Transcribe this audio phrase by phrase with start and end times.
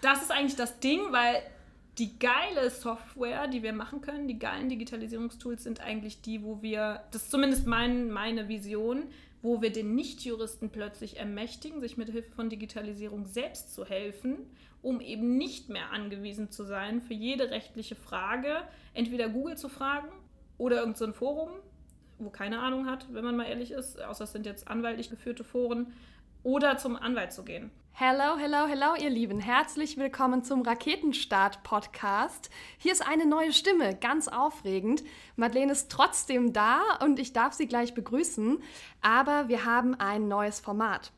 [0.00, 1.42] das ist eigentlich das Ding, weil
[1.98, 7.02] die geile Software, die wir machen können, die geilen Digitalisierungstools sind eigentlich die, wo wir,
[7.10, 9.04] das ist zumindest mein, meine Vision,
[9.42, 14.36] wo wir den Nichtjuristen plötzlich ermächtigen, sich mit Hilfe von Digitalisierung selbst zu helfen,
[14.80, 18.58] um eben nicht mehr angewiesen zu sein, für jede rechtliche Frage
[18.94, 20.08] entweder Google zu fragen
[20.56, 21.50] oder irgendein so Forum,
[22.20, 25.42] wo keine Ahnung hat, wenn man mal ehrlich ist, außer es sind jetzt anwaltlich geführte
[25.42, 25.92] Foren,
[26.42, 27.70] oder zum Anwalt zu gehen.
[28.00, 29.40] Hello, hello, hello, ihr Lieben.
[29.40, 32.48] Herzlich willkommen zum Raketenstart-Podcast.
[32.78, 35.02] Hier ist eine neue Stimme, ganz aufregend.
[35.34, 38.62] Madeleine ist trotzdem da und ich darf sie gleich begrüßen.
[39.02, 41.10] Aber wir haben ein neues Format.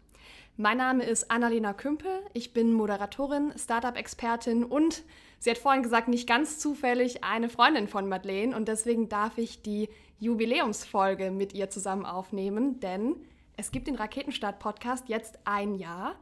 [0.57, 2.23] Mein Name ist Annalena Kümpel.
[2.33, 5.03] Ich bin Moderatorin, Startup-Expertin und
[5.39, 8.57] sie hat vorhin gesagt, nicht ganz zufällig eine Freundin von Madeleine.
[8.57, 13.17] Und deswegen darf ich die Jubiläumsfolge mit ihr zusammen aufnehmen, denn
[13.59, 16.15] es gibt den Raketenstart-Podcast jetzt ein Jahr.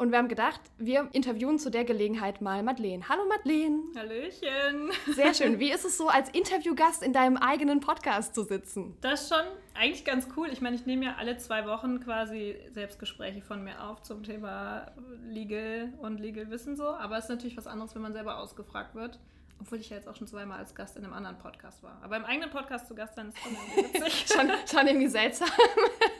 [0.00, 3.06] Und wir haben gedacht, wir interviewen zu der Gelegenheit mal Madeleine.
[3.06, 3.82] Hallo Madeleine.
[3.94, 4.90] Hallöchen.
[5.14, 5.58] Sehr schön.
[5.58, 8.96] Wie ist es so, als Interviewgast in deinem eigenen Podcast zu sitzen?
[9.02, 10.48] Das ist schon eigentlich ganz cool.
[10.50, 14.90] Ich meine, ich nehme ja alle zwei Wochen quasi Selbstgespräche von mir auf zum Thema
[15.28, 16.88] Legal und Legal Wissen so.
[16.88, 19.18] Aber es ist natürlich was anderes, wenn man selber ausgefragt wird.
[19.60, 22.00] Obwohl ich ja jetzt auch schon zweimal als Gast in einem anderen Podcast war.
[22.02, 24.26] Aber im eigenen Podcast zu Gast sein ist schon irgendwie witzig.
[24.34, 25.50] schon, schon irgendwie seltsam.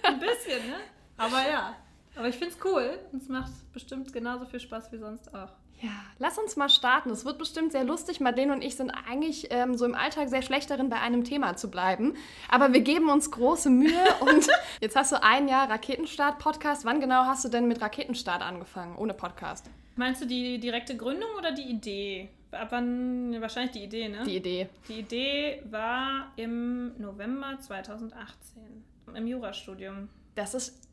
[0.02, 0.76] Ein bisschen, ne?
[1.16, 1.74] Aber ja.
[2.16, 5.50] Aber ich finde es cool und es macht bestimmt genauso viel Spaß wie sonst auch.
[5.82, 7.08] Ja, lass uns mal starten.
[7.08, 8.20] Es wird bestimmt sehr lustig.
[8.20, 11.56] Madeleine und ich sind eigentlich ähm, so im Alltag sehr schlecht darin, bei einem Thema
[11.56, 12.14] zu bleiben.
[12.50, 14.46] Aber wir geben uns große Mühe und
[14.82, 16.84] jetzt hast du ein Jahr Raketenstart-Podcast.
[16.84, 19.70] Wann genau hast du denn mit Raketenstart angefangen, ohne Podcast?
[19.96, 22.28] Meinst du die direkte Gründung oder die Idee?
[22.50, 23.40] Ab wann?
[23.40, 24.24] Wahrscheinlich die Idee, ne?
[24.24, 24.68] Die Idee.
[24.88, 30.08] Die Idee war im November 2018 im Jurastudium.
[30.34, 30.89] Das ist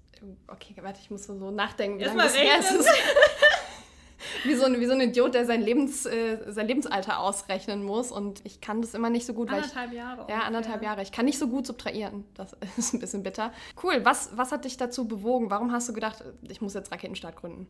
[0.48, 2.72] Okay, warte, ich muss so nachdenken, wie lange das her ist.
[4.44, 8.12] wie, so ein, wie so ein Idiot, der sein, Lebens, äh, sein Lebensalter ausrechnen muss.
[8.12, 9.50] Und ich kann das immer nicht so gut.
[9.50, 10.26] Anderthalb ich, Jahre.
[10.30, 11.02] Ja, anderthalb Jahre.
[11.02, 12.26] Ich kann nicht so gut subtrahieren.
[12.34, 13.52] Das ist ein bisschen bitter.
[13.82, 14.04] Cool.
[14.04, 15.50] Was, was hat dich dazu bewogen?
[15.50, 17.68] Warum hast du gedacht, ich muss jetzt Raketenstart gründen?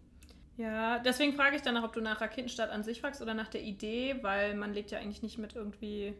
[0.57, 3.61] Ja, deswegen frage ich danach, ob du nach Raketenstart an sich fragst oder nach der
[3.61, 6.15] Idee, weil man legt ja eigentlich nicht mit irgendwie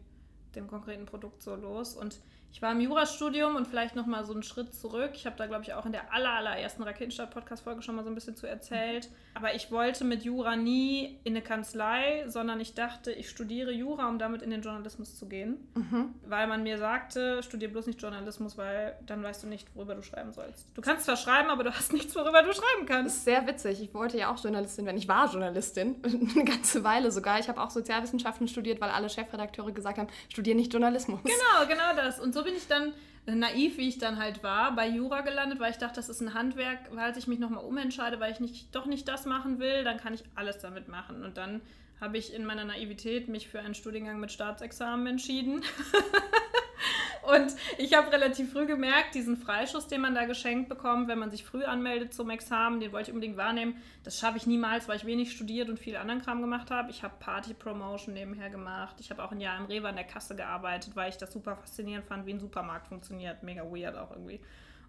[0.53, 1.95] dem konkreten Produkt so los.
[1.95, 2.19] Und
[2.51, 5.11] ich war im Jurastudium und vielleicht noch mal so einen Schritt zurück.
[5.13, 8.15] Ich habe da, glaube ich, auch in der aller, allerersten Raketenstadt-Podcast-Folge schon mal so ein
[8.15, 9.09] bisschen zu erzählt.
[9.35, 14.07] Aber ich wollte mit Jura nie in eine Kanzlei, sondern ich dachte, ich studiere Jura,
[14.07, 15.67] um damit in den Journalismus zu gehen.
[15.75, 16.15] Mhm.
[16.25, 20.01] Weil man mir sagte, studiere bloß nicht Journalismus, weil dann weißt du nicht, worüber du
[20.01, 20.65] schreiben sollst.
[20.73, 23.07] Du kannst zwar schreiben, aber du hast nichts, worüber du schreiben kannst.
[23.07, 23.81] Das ist sehr witzig.
[23.81, 24.97] Ich wollte ja auch Journalistin werden.
[24.97, 27.39] Ich war Journalistin, eine ganze Weile sogar.
[27.39, 31.19] Ich habe auch Sozialwissenschaften studiert, weil alle Chefredakteure gesagt haben, studiere nicht Journalismus.
[31.23, 32.19] Genau, genau das.
[32.19, 32.93] Und so bin ich dann
[33.25, 36.35] naiv, wie ich dann halt war, bei Jura gelandet, weil ich dachte, das ist ein
[36.35, 39.97] Handwerk, weil ich mich nochmal umentscheide, weil ich nicht, doch nicht das machen will, dann
[39.97, 41.23] kann ich alles damit machen.
[41.23, 41.61] Und dann
[41.99, 45.63] habe ich in meiner Naivität mich für einen Studiengang mit Staatsexamen entschieden.
[47.27, 51.29] Und ich habe relativ früh gemerkt, diesen Freischuss, den man da geschenkt bekommt, wenn man
[51.29, 53.81] sich früh anmeldet zum Examen, den wollte ich unbedingt wahrnehmen.
[54.05, 56.89] Das schaffe ich niemals, weil ich wenig studiert und viel anderen Kram gemacht habe.
[56.89, 58.95] Ich habe Party-Promotion nebenher gemacht.
[59.01, 61.57] Ich habe auch ein Jahr im Rewe an der Kasse gearbeitet, weil ich das super
[61.57, 63.43] faszinierend fand, wie ein Supermarkt funktioniert.
[63.43, 64.39] Mega weird auch irgendwie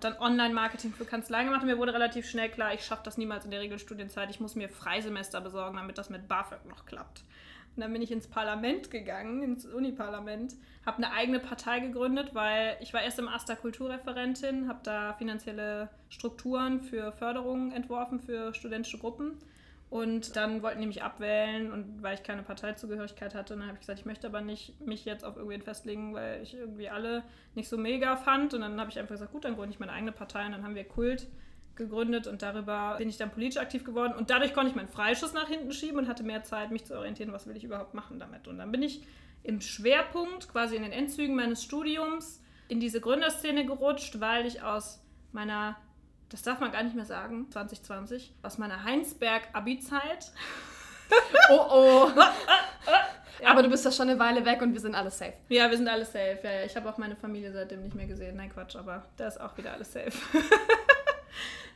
[0.00, 3.44] dann Online-Marketing für Kanzleien gemacht und mir wurde relativ schnell klar, ich schaffe das niemals
[3.44, 4.30] in der Regelstudienzeit.
[4.30, 7.24] Ich muss mir Freisemester besorgen, damit das mit BAföG noch klappt.
[7.78, 12.76] Und dann bin ich ins Parlament gegangen, ins Uniparlament, habe eine eigene Partei gegründet, weil
[12.80, 18.98] ich war erst im Aster Kulturreferentin, habe da finanzielle Strukturen für Förderungen entworfen für studentische
[18.98, 19.38] Gruppen.
[19.90, 23.80] Und dann wollten die mich abwählen und weil ich keine Parteizugehörigkeit hatte, dann habe ich
[23.80, 27.22] gesagt, ich möchte aber nicht mich jetzt auf irgendwen festlegen, weil ich irgendwie alle
[27.54, 28.54] nicht so mega fand.
[28.54, 30.64] Und dann habe ich einfach gesagt, gut, dann gründe ich meine eigene Partei und dann
[30.64, 31.28] haben wir Kult
[31.78, 35.32] gegründet und darüber bin ich dann politisch aktiv geworden und dadurch konnte ich meinen Freischuss
[35.32, 38.18] nach hinten schieben und hatte mehr Zeit, mich zu orientieren, was will ich überhaupt machen
[38.18, 38.46] damit.
[38.46, 39.02] Und dann bin ich
[39.42, 45.02] im Schwerpunkt, quasi in den Endzügen meines Studiums, in diese Gründerszene gerutscht, weil ich aus
[45.32, 45.76] meiner,
[46.28, 50.32] das darf man gar nicht mehr sagen, 2020, aus meiner Heinsberg-Abi-Zeit.
[51.50, 52.10] oh oh.
[53.40, 53.50] Ja.
[53.50, 55.34] Aber du bist ja schon eine Weile weg und wir sind alle safe.
[55.48, 56.40] Ja, wir sind alle safe.
[56.42, 56.64] Ja, ja.
[56.64, 58.36] Ich habe auch meine Familie seitdem nicht mehr gesehen.
[58.36, 60.10] Nein, Quatsch, aber da ist auch wieder alles safe.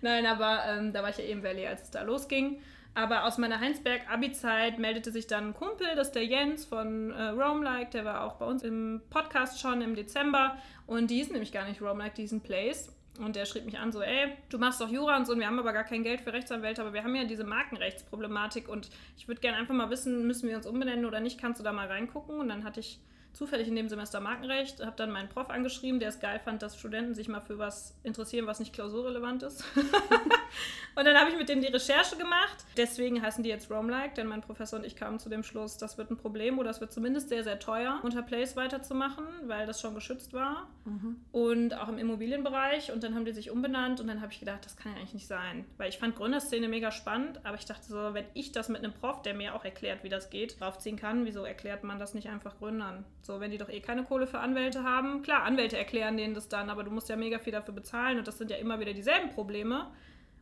[0.03, 2.61] Nein, aber ähm, da war ich ja eben Valley, als es da losging.
[2.95, 7.29] Aber aus meiner Heinsberg-Abi-Zeit meldete sich dann ein Kumpel, das ist der Jens von äh,
[7.29, 10.59] Rome Like, der war auch bei uns im Podcast schon im Dezember.
[10.87, 12.95] Und die ist nämlich gar nicht Rome Like, die ein Place.
[13.19, 15.47] Und der schrieb mich an, so, ey, du machst doch Jura und so, und wir
[15.47, 18.89] haben aber gar kein Geld für Rechtsanwälte, aber wir haben ja diese Markenrechtsproblematik und
[19.19, 21.73] ich würde gerne einfach mal wissen, müssen wir uns umbenennen oder nicht, kannst du da
[21.73, 22.41] mal reingucken?
[22.41, 23.01] Und dann hatte ich
[23.33, 26.79] zufällig in dem Semester Markenrecht, habe dann meinen Prof angeschrieben, der es geil fand, dass
[26.79, 29.65] Studenten sich mal für was interessieren, was nicht klausurrelevant ist.
[30.95, 32.65] und dann habe ich mit dem die Recherche gemacht.
[32.77, 35.97] Deswegen heißen die jetzt Roam-like, denn mein Professor und ich kamen zu dem Schluss, das
[35.97, 39.81] wird ein Problem oder es wird zumindest sehr, sehr teuer, unter Place weiterzumachen, weil das
[39.81, 40.69] schon geschützt war.
[40.85, 41.17] Mhm.
[41.33, 42.93] Und auch im Immobilienbereich.
[42.93, 45.15] Und dann haben die sich umbenannt und dann habe ich gedacht, das kann ja eigentlich
[45.15, 45.65] nicht sein.
[45.79, 48.93] Weil ich fand Gründerszene mega spannend, aber ich dachte so, wenn ich das mit einem
[48.93, 52.29] Prof, der mir auch erklärt, wie das geht, draufziehen kann, wieso erklärt man das nicht
[52.29, 53.05] einfach Gründern?
[53.23, 55.23] So, wenn die doch eh keine Kohle für Anwälte haben.
[55.23, 58.27] Klar, Anwälte erklären denen das dann, aber du musst ja mega viel dafür bezahlen und
[58.27, 59.91] das sind ja immer wieder dieselben Probleme.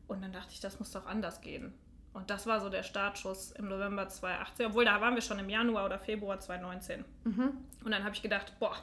[0.09, 1.75] Und dann dachte ich, das muss doch anders gehen.
[2.13, 5.49] Und das war so der Startschuss im November 2018, obwohl da waren wir schon im
[5.49, 7.05] Januar oder Februar 2019.
[7.25, 7.53] Mhm.
[7.85, 8.75] Und dann habe ich gedacht, boah,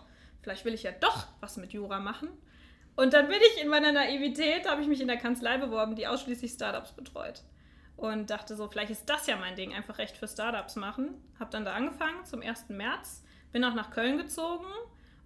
[0.42, 2.30] vielleicht will ich ja doch was mit Jura machen.
[2.96, 6.08] Und dann bin ich in meiner Naivität, habe ich mich in der Kanzlei beworben, die
[6.08, 7.44] ausschließlich Startups betreut.
[7.98, 11.16] Und dachte so, vielleicht ist das ja mein Ding, einfach Recht für Startups machen.
[11.40, 12.70] Habe dann da angefangen zum 1.
[12.70, 14.66] März, bin auch nach Köln gezogen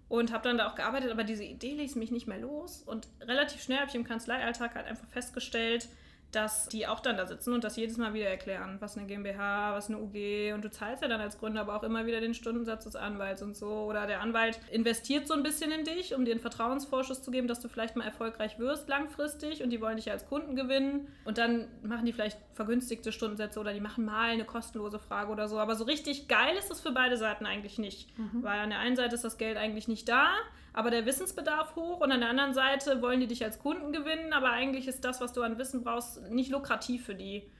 [0.08, 2.82] und habe dann da auch gearbeitet, aber diese Idee ließ mich nicht mehr los.
[2.82, 5.88] Und relativ schnell habe ich im Kanzleialltag halt einfach festgestellt,
[6.32, 9.74] dass die auch dann da sitzen und das jedes Mal wieder erklären, was eine GmbH,
[9.74, 12.34] was eine UG und du zahlst ja dann als Gründer aber auch immer wieder den
[12.34, 13.68] Stundensatz des Anwalts und so.
[13.68, 17.48] Oder der Anwalt investiert so ein bisschen in dich, um dir einen Vertrauensvorschuss zu geben,
[17.48, 21.08] dass du vielleicht mal erfolgreich wirst langfristig und die wollen dich als Kunden gewinnen.
[21.24, 25.48] Und dann machen die vielleicht vergünstigte Stundensätze oder die machen mal eine kostenlose Frage oder
[25.48, 28.42] so, aber so richtig geil ist es für beide Seiten eigentlich nicht, mhm.
[28.42, 30.30] weil an der einen Seite ist das Geld eigentlich nicht da,
[30.72, 34.32] aber der Wissensbedarf hoch und an der anderen Seite wollen die dich als Kunden gewinnen,
[34.32, 37.50] aber eigentlich ist das, was du an Wissen brauchst, nicht lukrativ für die.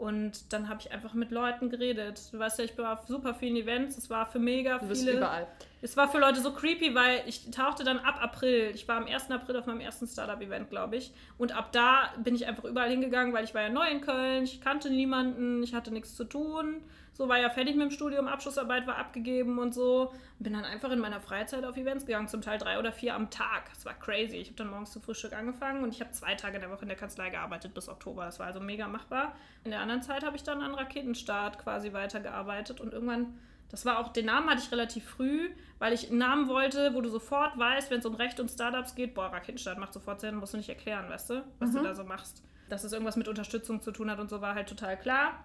[0.00, 2.32] Und dann habe ich einfach mit Leuten geredet.
[2.32, 3.98] Du weißt ja, ich war auf super vielen Events.
[3.98, 5.18] Es war für mega du bist viele.
[5.18, 5.46] überall.
[5.82, 8.70] Es war für Leute so creepy, weil ich tauchte dann ab April.
[8.74, 9.30] Ich war am 1.
[9.30, 11.12] April auf meinem ersten Startup-Event, glaube ich.
[11.36, 14.44] Und ab da bin ich einfach überall hingegangen, weil ich war ja neu in Köln.
[14.44, 15.62] Ich kannte niemanden.
[15.62, 16.82] Ich hatte nichts zu tun.
[17.20, 20.10] So war ja fertig mit dem Studium, Abschlussarbeit war abgegeben und so.
[20.38, 23.28] Bin dann einfach in meiner Freizeit auf Events gegangen, zum Teil drei oder vier am
[23.28, 23.68] Tag.
[23.74, 24.36] Das war crazy.
[24.36, 26.80] Ich habe dann morgens zu Frühstück angefangen und ich habe zwei Tage in der Woche
[26.80, 28.24] in der Kanzlei gearbeitet bis Oktober.
[28.24, 29.36] Das war also mega machbar.
[29.64, 33.38] In der anderen Zeit habe ich dann an Raketenstart quasi weitergearbeitet und irgendwann
[33.70, 37.02] das war auch, den Namen hatte ich relativ früh, weil ich einen Namen wollte, wo
[37.02, 40.36] du sofort weißt, wenn es um Recht und Startups geht, boah, Raketenstart macht sofort Sinn,
[40.36, 41.76] musst du nicht erklären, weißt du, was mhm.
[41.76, 42.42] du da so machst.
[42.70, 45.44] Dass es irgendwas mit Unterstützung zu tun hat und so war halt total klar.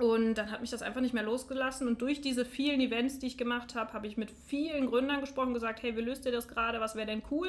[0.00, 1.88] Und dann hat mich das einfach nicht mehr losgelassen.
[1.88, 5.54] Und durch diese vielen Events, die ich gemacht habe, habe ich mit vielen Gründern gesprochen,
[5.54, 6.80] gesagt, hey, wie löst ihr das gerade?
[6.80, 7.48] Was wäre denn cool?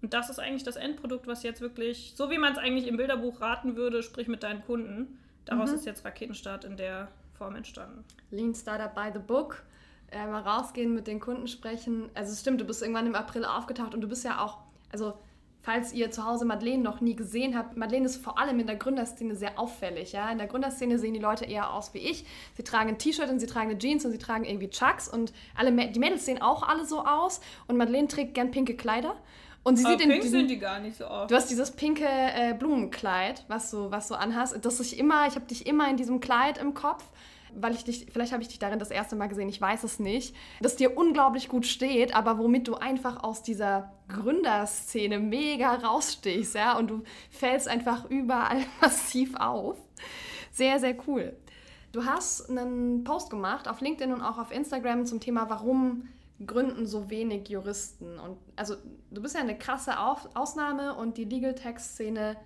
[0.00, 2.96] Und das ist eigentlich das Endprodukt, was jetzt wirklich, so wie man es eigentlich im
[2.96, 5.18] Bilderbuch raten würde, sprich mit deinen Kunden.
[5.44, 5.76] Daraus mhm.
[5.76, 8.04] ist jetzt Raketenstart in der Form entstanden.
[8.30, 9.62] Lean Startup by the Book.
[10.10, 12.10] Äh, mal rausgehen, mit den Kunden sprechen.
[12.14, 14.58] Also es stimmt, du bist irgendwann im April aufgetaucht und du bist ja auch,
[14.92, 15.14] also
[15.62, 18.76] falls ihr zu Hause Madeleine noch nie gesehen habt, Madeleine ist vor allem in der
[18.76, 20.12] Gründerszene sehr auffällig.
[20.12, 20.30] Ja?
[20.30, 22.24] In der Gründerszene sehen die Leute eher aus wie ich.
[22.56, 25.32] Sie tragen ein T-Shirt und sie tragen eine Jeans und sie tragen irgendwie Chucks und
[25.56, 29.14] alle die Mädels sehen auch alle so aus und Madeleine trägt gern pinke Kleider.
[29.64, 31.30] Und sie Aber sieht pink diesen, sind die gar nicht so oft.
[31.30, 34.58] Du hast dieses pinke äh, Blumenkleid, was du, was du anhast.
[34.64, 37.04] Das ich immer, ich habe dich immer in diesem Kleid im Kopf
[37.54, 39.98] weil ich dich, vielleicht habe ich dich darin das erste Mal gesehen, ich weiß es
[39.98, 46.54] nicht, das dir unglaublich gut steht, aber womit du einfach aus dieser Gründerszene mega rausstichst,
[46.54, 49.78] ja, und du fällst einfach überall massiv auf.
[50.50, 51.36] Sehr, sehr cool.
[51.92, 56.08] Du hast einen Post gemacht auf LinkedIn und auch auf Instagram zum Thema, warum
[56.46, 58.18] gründen so wenig Juristen.
[58.18, 58.76] Und also
[59.10, 62.36] du bist ja eine krasse Ausnahme und die Legal Tech Szene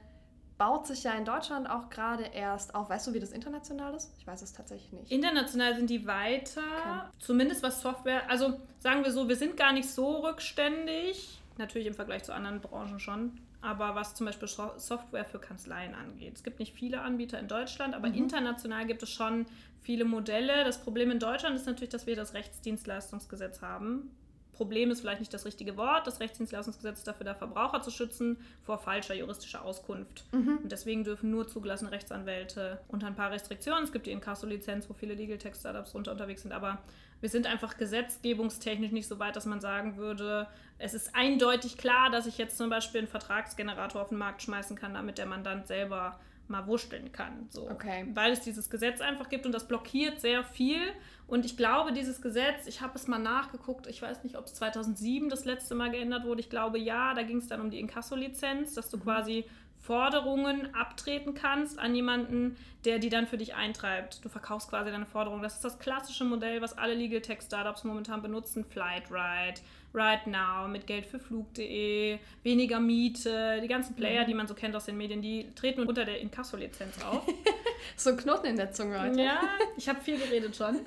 [0.59, 2.89] baut sich ja in Deutschland auch gerade erst auf.
[2.89, 4.13] Weißt du, wie das international ist?
[4.19, 5.13] Ich weiß es tatsächlich nicht.
[5.13, 7.09] International sind die weiter, okay.
[7.19, 11.95] zumindest was Software, also sagen wir so, wir sind gar nicht so rückständig, natürlich im
[11.95, 16.37] Vergleich zu anderen Branchen schon, aber was zum Beispiel Software für Kanzleien angeht.
[16.37, 18.15] Es gibt nicht viele Anbieter in Deutschland, aber mhm.
[18.15, 19.47] international gibt es schon
[19.83, 20.65] viele Modelle.
[20.65, 24.11] Das Problem in Deutschland ist natürlich, dass wir das Rechtsdienstleistungsgesetz haben
[24.57, 26.07] Problem ist vielleicht nicht das richtige Wort.
[26.07, 30.25] Das Rechtsdienstleistungsgesetz ist dafür da, Verbraucher zu schützen vor falscher juristischer Auskunft.
[30.33, 30.59] Mhm.
[30.63, 33.85] Und deswegen dürfen nur zugelassene Rechtsanwälte unter ein paar Restriktionen.
[33.85, 36.79] Es gibt die Inkasso-Lizenz, wo viele Legal Tech Startups runter unterwegs sind, aber
[37.21, 40.47] wir sind einfach gesetzgebungstechnisch nicht so weit, dass man sagen würde,
[40.79, 44.77] es ist eindeutig klar, dass ich jetzt zum Beispiel einen Vertragsgenerator auf den Markt schmeißen
[44.77, 47.49] kann, damit der Mandant selber mal wursteln kann.
[47.51, 47.69] So.
[47.71, 48.07] Okay.
[48.15, 50.81] Weil es dieses Gesetz einfach gibt und das blockiert sehr viel.
[51.27, 54.55] Und ich glaube, dieses Gesetz, ich habe es mal nachgeguckt, ich weiß nicht, ob es
[54.55, 56.41] 2007 das letzte Mal geändert wurde.
[56.41, 59.03] Ich glaube ja, da ging es dann um die Inkasso-Lizenz, dass du mhm.
[59.03, 59.45] quasi
[59.87, 64.25] Forderungen abtreten kannst an jemanden, der die dann für dich eintreibt.
[64.25, 65.43] Du verkaufst quasi deine Forderung.
[65.43, 68.65] Das ist das klassische Modell, was alle Legal Tech Startups momentan benutzen.
[68.65, 69.61] Flightride,
[69.95, 74.27] Right Now, mit Geld für Flug.de, weniger Miete, die ganzen Player, mhm.
[74.27, 77.23] die man so kennt aus den Medien, die treten unter der Inkasso-Lizenz auf.
[77.97, 79.23] so ein Knoten in der Zunge heute.
[79.23, 79.41] Ja,
[79.77, 80.81] ich habe viel geredet schon.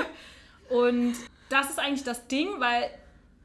[0.68, 1.14] Und
[1.48, 2.90] das ist eigentlich das Ding, weil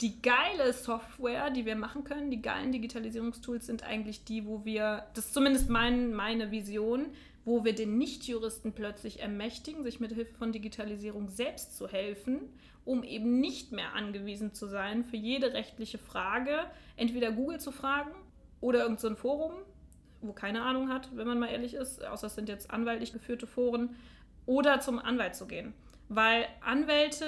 [0.01, 5.05] die geile Software, die wir machen können, die geilen Digitalisierungstools sind eigentlich die, wo wir,
[5.13, 7.07] das ist zumindest mein, meine Vision,
[7.45, 12.39] wo wir den Nichtjuristen plötzlich ermächtigen, sich mit Hilfe von Digitalisierung selbst zu helfen,
[12.85, 16.59] um eben nicht mehr angewiesen zu sein, für jede rechtliche Frage
[16.97, 18.11] entweder Google zu fragen
[18.59, 19.53] oder irgendein so Forum,
[20.21, 23.47] wo keine Ahnung hat, wenn man mal ehrlich ist, außer es sind jetzt anwaltlich geführte
[23.47, 23.95] Foren,
[24.45, 25.73] oder zum Anwalt zu gehen.
[26.13, 27.25] Weil Anwälte,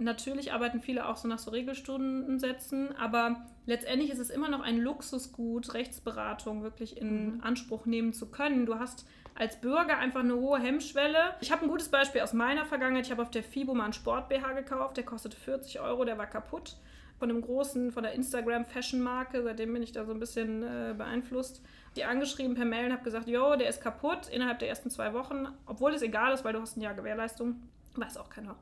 [0.00, 4.78] natürlich arbeiten viele auch so nach so Regelstundensätzen, aber letztendlich ist es immer noch ein
[4.78, 7.44] Luxusgut, Rechtsberatung wirklich in mhm.
[7.44, 8.66] Anspruch nehmen zu können.
[8.66, 11.36] Du hast als Bürger einfach eine hohe Hemmschwelle.
[11.40, 13.06] Ich habe ein gutes Beispiel aus meiner Vergangenheit.
[13.06, 16.26] Ich habe auf der FIBO mal einen Sport-BH gekauft, der kostete 40 Euro, der war
[16.26, 16.76] kaputt.
[17.20, 21.62] Von einem großen, von der Instagram-Fashion-Marke, seitdem bin ich da so ein bisschen äh, beeinflusst.
[21.94, 25.14] Die angeschrieben per Mail und habe gesagt, jo, der ist kaputt innerhalb der ersten zwei
[25.14, 27.60] Wochen, obwohl es egal ist, weil du hast ein Jahr Gewährleistung.
[27.96, 28.56] Weiß auch keiner.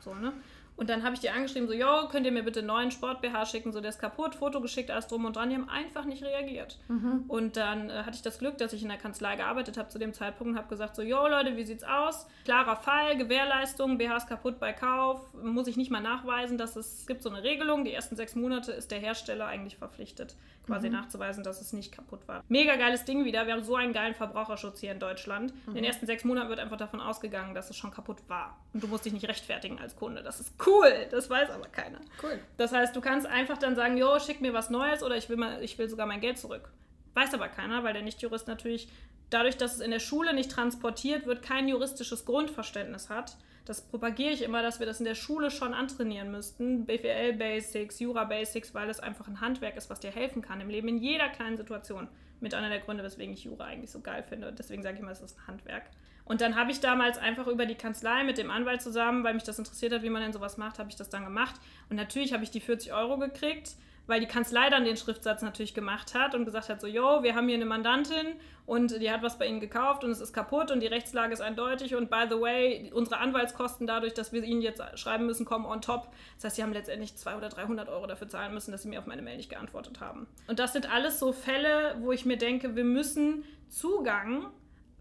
[0.00, 0.32] So, ne?
[0.76, 3.46] Und dann habe ich die angeschrieben, so, jo, könnt ihr mir bitte einen neuen Sport-BH
[3.46, 5.48] schicken, so der ist kaputt, Foto geschickt, alles drum und dran.
[5.48, 6.78] Die haben einfach nicht reagiert.
[6.88, 7.24] Mhm.
[7.28, 10.00] Und dann äh, hatte ich das Glück, dass ich in der Kanzlei gearbeitet habe zu
[10.00, 12.26] dem Zeitpunkt und habe gesagt, so, jo Leute, wie sieht's aus?
[12.44, 17.00] Klarer Fall, Gewährleistung, BH ist kaputt bei Kauf, muss ich nicht mal nachweisen, dass es,
[17.00, 20.34] es gibt so eine Regelung, die ersten sechs Monate ist der Hersteller eigentlich verpflichtet,
[20.66, 20.94] quasi mhm.
[20.94, 22.42] nachzuweisen, dass es nicht kaputt war.
[22.48, 25.52] Mega geiles Ding wieder, wir haben so einen geilen Verbraucherschutz hier in Deutschland.
[25.52, 25.68] Mhm.
[25.68, 28.58] In den ersten sechs Monaten wird einfach davon ausgegangen, dass es schon kaputt war.
[28.72, 30.22] Und du musst dich nicht rechtfertigen als Kunde.
[30.22, 32.00] Das ist cool, das weiß aber keiner.
[32.22, 32.38] Cool.
[32.56, 35.36] Das heißt, du kannst einfach dann sagen, jo, schick mir was Neues oder ich will,
[35.36, 36.70] mal, ich will sogar mein Geld zurück.
[37.14, 38.88] Weiß aber keiner, weil der Nichtjurist natürlich
[39.30, 43.36] dadurch, dass es in der Schule nicht transportiert wird, kein juristisches Grundverständnis hat.
[43.64, 46.84] Das propagiere ich immer, dass wir das in der Schule schon antrainieren müssten.
[46.84, 50.68] BWL Basics, Jura Basics, weil es einfach ein Handwerk ist, was dir helfen kann im
[50.68, 52.08] Leben, in jeder kleinen Situation.
[52.40, 54.52] Mit einer der Gründe, weswegen ich Jura eigentlich so geil finde.
[54.52, 55.84] Deswegen sage ich immer, es ist ein Handwerk.
[56.26, 59.44] Und dann habe ich damals einfach über die Kanzlei mit dem Anwalt zusammen, weil mich
[59.44, 61.54] das interessiert hat, wie man denn sowas macht, habe ich das dann gemacht.
[61.88, 65.74] Und natürlich habe ich die 40 Euro gekriegt, weil die Kanzlei dann den Schriftsatz natürlich
[65.74, 68.26] gemacht hat und gesagt hat, so, yo, wir haben hier eine Mandantin
[68.66, 71.40] und die hat was bei Ihnen gekauft und es ist kaputt und die Rechtslage ist
[71.40, 75.64] eindeutig und by the way, unsere Anwaltskosten dadurch, dass wir Ihnen jetzt schreiben müssen, kommen
[75.64, 76.08] on top.
[76.36, 78.98] Das heißt, Sie haben letztendlich 200 oder 300 Euro dafür zahlen müssen, dass Sie mir
[78.98, 80.26] auf meine Mail nicht geantwortet haben.
[80.46, 84.50] Und das sind alles so Fälle, wo ich mir denke, wir müssen Zugang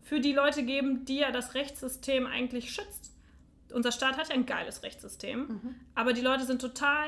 [0.01, 3.11] für die Leute geben, die ja das Rechtssystem eigentlich schützt.
[3.71, 5.75] Unser Staat hat ja ein geiles Rechtssystem, mhm.
[5.95, 7.07] aber die Leute sind total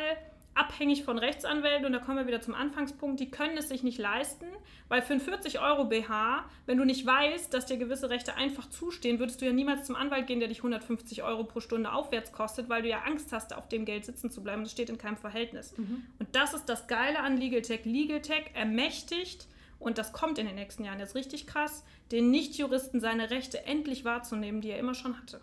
[0.55, 3.99] abhängig von Rechtsanwälten und da kommen wir wieder zum Anfangspunkt, die können es sich nicht
[3.99, 4.45] leisten,
[4.87, 8.69] weil für einen 40 Euro BH, wenn du nicht weißt, dass dir gewisse Rechte einfach
[8.69, 12.31] zustehen, würdest du ja niemals zum Anwalt gehen, der dich 150 Euro pro Stunde aufwärts
[12.31, 14.63] kostet, weil du ja Angst hast, auf dem Geld sitzen zu bleiben.
[14.63, 15.77] Das steht in keinem Verhältnis.
[15.77, 16.05] Mhm.
[16.19, 17.81] Und das ist das Geile an Legal Tech.
[17.83, 19.47] Legal Tech ermächtigt
[19.79, 24.05] und das kommt in den nächsten Jahren jetzt richtig krass, den Nichtjuristen seine Rechte endlich
[24.05, 25.41] wahrzunehmen, die er immer schon hatte.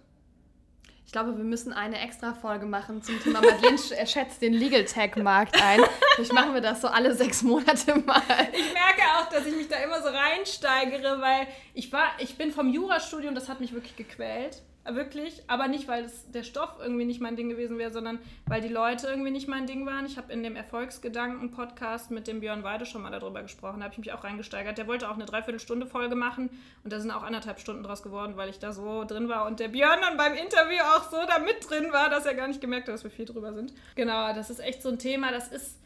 [1.05, 5.17] Ich glaube, wir müssen eine extra Folge machen zum Thema Madeleine schätzt den Legal Tech
[5.17, 5.81] Markt ein.
[6.15, 8.23] Vielleicht machen wir das so alle sechs Monate mal.
[8.53, 12.51] Ich merke auch, dass ich mich da immer so reinsteigere, weil ich war, ich bin
[12.51, 14.63] vom Jurastudium, das hat mich wirklich gequält.
[14.85, 18.61] Wirklich, aber nicht, weil es, der Stoff irgendwie nicht mein Ding gewesen wäre, sondern weil
[18.61, 20.07] die Leute irgendwie nicht mein Ding waren.
[20.07, 23.93] Ich habe in dem Erfolgsgedanken-Podcast mit dem Björn Weide schon mal darüber gesprochen, da habe
[23.93, 24.77] ich mich auch reingesteigert.
[24.79, 26.51] Der wollte auch eine Dreiviertelstunde-Folge machen
[26.83, 29.61] und da sind auch anderthalb Stunden draus geworden, weil ich da so drin war und
[29.61, 32.61] der Björn dann beim Interview auch so da mit drin war, dass er gar nicht
[32.61, 33.73] gemerkt hat, dass wir viel drüber sind.
[33.95, 35.79] Genau, das ist echt so ein Thema, das ist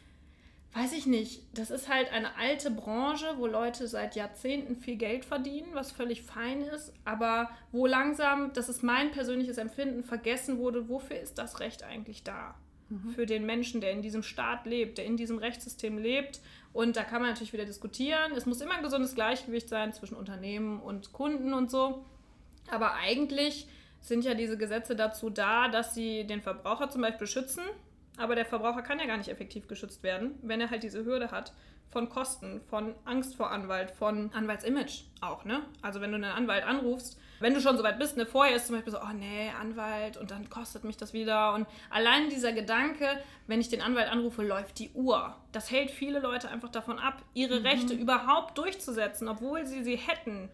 [0.77, 5.25] weiß ich nicht, das ist halt eine alte Branche, wo Leute seit Jahrzehnten viel Geld
[5.25, 10.87] verdienen, was völlig fein ist, aber wo langsam, das ist mein persönliches Empfinden, vergessen wurde,
[10.87, 12.55] wofür ist das Recht eigentlich da?
[12.89, 13.11] Mhm.
[13.11, 16.41] Für den Menschen, der in diesem Staat lebt, der in diesem Rechtssystem lebt.
[16.73, 18.33] Und da kann man natürlich wieder diskutieren.
[18.33, 22.05] Es muss immer ein gesundes Gleichgewicht sein zwischen Unternehmen und Kunden und so.
[22.69, 23.67] Aber eigentlich
[23.99, 27.63] sind ja diese Gesetze dazu da, dass sie den Verbraucher zum Beispiel schützen
[28.17, 31.31] aber der Verbraucher kann ja gar nicht effektiv geschützt werden, wenn er halt diese Hürde
[31.31, 31.53] hat
[31.89, 35.61] von Kosten, von Angst vor Anwalt, von Anwaltsimage auch, ne?
[35.81, 38.67] Also wenn du einen Anwalt anrufst, wenn du schon so weit bist, ne, vorher ist
[38.67, 41.53] zum Beispiel so, oh nee, Anwalt und dann kostet mich das wieder.
[41.53, 43.07] Und allein dieser Gedanke,
[43.45, 45.35] wenn ich den Anwalt anrufe, läuft die Uhr.
[45.51, 47.65] Das hält viele Leute einfach davon ab, ihre mhm.
[47.65, 50.49] Rechte überhaupt durchzusetzen, obwohl sie sie hätten.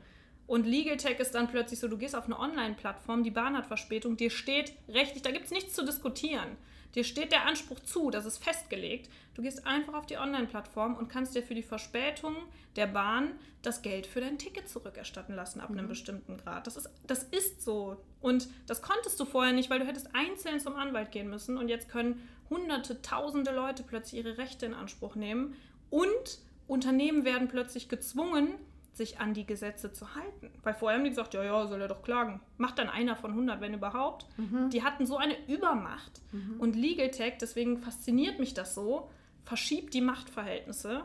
[0.45, 3.65] Und Legal Tech ist dann plötzlich so, du gehst auf eine Online-Plattform, die Bahn hat
[3.65, 6.57] Verspätung, dir steht rechtlich, da gibt es nichts zu diskutieren.
[6.95, 9.09] Dir steht der Anspruch zu, das ist festgelegt.
[9.33, 12.35] Du gehst einfach auf die Online-Plattform und kannst dir für die Verspätung
[12.75, 13.31] der Bahn
[13.63, 15.79] das Geld für dein Ticket zurückerstatten lassen ab mhm.
[15.79, 16.67] einem bestimmten Grad.
[16.67, 17.97] Das ist, das ist so.
[18.21, 21.57] Und das konntest du vorher nicht, weil du hättest einzeln zum Anwalt gehen müssen.
[21.57, 25.55] Und jetzt können hunderte, tausende Leute plötzlich ihre Rechte in Anspruch nehmen.
[25.89, 28.55] Und Unternehmen werden plötzlich gezwungen,
[28.95, 30.51] sich an die Gesetze zu halten.
[30.63, 32.41] Weil vorher haben die gesagt, ja, ja, soll er doch klagen.
[32.57, 34.27] Macht dann einer von 100, wenn überhaupt.
[34.37, 34.69] Mhm.
[34.69, 36.21] Die hatten so eine Übermacht.
[36.31, 36.59] Mhm.
[36.59, 39.09] Und Legal Tech, deswegen fasziniert mich das so,
[39.43, 41.03] verschiebt die Machtverhältnisse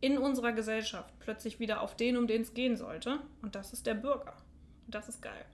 [0.00, 3.20] in unserer Gesellschaft plötzlich wieder auf den, um den es gehen sollte.
[3.42, 4.34] Und das ist der Bürger.
[4.86, 5.44] Und das ist geil.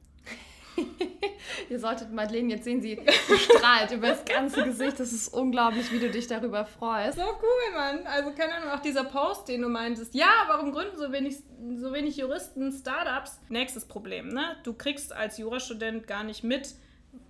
[1.71, 3.01] Ihr solltet Madeleine jetzt sehen, sie
[3.39, 4.99] strahlt über das ganze Gesicht.
[4.99, 7.19] Das ist unglaublich, wie du dich darüber freust.
[7.19, 8.07] So cool, Mann.
[8.07, 10.15] Also keine Ahnung, auch dieser Post, den du meintest.
[10.15, 11.37] Ja, warum gründen so wenig,
[11.77, 13.41] so wenig Juristen Startups?
[13.49, 14.57] Nächstes Problem, ne?
[14.65, 16.75] Du kriegst als Jurastudent gar nicht mit,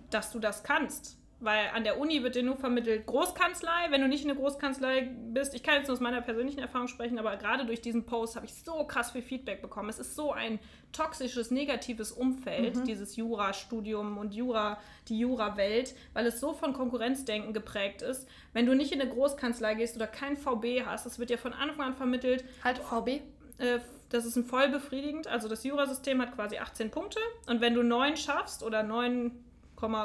[0.09, 1.17] dass du das kannst.
[1.41, 3.87] Weil an der Uni wird dir nur vermittelt Großkanzlei.
[3.89, 6.87] Wenn du nicht in der Großkanzlei bist, ich kann jetzt nur aus meiner persönlichen Erfahrung
[6.87, 9.89] sprechen, aber gerade durch diesen Post habe ich so krass viel Feedback bekommen.
[9.89, 10.59] Es ist so ein
[10.93, 12.85] toxisches, negatives Umfeld, mhm.
[12.85, 18.29] dieses Jurastudium und Jura, die Jura-Welt, weil es so von Konkurrenzdenken geprägt ist.
[18.53, 21.51] Wenn du nicht in eine Großkanzlei gehst oder kein VB hast, das wird dir von
[21.51, 22.45] Anfang an vermittelt.
[22.63, 23.21] Halt, VB?
[23.57, 25.27] Äh, das ist ein voll befriedigend.
[25.27, 29.31] Also das Jurasystem hat quasi 18 Punkte und wenn du neun schaffst oder neun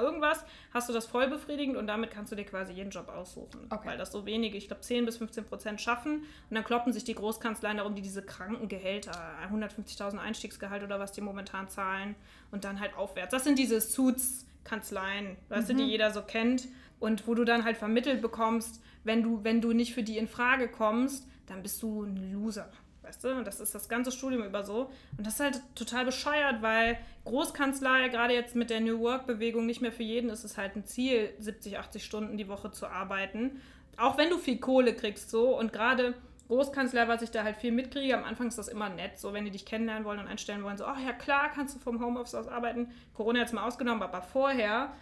[0.02, 3.66] irgendwas, hast du das voll befriedigend und damit kannst du dir quasi jeden Job aussuchen.
[3.70, 3.88] Okay.
[3.88, 7.04] Weil das so wenige, ich glaube 10 bis 15 Prozent schaffen und dann kloppen sich
[7.04, 9.12] die Großkanzleien darum, die diese kranken Gehälter,
[9.50, 12.14] 150.000 Einstiegsgehalt oder was die momentan zahlen
[12.50, 13.32] und dann halt aufwärts.
[13.32, 15.76] Das sind diese Suits-Kanzleien, weißt mhm.
[15.76, 16.68] du, die jeder so kennt
[16.98, 20.28] und wo du dann halt vermittelt bekommst, wenn du, wenn du nicht für die in
[20.28, 22.70] Frage kommst, dann bist du ein Loser
[23.10, 23.28] weißt du?
[23.36, 24.90] Und das ist das ganze Studium über so.
[25.16, 29.80] Und das ist halt total bescheuert, weil Großkanzlei, gerade jetzt mit der New Work-Bewegung, nicht
[29.80, 33.60] mehr für jeden ist es halt ein Ziel, 70, 80 Stunden die Woche zu arbeiten.
[33.96, 35.58] Auch wenn du viel Kohle kriegst, so.
[35.58, 36.14] Und gerade
[36.48, 39.44] Großkanzler, was ich da halt viel mitkriege, am Anfang ist das immer nett, so wenn
[39.44, 42.34] die dich kennenlernen wollen und einstellen wollen, so, ach ja klar, kannst du vom Homeoffice
[42.34, 42.88] aus arbeiten.
[43.14, 44.92] Corona jetzt mal ausgenommen, aber vorher,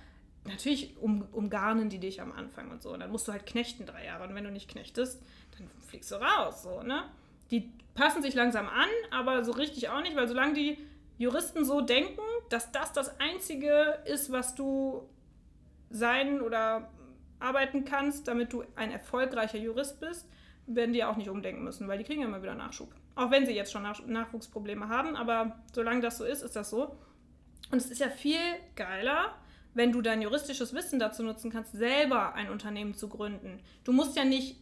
[0.44, 2.92] natürlich um, umgarnen die dich am Anfang und so.
[2.92, 4.24] Und dann musst du halt knechten drei Jahre.
[4.24, 5.22] Und wenn du nicht knechtest,
[5.56, 7.04] dann fliegst du raus, so, ne?
[7.50, 10.78] Die passen sich langsam an, aber so richtig auch nicht, weil solange die
[11.18, 15.08] Juristen so denken, dass das das Einzige ist, was du
[15.90, 16.90] sein oder
[17.40, 20.28] arbeiten kannst, damit du ein erfolgreicher Jurist bist,
[20.66, 22.94] werden die auch nicht umdenken müssen, weil die kriegen ja immer wieder Nachschub.
[23.14, 26.70] Auch wenn sie jetzt schon Nach Nachwuchsprobleme haben, aber solange das so ist, ist das
[26.70, 26.96] so.
[27.70, 28.38] Und es ist ja viel
[28.76, 29.34] geiler,
[29.74, 33.60] wenn du dein juristisches Wissen dazu nutzen kannst, selber ein Unternehmen zu gründen.
[33.84, 34.60] Du musst ja nicht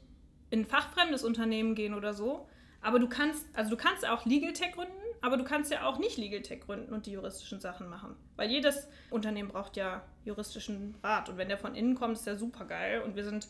[0.50, 2.48] in ein fachfremdes Unternehmen gehen oder so,
[2.82, 5.98] aber du kannst, also du kannst auch Legal Tech gründen, aber du kannst ja auch
[5.98, 8.16] nicht Legal Tech gründen und die juristischen Sachen machen.
[8.36, 11.28] Weil jedes Unternehmen braucht ja juristischen Rat.
[11.28, 13.02] Und wenn der von innen kommt, ist der super geil.
[13.02, 13.48] Und wir sind,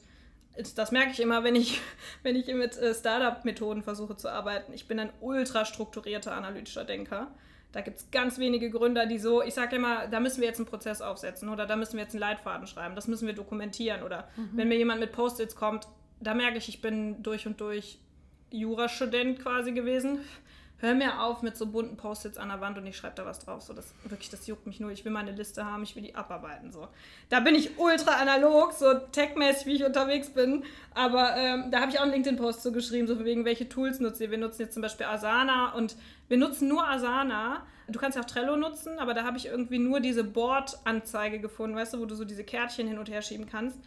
[0.75, 1.81] das merke ich immer, wenn ich,
[2.23, 4.73] wenn ich mit äh, Startup-Methoden versuche zu arbeiten.
[4.73, 7.31] Ich bin ein ultra strukturierter analytischer Denker.
[7.73, 10.59] Da gibt es ganz wenige Gründer, die so, ich sage immer, da müssen wir jetzt
[10.59, 14.03] einen Prozess aufsetzen oder da müssen wir jetzt einen Leitfaden schreiben, das müssen wir dokumentieren.
[14.03, 14.51] Oder mhm.
[14.55, 15.87] wenn mir jemand mit Post-its kommt,
[16.21, 17.99] da merke ich, ich bin durch und durch
[18.51, 20.21] Jurastudent quasi gewesen.
[20.79, 23.39] Hör mir auf mit so bunten Post-its an der Wand und ich schreibe da was
[23.39, 23.63] drauf.
[23.63, 24.91] So, das wirklich, das juckt mich nur.
[24.91, 26.71] Ich will meine Liste haben, ich will die abarbeiten.
[26.71, 26.89] So.
[27.31, 30.65] Da bin ich ultra analog, so techmäßig, wie ich unterwegs bin.
[30.93, 34.21] Aber ähm, da habe ich auch einen LinkedIn-Post so geschrieben, so wegen welche Tools nutzt
[34.21, 34.31] ihr.
[34.31, 35.97] Wir nutzen jetzt zum Beispiel Asana und
[36.29, 37.65] wir nutzen nur Asana.
[37.89, 41.75] Du kannst ja auch Trello nutzen, aber da habe ich irgendwie nur diese Board-Anzeige gefunden,
[41.75, 43.79] weißt du, wo du so diese Kärtchen hin und her schieben kannst.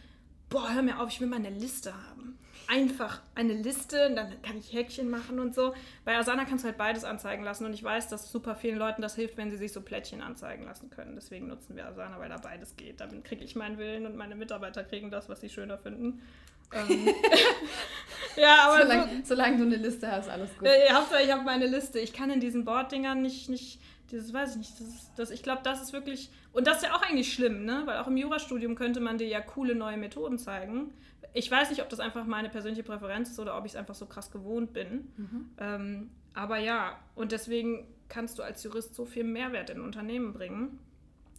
[0.48, 2.36] Boah, hör mir auf, ich will meine Liste haben
[2.70, 5.74] einfach eine Liste und dann kann ich Häkchen machen und so.
[6.04, 9.02] Bei Asana kannst du halt beides anzeigen lassen und ich weiß, dass super vielen Leuten
[9.02, 11.16] das hilft, wenn sie sich so Plättchen anzeigen lassen können.
[11.16, 13.00] Deswegen nutzen wir Asana, weil da beides geht.
[13.00, 16.22] Damit kriege ich meinen Willen und meine Mitarbeiter kriegen das, was sie schöner finden.
[16.72, 17.08] ähm,
[18.36, 20.68] ja, aber solange, so, solange, du eine Liste hast, alles gut.
[20.68, 21.98] Äh, Hauptsache, ich habe meine Liste.
[21.98, 23.80] Ich kann in diesen Board-Dingern nicht, nicht,
[24.12, 24.72] das weiß ich nicht.
[24.74, 27.64] Das ist, das, ich glaube, das ist wirklich, und das ist ja auch eigentlich schlimm,
[27.64, 27.82] ne?
[27.86, 30.92] Weil auch im Jurastudium könnte man dir ja coole neue Methoden zeigen
[31.32, 33.94] ich weiß nicht, ob das einfach meine persönliche Präferenz ist oder ob ich es einfach
[33.94, 35.12] so krass gewohnt bin.
[35.16, 35.50] Mhm.
[35.58, 40.78] Ähm, aber ja, und deswegen kannst du als Jurist so viel Mehrwert in Unternehmen bringen.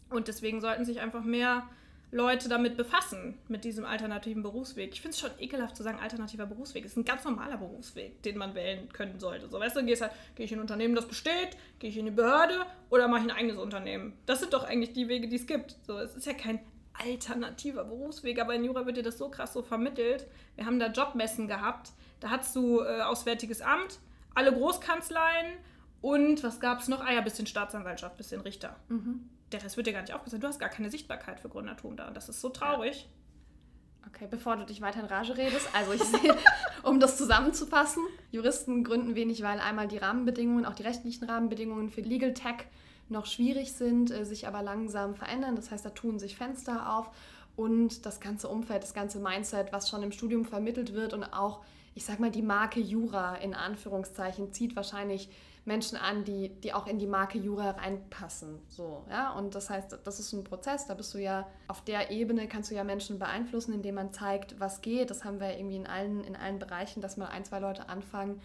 [0.10, 1.67] Und deswegen sollten sich einfach mehr
[2.12, 4.91] Leute damit befassen, mit diesem alternativen Berufsweg.
[4.93, 6.84] Ich finde es schon ekelhaft zu sagen, alternativer Berufsweg.
[6.84, 9.47] Es ist ein ganz normaler Berufsweg, den man wählen können sollte.
[9.47, 12.06] So, weißt du, gehst halt, gehe ich in ein Unternehmen, das besteht, gehe ich in
[12.06, 14.13] die Behörde oder mache ich ein eigenes Unternehmen.
[14.25, 15.77] Das sind doch eigentlich die Wege, die es gibt.
[15.84, 16.60] So, es ist ja kein
[16.93, 20.27] alternativer Berufsweg, aber in Jura wird dir das so krass so vermittelt.
[20.56, 23.99] Wir haben da Jobmessen gehabt, da hast du äh, Auswärtiges Amt,
[24.36, 25.54] alle Großkanzleien
[26.01, 27.01] und was gab es noch?
[27.01, 28.75] Ah ja, bisschen Staatsanwaltschaft, bisschen Richter.
[28.89, 29.30] Mhm.
[29.51, 30.43] Der Rest wird dir gar nicht aufgezeigt.
[30.43, 33.04] Du hast gar keine Sichtbarkeit für Gründertum da und das ist so traurig.
[33.04, 34.08] Ja.
[34.08, 36.36] Okay, bevor du dich weiter in Rage redest, also ich sehe,
[36.84, 42.01] um das zusammenzufassen, Juristen gründen wenig, weil einmal die Rahmenbedingungen, auch die rechtlichen Rahmenbedingungen für
[42.01, 42.65] Legal Tech
[43.12, 45.56] noch schwierig sind, äh, sich aber langsam verändern.
[45.56, 47.12] Das heißt, da tun sich Fenster auf
[47.56, 51.63] und das ganze Umfeld, das ganze Mindset, was schon im Studium vermittelt wird und auch,
[51.93, 55.30] ich sag mal, die Marke Jura in Anführungszeichen zieht wahrscheinlich
[55.63, 58.60] Menschen an, die, die auch in die Marke Jura reinpassen.
[58.67, 59.32] So, ja?
[59.34, 62.71] Und das heißt, das ist ein Prozess, da bist du ja auf der Ebene, kannst
[62.71, 65.12] du ja Menschen beeinflussen, indem man zeigt, was geht.
[65.12, 68.41] Das haben wir irgendwie in allen, in allen Bereichen, dass mal ein, zwei Leute anfangen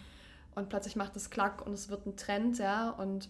[0.57, 2.89] und plötzlich macht es Klack und es wird ein Trend, ja.
[2.89, 3.29] Und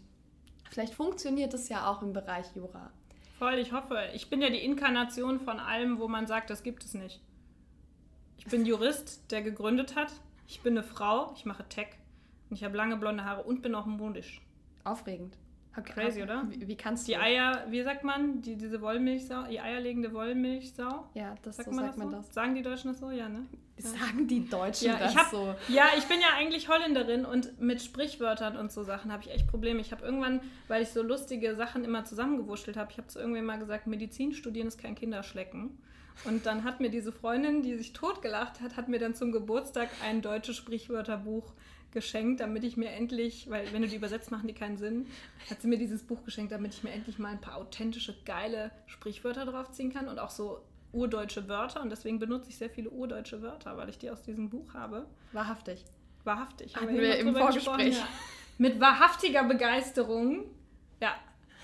[0.69, 2.91] vielleicht funktioniert es ja auch im Bereich Jura.
[3.38, 4.10] Voll, ich hoffe.
[4.13, 7.21] Ich bin ja die Inkarnation von allem, wo man sagt, das gibt es nicht.
[8.38, 10.12] Ich bin Jurist, der gegründet hat.
[10.47, 11.89] Ich bin eine Frau, ich mache Tech.
[12.49, 14.41] Und ich habe lange blonde Haare und bin auch modisch.
[14.84, 15.38] Aufregend.
[15.82, 16.46] Crazy, oder?
[16.50, 17.12] Wie, wie, kannst du?
[17.12, 21.10] Die Eier, wie sagt man, die, diese Wollmilchsau, die eierlegende Wollmilchsau?
[21.13, 22.34] Ja, das sagt, so man, sagt das man das.
[22.34, 23.12] Sagen die Deutschen das so?
[23.12, 23.46] Ja, ne?
[23.78, 25.54] Sagen die Deutschen ja, das hab, so?
[25.68, 29.48] Ja, ich bin ja eigentlich Holländerin und mit Sprichwörtern und so Sachen habe ich echt
[29.48, 29.80] Probleme.
[29.80, 33.46] Ich habe irgendwann, weil ich so lustige Sachen immer zusammengewurschtelt habe, ich habe zu irgendwann
[33.46, 35.78] mal gesagt, Medizin studieren ist kein Kinderschlecken.
[36.24, 39.90] Und dann hat mir diese Freundin, die sich totgelacht hat, hat mir dann zum Geburtstag
[40.04, 41.54] ein deutsches Sprichwörterbuch
[41.91, 45.08] geschenkt, damit ich mir endlich, weil wenn du die übersetzt, machen die keinen Sinn,
[45.50, 48.71] hat sie mir dieses Buch geschenkt, damit ich mir endlich mal ein paar authentische, geile
[48.86, 51.82] Sprichwörter draufziehen kann und auch so urdeutsche Wörter.
[51.82, 55.08] Und deswegen benutze ich sehr viele urdeutsche Wörter, weil ich die aus diesem Buch habe.
[55.32, 55.86] Wahrhaftig.
[56.23, 56.76] Wahrhaftig.
[56.76, 57.97] Haben wir, wir im Vorgespräch.
[57.97, 58.08] Ja.
[58.58, 60.45] Mit wahrhaftiger Begeisterung,
[61.00, 61.15] ja,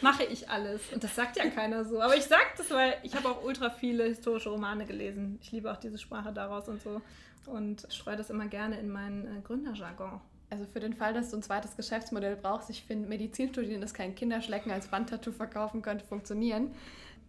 [0.01, 0.81] mache ich alles.
[0.93, 2.01] Und das sagt ja keiner so.
[2.01, 5.39] Aber ich sage das, weil ich habe auch ultra viele historische Romane gelesen.
[5.41, 7.01] Ich liebe auch diese Sprache daraus und so
[7.47, 10.21] und streue das immer gerne in meinen äh, Gründerjargon.
[10.49, 14.13] Also für den Fall, dass du ein zweites Geschäftsmodell brauchst, ich finde, Medizinstudien ist kein
[14.13, 16.71] Kinderschlecken als Wandtattoo verkaufen könnte funktionieren.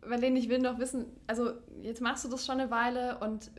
[0.07, 3.51] Marlene, ich will noch wissen, also jetzt machst du das schon eine Weile und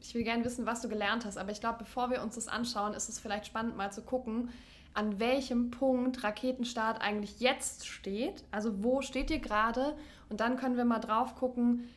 [0.00, 1.38] ich will gerne wissen, was du gelernt hast.
[1.38, 4.50] Aber ich glaube, bevor wir uns das anschauen, ist es vielleicht spannend mal zu gucken,
[4.94, 8.44] an welchem Punkt Raketenstart eigentlich jetzt steht.
[8.50, 9.96] Also wo steht ihr gerade?
[10.28, 11.88] Und dann können wir mal drauf gucken,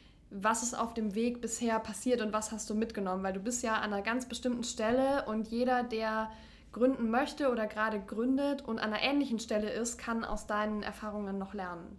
[0.43, 3.23] was ist auf dem Weg bisher passiert und was hast du mitgenommen?
[3.23, 6.29] Weil du bist ja an einer ganz bestimmten Stelle und jeder, der
[6.71, 11.37] gründen möchte oder gerade gründet und an einer ähnlichen Stelle ist, kann aus deinen Erfahrungen
[11.37, 11.97] noch lernen.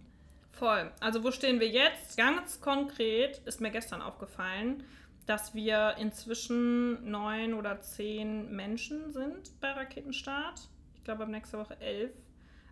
[0.51, 0.91] Voll.
[0.99, 2.17] Also wo stehen wir jetzt?
[2.17, 4.83] Ganz konkret ist mir gestern aufgefallen,
[5.25, 10.67] dass wir inzwischen neun oder zehn Menschen sind bei Raketenstart.
[10.95, 12.11] Ich glaube, ab nächster Woche elf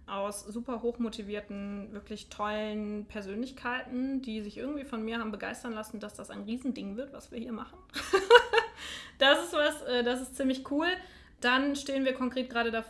[0.07, 6.13] aus super hochmotivierten, wirklich tollen Persönlichkeiten, die sich irgendwie von mir haben begeistern lassen, dass
[6.13, 7.77] das ein Riesending wird, was wir hier machen.
[9.17, 10.87] das ist was, äh, das ist ziemlich cool.
[11.41, 12.83] Dann stehen wir konkret gerade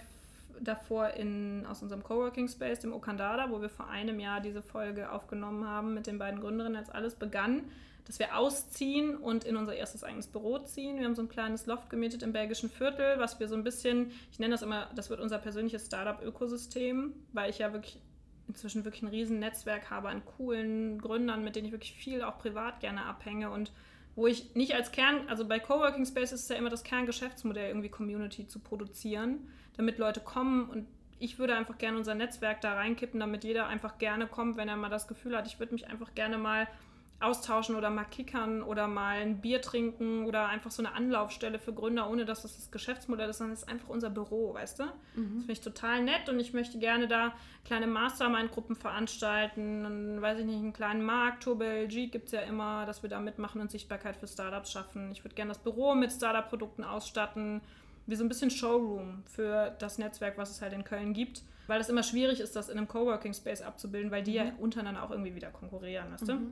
[0.60, 5.12] davor in, aus unserem Coworking Space, dem Okandada, wo wir vor einem Jahr diese Folge
[5.12, 7.63] aufgenommen haben mit den beiden Gründerinnen, als alles begann
[8.06, 11.00] dass wir ausziehen und in unser erstes eigenes Büro ziehen.
[11.00, 14.12] Wir haben so ein kleines Loft gemietet im belgischen Viertel, was wir so ein bisschen,
[14.32, 18.00] ich nenne das immer, das wird unser persönliches Startup-Ökosystem, weil ich ja wirklich
[18.48, 22.38] inzwischen wirklich ein riesen Netzwerk habe an coolen Gründern, mit denen ich wirklich viel auch
[22.38, 23.72] privat gerne abhänge und
[24.15, 27.89] wo ich nicht als Kern, also bei Coworking Space ist ja immer das Kerngeschäftsmodell, irgendwie
[27.89, 30.88] Community zu produzieren, damit Leute kommen und
[31.20, 34.76] ich würde einfach gerne unser Netzwerk da reinkippen, damit jeder einfach gerne kommt, wenn er
[34.76, 36.68] mal das Gefühl hat, ich würde mich einfach gerne mal
[37.19, 41.73] austauschen oder mal kickern oder mal ein Bier trinken oder einfach so eine Anlaufstelle für
[41.73, 44.84] Gründer, ohne dass das das Geschäftsmodell ist, sondern es ist einfach unser Büro, weißt du?
[44.84, 44.89] Mhm.
[45.15, 50.39] Das finde ich total nett und ich möchte gerne da kleine Mastermind-Gruppen veranstalten, und, weiß
[50.39, 53.62] ich nicht, einen kleinen Markt, Turbo LG gibt es ja immer, dass wir da mitmachen
[53.62, 55.12] und Sichtbarkeit für Startups schaffen.
[55.12, 57.62] Ich würde gerne das Büro mit Startup-Produkten ausstatten,
[58.08, 61.43] wie so ein bisschen Showroom für das Netzwerk, was es halt in Köln gibt.
[61.67, 64.38] Weil es immer schwierig ist, das in einem Coworking Space abzubilden, weil die mhm.
[64.38, 66.34] ja untereinander auch irgendwie wieder konkurrieren, weißt du?
[66.34, 66.51] Mhm.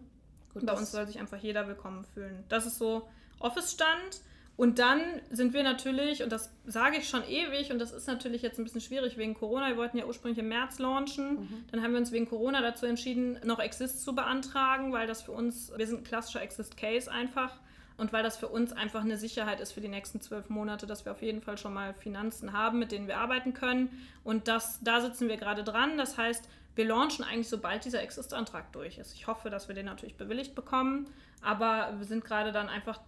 [0.53, 2.43] Gut, Bei uns soll sich einfach jeder willkommen fühlen.
[2.49, 3.07] Das ist so
[3.39, 4.21] Office-Stand.
[4.55, 8.43] Und dann sind wir natürlich, und das sage ich schon ewig, und das ist natürlich
[8.43, 11.65] jetzt ein bisschen schwierig wegen Corona, wir wollten ja ursprünglich im März launchen, mhm.
[11.71, 15.31] dann haben wir uns wegen Corona dazu entschieden, noch Exist zu beantragen, weil das für
[15.31, 17.57] uns, wir sind ein klassischer Exist-Case einfach,
[17.97, 21.05] und weil das für uns einfach eine Sicherheit ist für die nächsten zwölf Monate, dass
[21.05, 23.89] wir auf jeden Fall schon mal Finanzen haben, mit denen wir arbeiten können.
[24.23, 25.97] Und das, da sitzen wir gerade dran.
[25.97, 29.13] Das heißt, wir launchen eigentlich, sobald dieser Exist-Antrag durch ist.
[29.13, 31.07] Ich hoffe, dass wir den natürlich bewilligt bekommen,
[31.41, 32.99] aber wir sind gerade dann einfach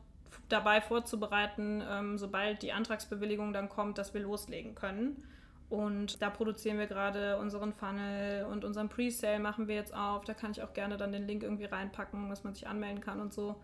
[0.49, 5.23] dabei vorzubereiten, ähm, sobald die Antragsbewilligung dann kommt, dass wir loslegen können.
[5.69, 10.23] Und da produzieren wir gerade unseren Funnel und unseren Pre-Sale machen wir jetzt auf.
[10.25, 13.19] Da kann ich auch gerne dann den Link irgendwie reinpacken, dass man sich anmelden kann
[13.19, 13.55] und so.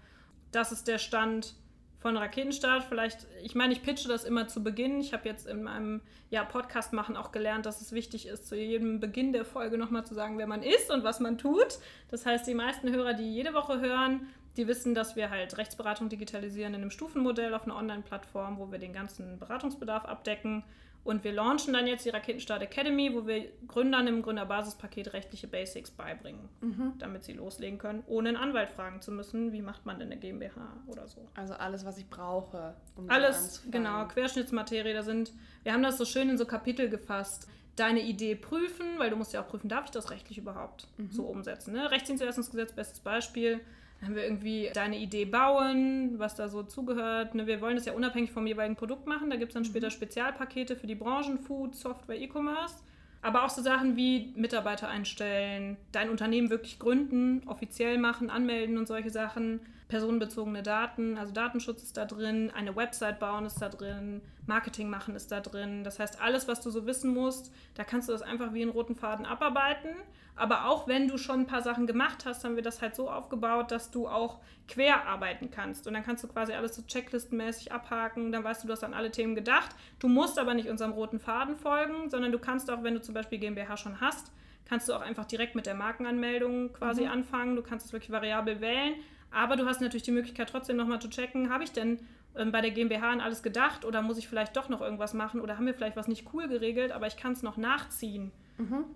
[0.52, 1.54] Das ist der Stand
[2.02, 2.84] von Raketenstart.
[2.84, 5.00] Vielleicht, ich meine, ich pitche das immer zu Beginn.
[5.00, 8.56] Ich habe jetzt in meinem ja, Podcast machen auch gelernt, dass es wichtig ist, zu
[8.56, 11.78] jedem Beginn der Folge nochmal zu sagen, wer man ist und was man tut.
[12.10, 16.10] Das heißt, die meisten Hörer, die jede Woche hören, die wissen, dass wir halt Rechtsberatung
[16.10, 20.64] digitalisieren in einem Stufenmodell auf einer Online-Plattform, wo wir den ganzen Beratungsbedarf abdecken.
[21.04, 25.90] Und wir launchen dann jetzt die Raketenstart Academy, wo wir Gründern im Gründerbasispaket rechtliche Basics
[25.90, 26.94] beibringen, mhm.
[27.00, 30.20] damit sie loslegen können, ohne einen Anwalt fragen zu müssen, wie macht man denn eine
[30.20, 31.28] GmbH oder so.
[31.36, 32.76] Also alles, was ich brauche.
[32.96, 35.34] Um alles, genau, Querschnittsmaterie, da sind,
[35.64, 37.48] wir haben das so schön in so Kapitel gefasst.
[37.78, 41.10] deine Idee prüfen, weil du musst ja auch prüfen, darf ich das rechtlich überhaupt Mhm.
[41.10, 41.72] so umsetzen.
[41.74, 41.90] Ne?
[41.90, 43.62] Rechtsdienstleistungsgesetz, bestes Beispiel.
[44.02, 47.36] Dann haben wir irgendwie deine Idee bauen, was da so zugehört.
[47.36, 47.46] Ne?
[47.46, 49.30] Wir wollen das ja unabhängig vom jeweiligen Produkt machen.
[49.30, 49.92] Da gibt es dann später Mhm.
[49.92, 52.78] Spezialpakete für die Branchen, Food, Software, E-Commerce.
[53.22, 58.88] Aber auch so Sachen wie Mitarbeiter einstellen, dein Unternehmen wirklich gründen, offiziell machen, anmelden und
[58.88, 59.60] solche Sachen.
[59.92, 65.18] Personenbezogene Daten, also Datenschutz ist da drin, eine Website bauen ist da drin, Marketing machen
[65.18, 65.84] ist da drin.
[65.84, 68.72] Das heißt, alles, was du so wissen musst, da kannst du das einfach wie einen
[68.72, 69.90] roten Faden abarbeiten.
[70.38, 73.10] Aber auch wenn du schon ein paar Sachen gemacht hast, haben wir das halt so
[73.10, 75.86] aufgebaut, dass du auch quer arbeiten kannst.
[75.88, 78.32] Und dann kannst du quasi alles so checklistenmäßig abhaken.
[78.32, 79.76] Dann weißt du, du hast an alle Themen gedacht.
[80.00, 83.14] Du musst aber nicht unserem roten Faden folgen, sondern du kannst auch, wenn du zum
[83.14, 84.32] Beispiel GmbH schon hast,
[84.64, 87.58] kannst du auch einfach direkt mit der Markenanmeldung quasi anfangen.
[87.58, 88.96] Du kannst es wirklich variabel wählen.
[89.32, 92.00] Aber du hast natürlich die Möglichkeit, trotzdem nochmal zu checken, habe ich denn
[92.36, 95.42] ähm, bei der GmbH an alles gedacht oder muss ich vielleicht doch noch irgendwas machen
[95.42, 98.32] oder haben wir vielleicht was nicht cool geregelt, aber ich kann es noch nachziehen.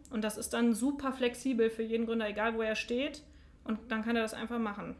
[0.09, 3.23] Und das ist dann super flexibel für jeden Gründer, egal wo er steht.
[3.63, 4.95] Und dann kann er das einfach machen.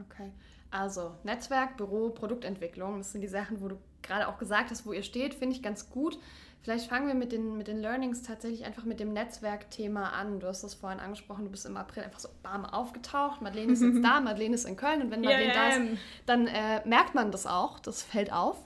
[0.00, 0.32] Okay.
[0.70, 4.92] Also Netzwerk, Büro, Produktentwicklung, das sind die Sachen, wo du gerade auch gesagt hast, wo
[4.92, 6.18] ihr steht, finde ich ganz gut.
[6.62, 10.40] Vielleicht fangen wir mit den, mit den Learnings tatsächlich einfach mit dem Netzwerkthema an.
[10.40, 13.40] Du hast das vorhin angesprochen, du bist im April einfach so bam aufgetaucht.
[13.40, 16.46] Madeleine ist jetzt da, Madeleine ist in Köln und wenn Madeleine da ja, ist, dann
[16.46, 18.56] äh, merkt man das auch, das fällt auf.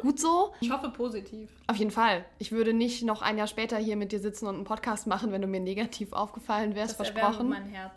[0.00, 0.54] Gut so.
[0.60, 1.50] Ich hoffe positiv.
[1.66, 2.24] Auf jeden Fall.
[2.38, 5.32] Ich würde nicht noch ein Jahr später hier mit dir sitzen und einen Podcast machen,
[5.32, 7.48] wenn du mir negativ aufgefallen wärst, Das versprochen.
[7.48, 7.92] mein Herz.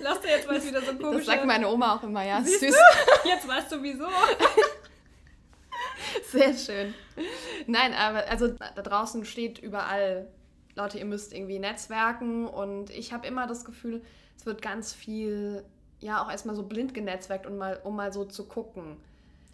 [0.00, 1.24] Lass dir jetzt mal wieder so komisch.
[1.24, 2.42] Das sagt meine Oma auch immer, ja.
[2.42, 2.76] Siehst Süß.
[3.24, 4.06] Jetzt weißt du wieso.
[6.30, 6.94] Sehr schön.
[7.66, 10.28] Nein, aber also da draußen steht überall,
[10.74, 14.02] Leute, ihr müsst irgendwie netzwerken und ich habe immer das Gefühl,
[14.36, 15.64] es wird ganz viel,
[16.00, 18.96] ja, auch erstmal so blind genetzwerkt, um mal, um mal so zu gucken.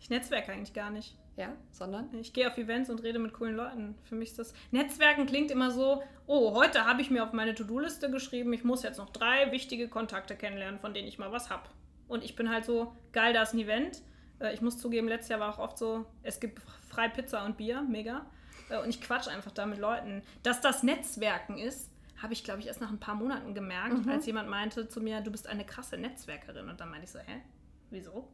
[0.00, 1.16] Ich netzwerke eigentlich gar nicht.
[1.36, 2.10] Ja, sondern?
[2.20, 3.94] Ich gehe auf Events und rede mit coolen Leuten.
[4.04, 4.52] Für mich ist das.
[4.70, 8.82] Netzwerken klingt immer so, oh, heute habe ich mir auf meine To-Do-Liste geschrieben, ich muss
[8.82, 11.62] jetzt noch drei wichtige Kontakte kennenlernen, von denen ich mal was habe.
[12.06, 14.02] Und ich bin halt so, geil, da ist ein Event.
[14.42, 17.56] Äh, Ich muss zugeben, letztes Jahr war auch oft so, es gibt frei Pizza und
[17.56, 18.26] Bier, mega.
[18.68, 20.22] Äh, Und ich quatsch einfach da mit Leuten.
[20.42, 21.90] Dass das Netzwerken ist,
[22.22, 25.20] habe ich, glaube ich, erst nach ein paar Monaten gemerkt, als jemand meinte zu mir,
[25.22, 26.68] du bist eine krasse Netzwerkerin.
[26.68, 27.42] Und dann meinte ich so, hä?
[27.90, 28.28] Wieso?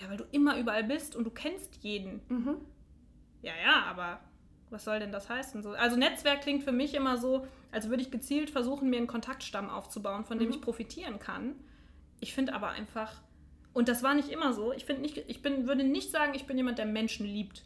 [0.00, 2.22] Ja, weil du immer überall bist und du kennst jeden.
[2.28, 2.56] Mhm.
[3.42, 4.20] Ja, ja, aber
[4.70, 5.62] was soll denn das heißen?
[5.62, 9.06] So, also Netzwerk klingt für mich immer so, als würde ich gezielt versuchen, mir einen
[9.06, 10.54] Kontaktstamm aufzubauen, von dem Mhm.
[10.54, 11.54] ich profitieren kann.
[12.20, 13.20] Ich finde aber einfach,
[13.72, 16.46] und das war nicht immer so, ich finde nicht, ich bin, würde nicht sagen, ich
[16.46, 17.64] bin jemand, der Menschen liebt.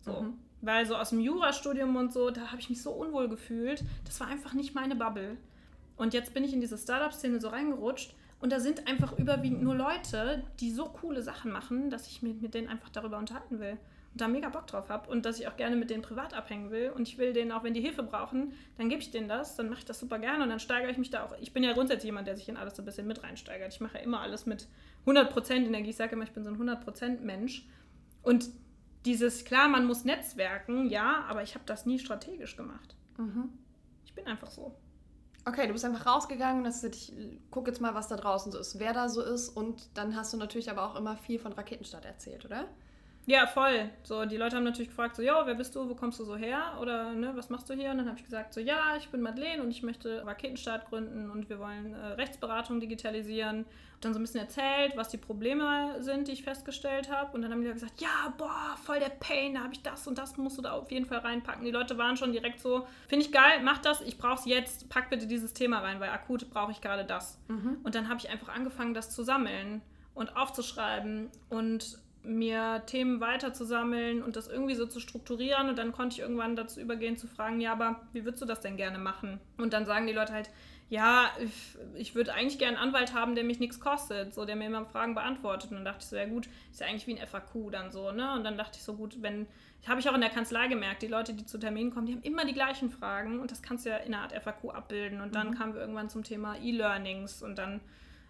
[0.00, 0.22] So.
[0.22, 0.38] Mhm.
[0.62, 3.84] Weil so aus dem Jurastudium und so, da habe ich mich so unwohl gefühlt.
[4.04, 5.36] Das war einfach nicht meine Bubble.
[5.96, 9.74] Und jetzt bin ich in diese Startup-Szene so reingerutscht und da sind einfach überwiegend nur
[9.74, 13.78] Leute, die so coole Sachen machen, dass ich mich mit denen einfach darüber unterhalten will
[14.16, 16.90] da mega Bock drauf habe und dass ich auch gerne mit denen privat abhängen will
[16.90, 19.68] und ich will denen auch, wenn die Hilfe brauchen, dann gebe ich denen das, dann
[19.68, 21.34] mache ich das super gerne und dann steigere ich mich da auch.
[21.40, 23.72] Ich bin ja grundsätzlich jemand, der sich in alles so ein bisschen mit reinsteigert.
[23.72, 24.68] Ich mache ja immer alles mit
[25.06, 25.90] 100% Energie.
[25.90, 27.66] Ich sage immer, ich bin so ein 100% Mensch
[28.22, 28.48] und
[29.04, 32.96] dieses, klar, man muss netzwerken, ja, aber ich habe das nie strategisch gemacht.
[33.18, 33.50] Mhm.
[34.04, 34.76] Ich bin einfach so.
[35.48, 37.12] Okay, du bist einfach rausgegangen und hast gesagt, ich
[37.52, 39.48] guck jetzt mal, was da draußen so ist, wer da so ist.
[39.48, 42.66] Und dann hast du natürlich aber auch immer viel von Raketenstadt erzählt, oder?
[43.28, 43.90] Ja, voll.
[44.04, 46.36] So, die Leute haben natürlich gefragt, so, ja, wer bist du, wo kommst du so
[46.36, 47.90] her oder ne, was machst du hier?
[47.90, 51.28] Und dann habe ich gesagt, so, ja, ich bin Madeleine und ich möchte Raketenstart gründen
[51.30, 53.64] und wir wollen äh, Rechtsberatung digitalisieren.
[53.94, 57.32] Und dann so ein bisschen erzählt, was die Probleme sind, die ich festgestellt habe.
[57.32, 60.18] Und dann haben die gesagt, ja, boah, voll der Pain, da habe ich das und
[60.18, 61.64] das musst du da auf jeden Fall reinpacken.
[61.64, 64.88] Die Leute waren schon direkt so, finde ich geil, mach das, ich brauche es jetzt,
[64.88, 67.40] pack bitte dieses Thema rein, weil akut brauche ich gerade das.
[67.82, 69.82] Und dann habe ich einfach angefangen, das zu sammeln
[70.14, 75.78] und aufzuschreiben und mir Themen weiter zu sammeln und das irgendwie so zu strukturieren und
[75.78, 78.76] dann konnte ich irgendwann dazu übergehen zu fragen, ja, aber wie würdest du das denn
[78.76, 79.40] gerne machen?
[79.58, 80.50] Und dann sagen die Leute halt,
[80.88, 81.52] ja, ich,
[81.94, 84.86] ich würde eigentlich gerne einen Anwalt haben, der mich nichts kostet, so der mir immer
[84.86, 85.70] Fragen beantwortet.
[85.70, 88.12] Und dann dachte ich so, ja gut, ist ja eigentlich wie ein FAQ dann so,
[88.12, 88.32] ne?
[88.34, 89.48] Und dann dachte ich so, gut, wenn,
[89.88, 92.22] habe ich auch in der Kanzlei gemerkt, die Leute, die zu Terminen kommen, die haben
[92.22, 95.20] immer die gleichen Fragen und das kannst du ja in einer Art FAQ abbilden.
[95.20, 97.80] Und dann kamen wir irgendwann zum Thema E-Learnings und dann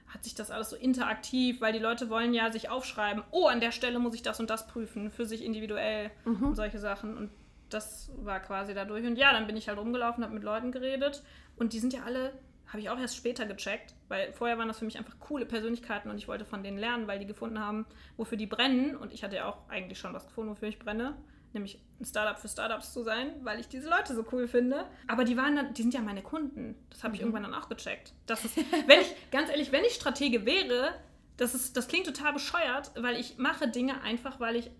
[0.09, 3.61] hat sich das alles so interaktiv, weil die Leute wollen ja sich aufschreiben, oh, an
[3.61, 6.11] der Stelle muss ich das und das prüfen, für sich individuell
[6.47, 7.17] und solche Sachen.
[7.17, 7.31] Und
[7.71, 9.05] das war quasi dadurch.
[9.05, 11.23] Und ja, dann bin ich halt rumgelaufen, habe mit Leuten geredet
[11.57, 12.33] und die sind ja alle,
[12.69, 16.11] habe ich auch erst später gecheckt, weil vorher waren das für mich einfach coole Persönlichkeiten
[16.11, 18.97] und ich wollte von denen lernen, weil die gefunden haben, wofür die brennen.
[18.97, 21.17] Und ich hatte ja auch eigentlich schon was gefunden, wofür ich brenne
[21.53, 24.87] nämlich ein Startup für Startups zu sein, weil ich diese Leute so cool finde.
[25.07, 26.77] Aber die waren dann, die sind ja meine Kunden.
[26.91, 28.13] Das habe ich irgendwann dann auch gecheckt.
[28.27, 28.57] Das ist,
[28.87, 30.95] wenn ich, ganz ehrlich, wenn ich Stratege wäre,
[31.37, 34.71] das, ist, das klingt total bescheuert, weil ich mache Dinge einfach, weil ich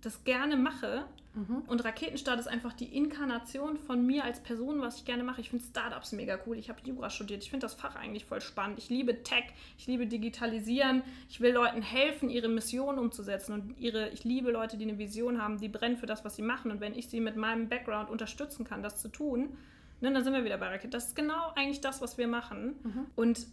[0.00, 1.04] das gerne mache.
[1.34, 1.62] Mhm.
[1.66, 5.40] Und Raketenstart ist einfach die Inkarnation von mir als Person, was ich gerne mache.
[5.40, 6.56] Ich finde Startups mega cool.
[6.56, 7.42] Ich habe Jura studiert.
[7.42, 8.78] Ich finde das Fach eigentlich voll spannend.
[8.78, 9.44] Ich liebe Tech.
[9.76, 11.02] Ich liebe Digitalisieren.
[11.28, 13.52] Ich will Leuten helfen, ihre Mission umzusetzen.
[13.52, 16.42] Und ihre, ich liebe Leute, die eine Vision haben, die brennen für das, was sie
[16.42, 16.70] machen.
[16.70, 19.56] Und wenn ich sie mit meinem Background unterstützen kann, das zu tun,
[20.00, 20.90] ne, dann sind wir wieder bei Raketen.
[20.90, 22.76] Das ist genau eigentlich das, was wir machen.
[22.82, 23.06] Mhm.
[23.14, 23.46] Und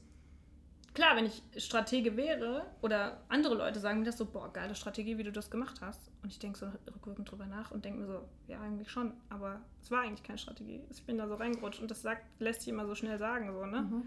[0.95, 5.17] klar, wenn ich Stratege wäre oder andere Leute sagen mir das so, boah, geile Strategie,
[5.17, 6.09] wie du das gemacht hast.
[6.23, 9.61] Und ich denke so rückwirkend drüber nach und denke mir so, ja, eigentlich schon, aber
[9.81, 10.81] es war eigentlich keine Strategie.
[10.89, 13.65] Ich bin da so reingerutscht und das sagt, lässt sich immer so schnell sagen, so,
[13.65, 13.81] ne?
[13.83, 14.03] Mhm.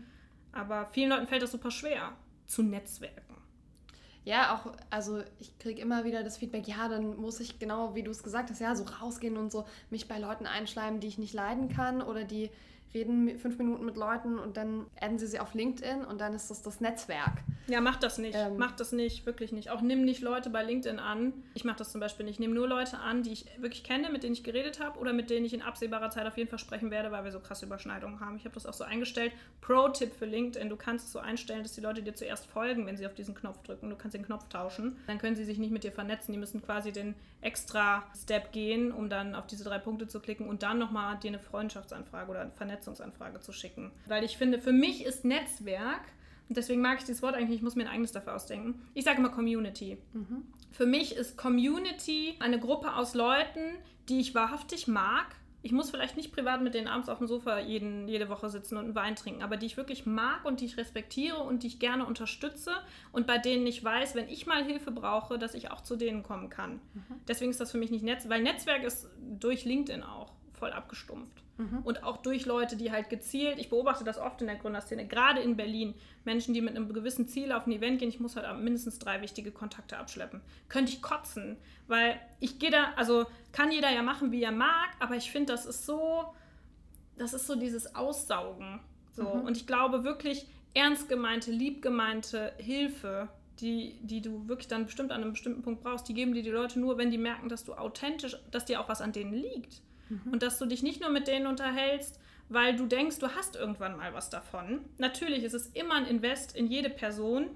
[0.50, 2.12] Aber vielen Leuten fällt das super schwer,
[2.46, 3.36] zu netzwerken.
[4.24, 8.02] Ja, auch, also ich kriege immer wieder das Feedback, ja, dann muss ich genau, wie
[8.02, 11.18] du es gesagt hast, ja, so rausgehen und so mich bei Leuten einschleimen, die ich
[11.18, 12.50] nicht leiden kann oder die
[12.94, 16.50] reden fünf Minuten mit Leuten und dann adden sie sie auf LinkedIn und dann ist
[16.50, 17.42] das das Netzwerk.
[17.68, 18.34] Ja, mach das nicht.
[18.34, 19.70] Ähm, mach das nicht, wirklich nicht.
[19.70, 21.34] Auch nimm nicht Leute bei LinkedIn an.
[21.54, 22.36] Ich mache das zum Beispiel nicht.
[22.36, 25.12] Ich nehme nur Leute an, die ich wirklich kenne, mit denen ich geredet habe oder
[25.12, 27.66] mit denen ich in absehbarer Zeit auf jeden Fall sprechen werde, weil wir so krasse
[27.66, 28.36] Überschneidungen haben.
[28.36, 29.32] Ich habe das auch so eingestellt.
[29.60, 32.96] Pro-Tipp für LinkedIn: Du kannst es so einstellen, dass die Leute dir zuerst folgen, wenn
[32.96, 33.90] sie auf diesen Knopf drücken.
[33.90, 34.96] Du kannst den Knopf tauschen.
[35.06, 36.32] Dann können sie sich nicht mit dir vernetzen.
[36.32, 40.48] Die müssen quasi den extra Step gehen, um dann auf diese drei Punkte zu klicken
[40.48, 43.92] und dann nochmal dir eine Freundschaftsanfrage oder eine Vernetzungsanfrage zu schicken.
[44.06, 46.02] Weil ich finde, für mich ist Netzwerk,
[46.48, 48.80] und deswegen mag ich dieses Wort eigentlich, ich muss mir ein eigenes dafür ausdenken.
[48.94, 49.98] Ich sage immer Community.
[50.14, 50.46] Mhm.
[50.70, 53.76] Für mich ist Community eine Gruppe aus Leuten,
[54.08, 55.26] die ich wahrhaftig mag,
[55.62, 58.76] ich muss vielleicht nicht privat mit denen abends auf dem Sofa jeden, jede Woche sitzen
[58.76, 61.66] und einen Wein trinken, aber die ich wirklich mag und die ich respektiere und die
[61.66, 62.72] ich gerne unterstütze
[63.12, 66.22] und bei denen ich weiß, wenn ich mal Hilfe brauche, dass ich auch zu denen
[66.22, 66.80] kommen kann.
[66.94, 67.20] Mhm.
[67.26, 71.42] Deswegen ist das für mich nicht Netz, weil Netzwerk ist durch LinkedIn auch voll abgestumpft.
[71.58, 71.80] Mhm.
[71.82, 75.40] Und auch durch Leute, die halt gezielt, ich beobachte das oft in der Gründerszene, gerade
[75.40, 75.94] in Berlin,
[76.24, 79.20] Menschen, die mit einem gewissen Ziel auf ein Event gehen, ich muss halt mindestens drei
[79.20, 80.40] wichtige Kontakte abschleppen.
[80.68, 81.56] Könnte ich kotzen,
[81.88, 85.52] weil ich gehe da, also kann jeder ja machen, wie er mag, aber ich finde,
[85.52, 86.32] das ist so,
[87.16, 88.78] das ist so dieses Aussaugen.
[89.10, 89.24] So.
[89.24, 89.40] Mhm.
[89.42, 95.10] Und ich glaube wirklich, ernst gemeinte, lieb gemeinte Hilfe, die, die du wirklich dann bestimmt
[95.10, 97.64] an einem bestimmten Punkt brauchst, die geben dir die Leute nur, wenn die merken, dass
[97.64, 99.82] du authentisch, dass dir auch was an denen liegt.
[100.08, 100.32] Mhm.
[100.32, 103.96] Und dass du dich nicht nur mit denen unterhältst, weil du denkst, du hast irgendwann
[103.96, 104.84] mal was davon.
[104.96, 107.50] Natürlich ist es immer ein Invest in jede Person,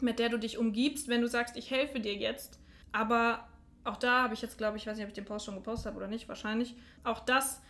[0.00, 2.60] mit der du dich umgibst, wenn du sagst, ich helfe dir jetzt.
[2.92, 3.48] Aber
[3.84, 5.86] auch da habe ich jetzt, glaube ich, weiß nicht, ob ich den Post schon gepostet
[5.86, 6.76] habe oder nicht, wahrscheinlich.
[7.02, 7.60] Auch das,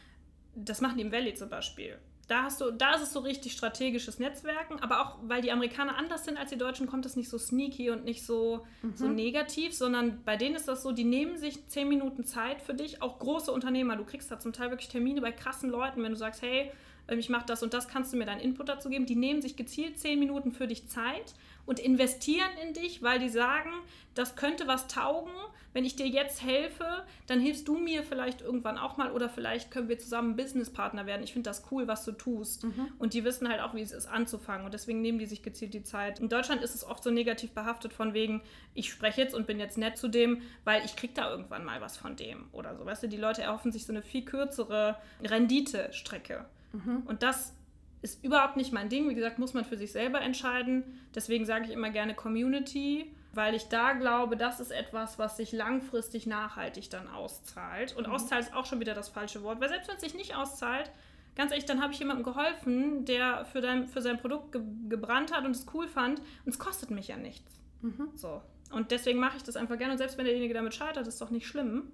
[0.55, 1.98] das machen die im Valley zum Beispiel.
[2.28, 5.96] Da, hast du, da ist es so richtig strategisches Netzwerken, aber auch weil die Amerikaner
[5.96, 8.96] anders sind als die Deutschen, kommt es nicht so sneaky und nicht so, mhm.
[8.96, 12.74] so negativ, sondern bei denen ist das so, die nehmen sich zehn Minuten Zeit für
[12.74, 13.96] dich, auch große Unternehmer.
[13.96, 16.70] Du kriegst da zum Teil wirklich Termine bei krassen Leuten, wenn du sagst, hey,
[17.08, 19.06] ähm, ich mache das und das, kannst du mir deinen Input dazu geben.
[19.06, 21.35] Die nehmen sich gezielt zehn Minuten für dich Zeit
[21.66, 23.70] und investieren in dich, weil die sagen,
[24.14, 25.32] das könnte was taugen.
[25.72, 29.70] Wenn ich dir jetzt helfe, dann hilfst du mir vielleicht irgendwann auch mal oder vielleicht
[29.70, 31.22] können wir zusammen Businesspartner werden.
[31.22, 32.64] Ich finde das cool, was du tust.
[32.64, 32.88] Mhm.
[32.98, 34.66] Und die wissen halt auch, wie es ist, anzufangen.
[34.66, 36.20] Und deswegen nehmen die sich gezielt die Zeit.
[36.20, 38.42] In Deutschland ist es oft so negativ behaftet von wegen,
[38.74, 41.80] ich spreche jetzt und bin jetzt nett zu dem, weil ich krieg da irgendwann mal
[41.80, 42.85] was von dem oder so.
[42.85, 46.44] Weißt du, die Leute erhoffen sich so eine viel kürzere Renditestrecke.
[46.72, 47.02] Mhm.
[47.06, 47.54] Und das
[48.02, 49.08] ist überhaupt nicht mein Ding.
[49.08, 50.85] Wie gesagt, muss man für sich selber entscheiden.
[51.14, 55.53] Deswegen sage ich immer gerne Community, weil ich da glaube, das ist etwas, was sich
[55.53, 57.97] langfristig nachhaltig dann auszahlt.
[57.97, 58.14] Und mhm.
[58.14, 60.90] auszahlt ist auch schon wieder das falsche Wort, weil selbst wenn es sich nicht auszahlt,
[61.35, 65.33] ganz ehrlich, dann habe ich jemandem geholfen, der für, dein, für sein Produkt ge gebrannt
[65.33, 67.51] hat und es cool fand und es kostet mich ja nichts.
[67.81, 68.11] Mhm.
[68.14, 68.42] So.
[68.71, 69.92] Und deswegen mache ich das einfach gerne.
[69.92, 71.92] Und selbst wenn derjenige damit scheitert, ist doch nicht schlimm.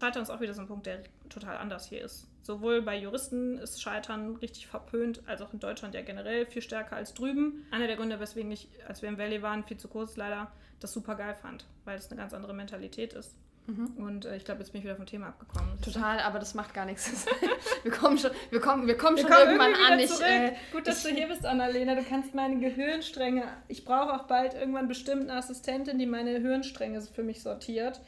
[0.00, 2.26] Scheitern ist auch wieder so ein Punkt, der total anders hier ist.
[2.42, 6.96] Sowohl bei Juristen ist Scheitern richtig verpönt, als auch in Deutschland ja generell viel stärker
[6.96, 7.66] als drüben.
[7.70, 10.92] Einer der Gründe, weswegen ich, als wir im Valley waren, viel zu kurz leider, das
[10.92, 13.36] super geil fand, weil es eine ganz andere Mentalität ist.
[13.66, 13.92] Mhm.
[13.98, 15.80] Und äh, ich glaube, jetzt bin ich wieder vom Thema abgekommen.
[15.82, 17.26] Total, aber das macht gar nichts.
[17.82, 19.98] wir kommen schon, wir kommen, wir kommen wir schon kommen irgendwann an.
[19.98, 21.94] Ich, äh, Gut, dass du hier bist, Annalena.
[21.94, 23.44] Du kannst meine Gehirnstränge.
[23.68, 28.00] Ich brauche auch bald irgendwann bestimmt eine Assistentin, die meine Hirnstränge für mich sortiert.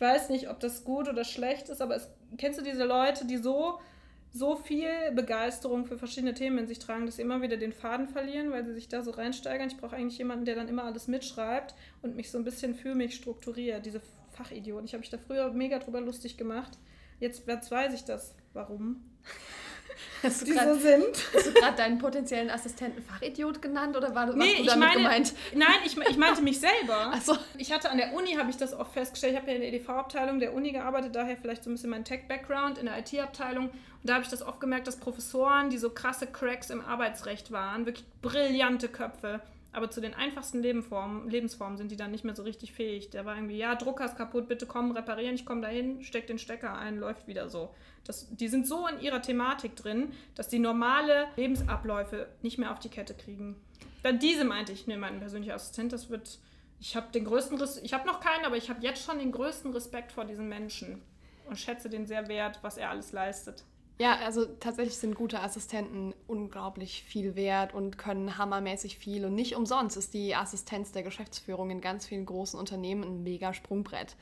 [0.00, 2.08] Ich weiß nicht, ob das gut oder schlecht ist, aber es,
[2.38, 3.80] kennst du diese Leute, die so,
[4.32, 8.08] so viel Begeisterung für verschiedene Themen in sich tragen, dass sie immer wieder den Faden
[8.08, 9.68] verlieren, weil sie sich da so reinsteigern?
[9.68, 12.94] Ich brauche eigentlich jemanden, der dann immer alles mitschreibt und mich so ein bisschen für
[12.94, 13.84] mich strukturiert.
[13.84, 14.86] Diese Fachidioten.
[14.86, 16.78] Ich habe mich da früher mega drüber lustig gemacht.
[17.18, 18.34] Jetzt, jetzt weiß ich das.
[18.54, 19.04] Warum?
[20.22, 21.16] Hast die grad, so sind.
[21.34, 25.34] Hast du gerade deinen potenziellen Assistenten Fachidiot genannt oder war, nee, du damit meine, gemeint?
[25.54, 27.10] Nein, ich, ich meinte mich selber.
[27.14, 27.36] Ach so.
[27.56, 29.72] Ich hatte an der Uni, habe ich das oft festgestellt, ich habe ja in der
[29.72, 33.70] EDV-Abteilung der Uni gearbeitet, daher vielleicht so ein bisschen mein Tech-Background in der IT-Abteilung.
[33.70, 37.50] Und da habe ich das oft gemerkt, dass Professoren, die so krasse Cracks im Arbeitsrecht
[37.50, 39.40] waren, wirklich brillante Köpfe,
[39.72, 43.10] Aber zu den einfachsten Lebensformen, sind die dann nicht mehr so richtig fähig.
[43.10, 46.38] Der war irgendwie, ja, Drucker ist kaputt, bitte komm, reparieren, ich komme dahin, steck den
[46.38, 47.72] Stecker ein, läuft wieder so.
[48.04, 52.80] Das, die sind so in ihrer Thematik drin, dass die normale Lebensabläufe nicht mehr auf
[52.80, 53.56] die Kette kriegen.
[54.02, 56.38] Dann diese meinte ich, ne, mein persönlicher Assistent, das wird,
[56.80, 59.30] ich habe den größten, Res ich habe noch keinen, aber ich habe jetzt schon den
[59.30, 61.00] größten Respekt vor diesen Menschen
[61.46, 63.64] und schätze den sehr wert, was er alles leistet.
[64.00, 69.26] Ja, also tatsächlich sind gute Assistenten unglaublich viel wert und können hammermäßig viel.
[69.26, 73.52] Und nicht umsonst ist die Assistenz der Geschäftsführung in ganz vielen großen Unternehmen ein mega
[73.52, 74.16] Sprungbrett.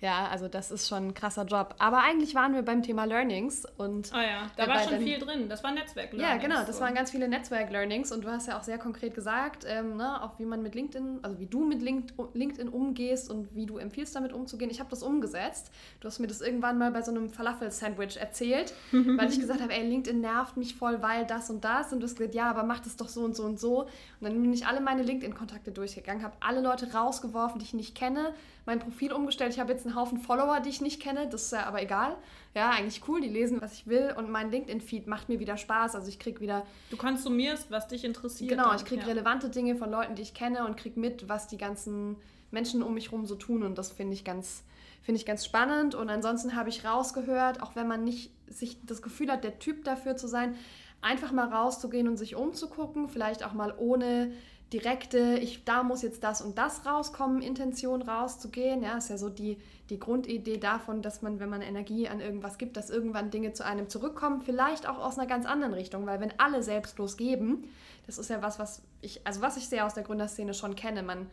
[0.00, 1.74] Ja, also das ist schon ein krasser Job.
[1.78, 4.10] Aber eigentlich waren wir beim Thema Learnings und.
[4.14, 5.48] Oh ja, da war schon viel drin.
[5.48, 6.42] Das war Netzwerk-Learnings.
[6.42, 6.82] Ja, genau, das so.
[6.82, 10.38] waren ganz viele Netzwerk-Learnings und du hast ja auch sehr konkret gesagt, ähm, ne, auch
[10.38, 14.32] wie man mit LinkedIn, also wie du mit LinkedIn umgehst und wie du empfiehlst, damit
[14.32, 14.70] umzugehen.
[14.70, 15.70] Ich habe das umgesetzt.
[16.00, 19.74] Du hast mir das irgendwann mal bei so einem Falafel-Sandwich erzählt, weil ich gesagt habe,
[19.74, 21.92] ey, LinkedIn nervt mich voll, weil das und das.
[21.92, 23.82] Und du hast gesagt, ja, aber mach das doch so und so und so.
[23.82, 23.88] Und
[24.22, 28.32] dann bin ich alle meine LinkedIn-Kontakte durchgegangen, habe alle Leute rausgeworfen, die ich nicht kenne,
[28.70, 29.52] mein Profil umgestellt.
[29.52, 31.28] Ich habe jetzt einen Haufen Follower, die ich nicht kenne.
[31.28, 32.16] Das ist ja aber egal.
[32.54, 33.20] Ja, eigentlich cool.
[33.20, 34.14] Die lesen, was ich will.
[34.16, 35.96] Und mein LinkedIn-Feed macht mir wieder Spaß.
[35.96, 36.64] Also ich kriege wieder...
[36.90, 38.50] Du konsumierst, was dich interessiert.
[38.50, 39.08] Genau, ich kriege ja.
[39.08, 42.16] relevante Dinge von Leuten, die ich kenne und kriege mit, was die ganzen
[42.52, 43.64] Menschen um mich herum so tun.
[43.64, 44.62] Und das finde ich ganz
[45.02, 45.96] finde ich ganz spannend.
[45.96, 49.82] Und ansonsten habe ich rausgehört, auch wenn man nicht sich das Gefühl hat, der Typ
[49.84, 50.54] dafür zu sein,
[51.00, 54.32] einfach mal rauszugehen und sich umzugucken, vielleicht auch mal ohne
[54.72, 58.82] direkte, ich, da muss jetzt das und das rauskommen, Intention rauszugehen.
[58.82, 59.58] Ja, ist ja so die,
[59.90, 63.64] die Grundidee davon, dass man, wenn man Energie an irgendwas gibt, dass irgendwann Dinge zu
[63.64, 67.64] einem zurückkommen, vielleicht auch aus einer ganz anderen Richtung, weil wenn alle selbstlos geben,
[68.06, 71.02] das ist ja was, was ich, also was ich sehr aus der Gründerszene schon kenne,
[71.02, 71.26] man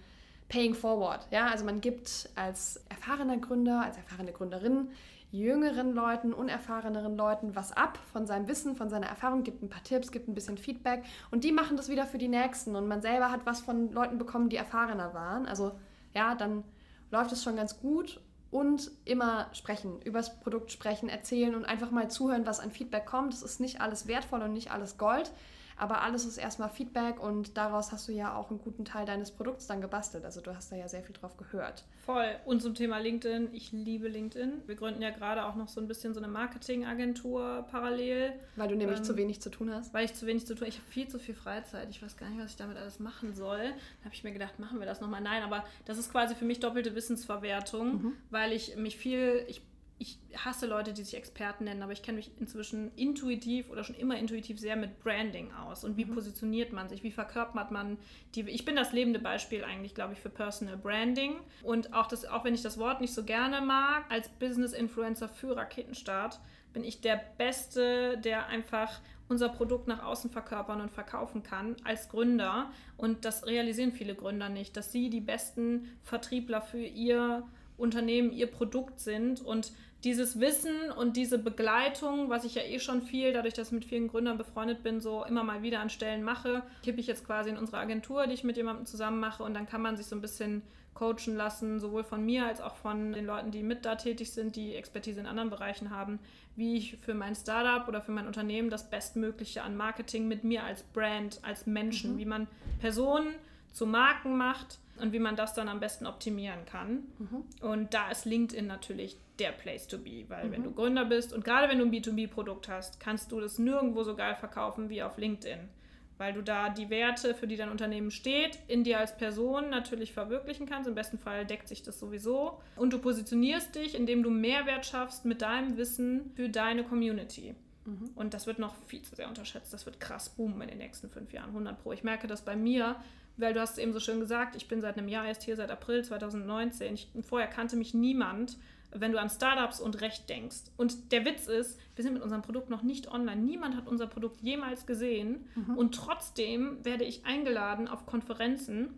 [0.49, 4.89] paying forward, ja, also man gibt als erfahrener Gründer, als erfahrene Gründerin
[5.31, 9.83] jüngeren Leuten, unerfahreneren Leuten was ab von seinem Wissen, von seiner Erfahrung, gibt ein paar
[9.83, 13.01] Tipps, gibt ein bisschen Feedback und die machen das wieder für die Nächsten und man
[13.01, 15.45] selber hat was von Leuten bekommen, die erfahrener waren.
[15.45, 15.73] Also
[16.13, 16.63] ja, dann
[17.11, 18.21] läuft es schon ganz gut
[18.51, 23.33] und immer sprechen, übers Produkt sprechen, erzählen und einfach mal zuhören, was an Feedback kommt.
[23.33, 25.31] Es ist nicht alles wertvoll und nicht alles Gold.
[25.77, 29.31] Aber alles ist erstmal Feedback und daraus hast du ja auch einen guten Teil deines
[29.31, 30.25] Produkts dann gebastelt.
[30.25, 31.83] Also du hast da ja sehr viel drauf gehört.
[32.05, 32.35] Voll.
[32.45, 34.63] Und zum Thema LinkedIn, ich liebe LinkedIn.
[34.65, 38.33] Wir gründen ja gerade auch noch so ein bisschen so eine Marketingagentur parallel.
[38.55, 39.93] Weil du nämlich ähm, zu wenig zu tun hast.
[39.93, 40.69] Weil ich zu wenig zu tun habe.
[40.69, 41.89] Ich habe viel zu viel Freizeit.
[41.91, 43.59] Ich weiß gar nicht, was ich damit alles machen soll.
[43.59, 45.21] Da habe ich mir gedacht, machen wir das nochmal.
[45.21, 48.13] Nein, aber das ist quasi für mich doppelte Wissensverwertung, mhm.
[48.31, 49.61] weil ich mich viel, ich
[49.99, 53.95] ich hasse Leute, die sich Experten nennen, aber ich kenne mich inzwischen intuitiv oder schon
[53.95, 56.13] immer intuitiv sehr mit Branding aus und wie mhm.
[56.13, 57.97] positioniert man sich, wie verkörpert man
[58.35, 58.41] die.
[58.49, 62.43] Ich bin das lebende Beispiel eigentlich, glaube ich, für Personal Branding und auch das, auch
[62.43, 66.39] wenn ich das Wort nicht so gerne mag, als Business Influencer für Raketenstart
[66.73, 72.07] bin ich der Beste, der einfach unser Produkt nach außen verkörpern und verkaufen kann als
[72.07, 72.71] Gründer.
[72.97, 77.43] Und das realisieren viele Gründer nicht, dass sie die besten Vertriebler für ihr
[77.77, 79.71] Unternehmen, ihr Produkt sind und
[80.03, 83.85] dieses Wissen und diese Begleitung, was ich ja eh schon viel, dadurch, dass ich mit
[83.85, 87.49] vielen Gründern befreundet bin, so immer mal wieder an Stellen mache, kippe ich jetzt quasi
[87.49, 90.15] in unsere Agentur, die ich mit jemandem zusammen mache und dann kann man sich so
[90.15, 90.61] ein bisschen
[90.93, 94.55] coachen lassen, sowohl von mir als auch von den Leuten, die mit da tätig sind,
[94.55, 96.19] die Expertise in anderen Bereichen haben,
[96.55, 100.63] wie ich für mein Startup oder für mein Unternehmen das Bestmögliche an Marketing mit mir
[100.63, 102.17] als Brand, als Menschen, mhm.
[102.17, 102.47] wie man
[102.79, 103.35] Personen
[103.73, 107.03] zu Marken macht und wie man das dann am besten optimieren kann.
[107.19, 107.43] Mhm.
[107.61, 110.51] Und da ist LinkedIn natürlich der Place to be, weil mhm.
[110.51, 114.03] wenn du Gründer bist und gerade wenn du ein B2B-Produkt hast, kannst du das nirgendwo
[114.03, 115.69] so geil verkaufen wie auf LinkedIn.
[116.17, 120.13] Weil du da die Werte, für die dein Unternehmen steht, in dir als Person natürlich
[120.13, 120.89] verwirklichen kannst.
[120.89, 122.59] Im besten Fall deckt sich das sowieso.
[122.75, 127.53] Und du positionierst dich, indem du Mehrwert schaffst mit deinem Wissen für deine Community.
[127.85, 128.09] Mhm.
[128.15, 129.73] Und das wird noch viel zu sehr unterschätzt.
[129.73, 131.93] Das wird krass boomen in den nächsten fünf Jahren, 100 Pro.
[131.93, 132.97] Ich merke das bei mir,
[133.37, 135.55] weil du hast es eben so schön gesagt, ich bin seit einem Jahr erst hier,
[135.55, 136.93] seit April 2019.
[136.93, 138.57] Ich, vorher kannte mich niemand,
[138.91, 140.71] wenn du an Startups und Recht denkst.
[140.75, 143.41] Und der Witz ist, wir sind mit unserem Produkt noch nicht online.
[143.41, 145.45] Niemand hat unser Produkt jemals gesehen.
[145.55, 145.77] Mhm.
[145.77, 148.97] Und trotzdem werde ich eingeladen auf Konferenzen,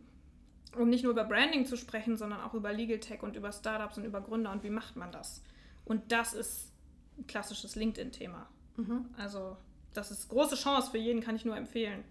[0.78, 3.98] um nicht nur über Branding zu sprechen, sondern auch über Legal Tech und über Startups
[3.98, 5.44] und über Gründer und wie macht man das.
[5.86, 6.72] Und das ist
[7.18, 8.48] ein klassisches LinkedIn-Thema.
[8.78, 9.06] Mhm.
[9.18, 9.58] Also
[9.94, 12.04] das ist große Chance für jeden, kann ich nur empfehlen.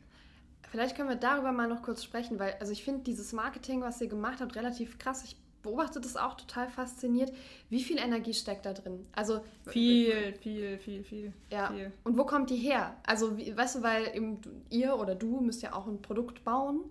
[0.71, 4.01] Vielleicht können wir darüber mal noch kurz sprechen, weil also ich finde dieses Marketing, was
[4.01, 5.25] ihr gemacht habt, relativ krass.
[5.25, 7.33] Ich beobachte das auch total fasziniert.
[7.69, 9.07] Wie viel Energie steckt da drin?
[9.13, 11.33] Also viel, viel, viel, viel.
[11.51, 11.73] Ja.
[11.73, 11.93] Viel.
[12.05, 12.97] Und wo kommt die her?
[13.07, 14.41] Also wie, weißt du, weil eben
[14.71, 16.85] ihr oder du müsst ja auch ein Produkt bauen,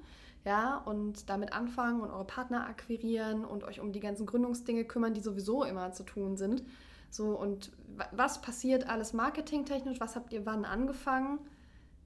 [0.45, 5.13] ja, und damit anfangen und eure Partner akquirieren und euch um die ganzen Gründungsdinge kümmern,
[5.13, 6.63] die sowieso immer zu tun sind.
[7.09, 7.72] So und
[8.11, 9.99] was passiert alles marketingtechnisch?
[9.99, 11.39] Was habt ihr wann angefangen?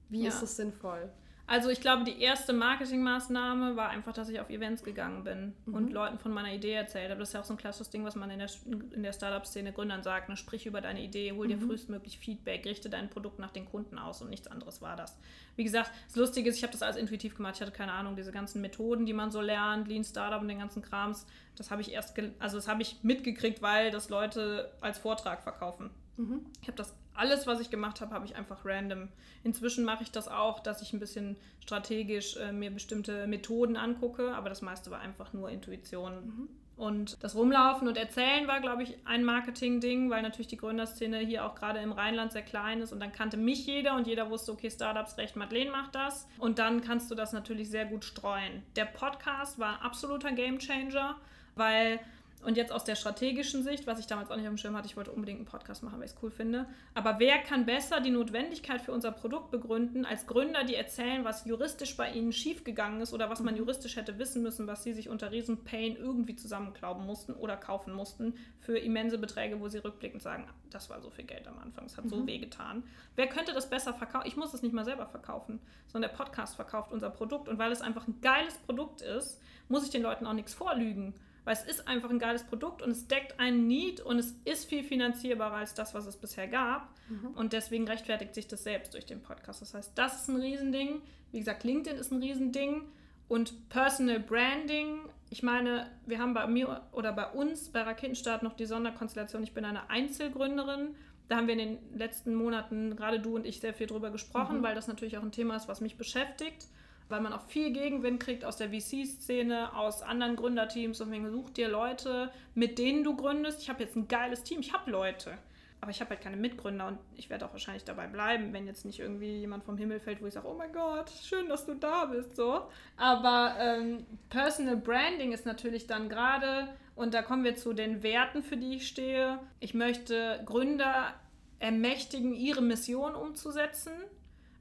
[0.08, 0.28] Wie ja.
[0.28, 1.08] ist es sinnvoll?
[1.46, 5.74] Also ich glaube, die erste Marketingmaßnahme war einfach, dass ich auf Events gegangen bin mhm.
[5.74, 7.18] und Leuten von meiner Idee erzählt habe.
[7.18, 8.48] Das ist ja auch so ein klassisches Ding, was man in der,
[8.92, 10.28] in der Startup-Szene Gründern sagt.
[10.28, 10.36] Ne?
[10.36, 11.66] Sprich über deine Idee, hol dir mhm.
[11.66, 15.18] frühestmöglich Feedback, richte dein Produkt nach den Kunden aus und nichts anderes war das.
[15.56, 17.56] Wie gesagt, das Lustige ist, ich habe das alles intuitiv gemacht.
[17.56, 20.60] Ich hatte keine Ahnung, diese ganzen Methoden, die man so lernt, Lean Startup und den
[20.60, 21.26] ganzen Krams,
[21.56, 25.90] das habe ich erst, also das habe ich mitgekriegt, weil das Leute als Vortrag verkaufen.
[26.16, 26.46] Mhm.
[26.60, 29.08] Ich habe das alles, was ich gemacht habe, habe ich einfach random.
[29.44, 34.34] Inzwischen mache ich das auch, dass ich ein bisschen strategisch äh, mir bestimmte Methoden angucke,
[34.34, 36.26] aber das meiste war einfach nur Intuition.
[36.26, 36.48] Mhm.
[36.76, 41.44] Und das Rumlaufen und Erzählen war, glaube ich, ein Marketing-Ding, weil natürlich die Gründerszene hier
[41.44, 44.52] auch gerade im Rheinland sehr klein ist und dann kannte mich jeder und jeder wusste,
[44.52, 46.26] okay, Startups recht, Madeleine macht das.
[46.38, 48.62] Und dann kannst du das natürlich sehr gut streuen.
[48.74, 51.16] Der Podcast war ein absoluter Gamechanger,
[51.56, 52.00] weil
[52.44, 54.86] und jetzt aus der strategischen Sicht, was ich damals auch nicht auf dem Schirm hatte,
[54.86, 56.66] ich wollte unbedingt einen Podcast machen, weil ich es cool finde.
[56.94, 61.44] Aber wer kann besser die Notwendigkeit für unser Produkt begründen, als Gründer, die erzählen, was
[61.44, 63.60] juristisch bei ihnen schiefgegangen ist oder was man mhm.
[63.60, 68.34] juristisch hätte wissen müssen, was sie sich unter Riesenpain irgendwie zusammenklauben mussten oder kaufen mussten
[68.60, 71.96] für immense Beträge, wo sie rückblickend sagen, das war so viel Geld am Anfang, es
[71.96, 72.10] hat mhm.
[72.10, 72.82] so weh getan.
[73.16, 74.26] Wer könnte das besser verkaufen?
[74.26, 77.48] Ich muss es nicht mal selber verkaufen, sondern der Podcast verkauft unser Produkt.
[77.48, 81.14] Und weil es einfach ein geiles Produkt ist, muss ich den Leuten auch nichts vorlügen.
[81.44, 84.68] Weil es ist einfach ein geiles Produkt und es deckt einen Need und es ist
[84.68, 86.88] viel finanzierbarer als das, was es bisher gab.
[87.08, 87.32] Mhm.
[87.34, 89.60] Und deswegen rechtfertigt sich das selbst durch den Podcast.
[89.60, 91.02] Das heißt, das ist ein Riesending.
[91.32, 92.82] Wie gesagt, LinkedIn ist ein Riesending.
[93.28, 98.52] Und Personal Branding, ich meine, wir haben bei mir oder bei uns bei Raketenstart noch
[98.52, 100.94] die Sonderkonstellation, ich bin eine Einzelgründerin.
[101.28, 104.58] Da haben wir in den letzten Monaten, gerade du und ich, sehr viel drüber gesprochen,
[104.58, 104.62] mhm.
[104.62, 106.66] weil das natürlich auch ein Thema ist, was mich beschäftigt
[107.12, 111.50] weil man auch viel Gegenwind kriegt aus der VC-Szene, aus anderen Gründerteams und wegen such
[111.50, 113.62] dir Leute, mit denen du gründest.
[113.62, 115.38] Ich habe jetzt ein geiles Team, ich habe Leute.
[115.80, 118.84] Aber ich habe halt keine Mitgründer und ich werde auch wahrscheinlich dabei bleiben, wenn jetzt
[118.84, 121.74] nicht irgendwie jemand vom Himmel fällt, wo ich sage, oh mein Gott, schön, dass du
[121.74, 122.62] da bist, so.
[122.96, 128.42] Aber ähm, Personal Branding ist natürlich dann gerade, und da kommen wir zu den Werten,
[128.42, 129.40] für die ich stehe.
[129.58, 131.14] Ich möchte Gründer
[131.58, 133.92] ermächtigen, ihre Mission umzusetzen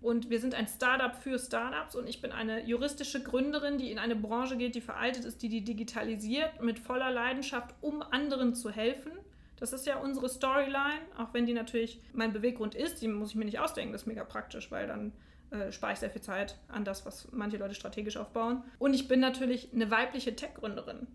[0.02, 4.00] und wir sind ein Startup für Startups und ich bin eine juristische Gründerin, die in
[4.00, 8.72] eine Branche geht, die veraltet ist, die die digitalisiert mit voller Leidenschaft, um anderen zu
[8.72, 9.12] helfen.
[9.58, 13.36] Das ist ja unsere Storyline, auch wenn die natürlich mein Beweggrund ist, die muss ich
[13.36, 15.14] mir nicht ausdenken, das ist mega praktisch, weil dann
[15.52, 18.64] äh, spare ich sehr viel Zeit an das, was manche Leute strategisch aufbauen.
[18.80, 21.06] Und ich bin natürlich eine weibliche Tech-Gründerin.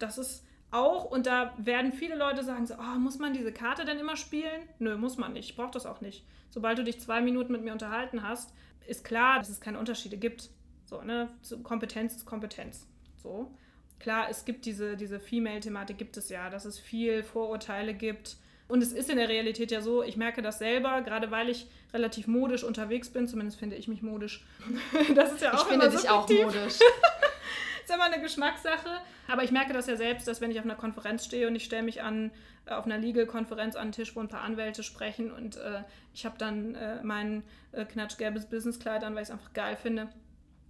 [0.00, 3.84] Das ist auch, und da werden viele Leute sagen so, oh, muss man diese Karte
[3.84, 4.62] denn immer spielen?
[4.78, 5.50] Nö, muss man nicht.
[5.50, 6.24] Ich brauche das auch nicht.
[6.50, 8.54] Sobald du dich zwei Minuten mit mir unterhalten hast,
[8.86, 10.50] ist klar, dass es keine Unterschiede gibt.
[10.86, 11.28] So, ne?
[11.62, 12.86] Kompetenz ist Kompetenz.
[13.22, 13.52] So.
[14.00, 18.36] Klar, es gibt diese, diese Female-Thematik, gibt es ja, dass es viel Vorurteile gibt.
[18.66, 21.66] Und es ist in der Realität ja so, ich merke das selber, gerade weil ich
[21.92, 24.44] relativ modisch unterwegs bin, zumindest finde ich mich modisch.
[25.14, 26.78] das ist ja auch Ich finde dich auch modisch.
[27.88, 29.00] ist immer eine Geschmackssache.
[29.28, 31.64] Aber ich merke das ja selbst, dass wenn ich auf einer Konferenz stehe und ich
[31.64, 32.30] stelle mich an,
[32.66, 35.82] äh, auf einer Legal-Konferenz an den Tisch, wo ein paar Anwälte sprechen und äh,
[36.14, 40.08] ich habe dann äh, mein äh, knatschgelbes Businesskleid an, weil ich es einfach geil finde.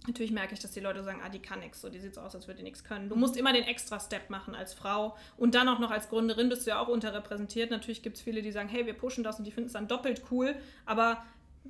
[0.05, 2.21] Natürlich merke ich, dass die Leute sagen, ah, die kann nichts, so, die sieht so
[2.21, 3.07] aus, als würde die nichts können.
[3.07, 6.65] Du musst immer den Extra-Step machen als Frau und dann auch noch als Gründerin bist
[6.65, 7.71] du ja auch unterrepräsentiert.
[7.71, 9.87] Natürlich gibt es viele, die sagen, hey, wir pushen das und die finden es dann
[9.87, 10.55] doppelt cool,
[10.85, 11.23] aber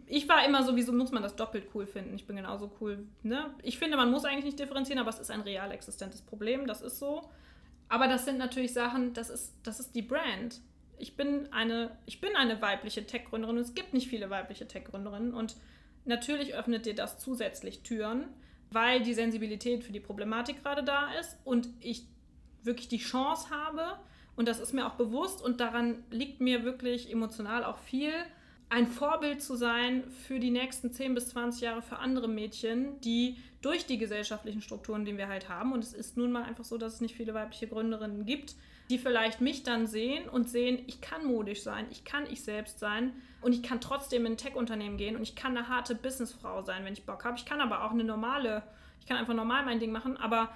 [0.08, 2.16] ich war immer so, wieso muss man das doppelt cool finden?
[2.16, 3.06] Ich bin genauso cool.
[3.22, 3.54] Ne?
[3.62, 6.82] Ich finde, man muss eigentlich nicht differenzieren, aber es ist ein real existentes Problem, das
[6.82, 7.30] ist so.
[7.90, 10.62] Aber das sind natürlich Sachen, das ist, das ist die Brand.
[10.98, 15.34] Ich bin eine, ich bin eine weibliche Tech-Gründerin und es gibt nicht viele weibliche Tech-Gründerinnen
[15.34, 15.56] und
[16.06, 18.26] natürlich öffnet dir das zusätzlich Türen,
[18.72, 22.06] weil die Sensibilität für die Problematik gerade da ist und ich
[22.64, 24.00] wirklich die Chance habe
[24.36, 28.14] und das ist mir auch bewusst und daran liegt mir wirklich emotional auch viel,
[28.74, 33.38] ein Vorbild zu sein für die nächsten 10 bis 20 Jahre für andere Mädchen, die
[33.62, 36.80] durch die gesellschaftlichen Strukturen, die wir halt haben, und es ist nun mal einfach so,
[36.80, 38.56] dass es nicht viele weibliche Gründerinnen gibt,
[38.90, 42.80] die vielleicht mich dann sehen und sehen, ich kann modisch sein, ich kann ich selbst
[42.80, 46.64] sein und ich kann trotzdem in ein Tech-Unternehmen gehen und ich kann eine harte Businessfrau
[46.64, 47.38] sein, wenn ich Bock habe.
[47.38, 48.64] Ich kann aber auch eine normale,
[49.00, 50.50] ich kann einfach normal mein Ding machen, aber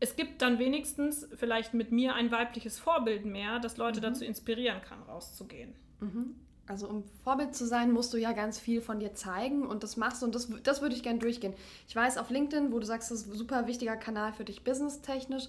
[0.00, 4.02] es gibt dann wenigstens vielleicht mit mir ein weibliches Vorbild mehr, das Leute mhm.
[4.02, 5.74] dazu inspirieren kann, rauszugehen.
[6.00, 6.34] Mhm.
[6.66, 9.96] Also um Vorbild zu sein, musst du ja ganz viel von dir zeigen und das
[9.96, 11.52] machst du und das, das würde ich gerne durchgehen.
[11.88, 14.64] Ich weiß auf LinkedIn, wo du sagst, das ist ein super wichtiger Kanal für dich
[14.64, 15.48] businesstechnisch,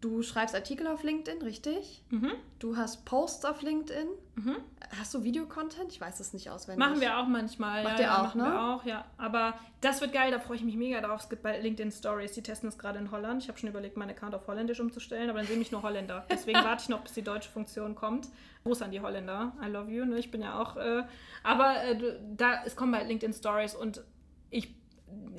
[0.00, 2.04] Du schreibst Artikel auf LinkedIn, richtig?
[2.10, 2.30] Mhm.
[2.60, 4.06] Du hast Posts auf LinkedIn.
[4.36, 4.56] Mhm.
[4.96, 5.90] Hast du Videocontent?
[5.90, 6.86] Ich weiß es nicht auswendig.
[6.86, 7.82] Machen wir auch manchmal.
[7.82, 8.44] Macht ja, ihr auch, machen ne?
[8.44, 9.04] wir auch, ja.
[9.16, 11.22] Aber das wird geil, da freue ich mich mega drauf.
[11.22, 13.42] Es gibt bei LinkedIn Stories, die testen es gerade in Holland.
[13.42, 16.24] Ich habe schon überlegt, meinen Account auf Holländisch umzustellen, aber dann sehen mich nur Holländer.
[16.30, 18.28] Deswegen warte ich noch, bis die deutsche Funktion kommt.
[18.62, 19.52] Gruß an die Holländer.
[19.60, 20.04] I love you.
[20.04, 20.18] Ne?
[20.18, 20.76] Ich bin ja auch.
[20.76, 21.02] Äh,
[21.42, 24.04] aber äh, da, es kommen bei LinkedIn Stories und
[24.50, 24.76] ich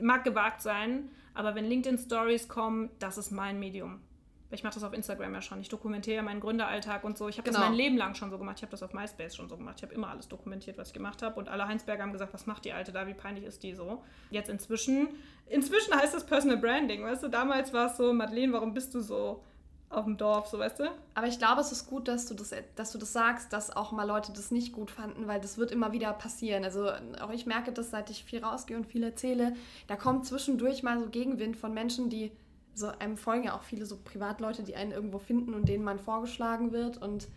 [0.02, 4.02] mag gewagt sein, aber wenn LinkedIn Stories kommen, das ist mein Medium.
[4.52, 5.62] Ich mache das auf Instagram ja schon.
[5.62, 7.28] Ich dokumentiere meinen Gründeralltag und so.
[7.28, 7.60] Ich habe genau.
[7.60, 8.58] das mein Leben lang schon so gemacht.
[8.58, 9.76] Ich habe das auf MySpace schon so gemacht.
[9.78, 11.40] Ich habe immer alles dokumentiert, was ich gemacht habe.
[11.40, 13.06] Und alle Heinsberger haben gesagt, was macht die Alte da?
[13.06, 14.04] Wie peinlich ist die so?
[14.32, 15.10] Jetzt inzwischen,
[15.48, 17.04] inzwischen heißt das Personal Branding.
[17.04, 19.44] Weißt du, damals war es so, Madeleine, warum bist du so
[19.90, 20.92] auf dem Dorf, so weißt du?
[21.16, 23.92] Aber ich glaube, es ist gut, dass du das, dass du das sagst, dass auch
[23.92, 26.64] mal Leute das nicht gut fanden, weil das wird immer wieder passieren.
[26.64, 26.92] Also
[27.22, 29.56] auch ich merke das, seit ich viel rausgehe und viel erzähle,
[29.88, 32.32] da kommt zwischendurch mal so Gegenwind von Menschen, die
[32.74, 36.00] so einem folgen ja auch viele so Privatleute, die einen irgendwo finden und denen man
[36.00, 37.28] vorgeschlagen wird und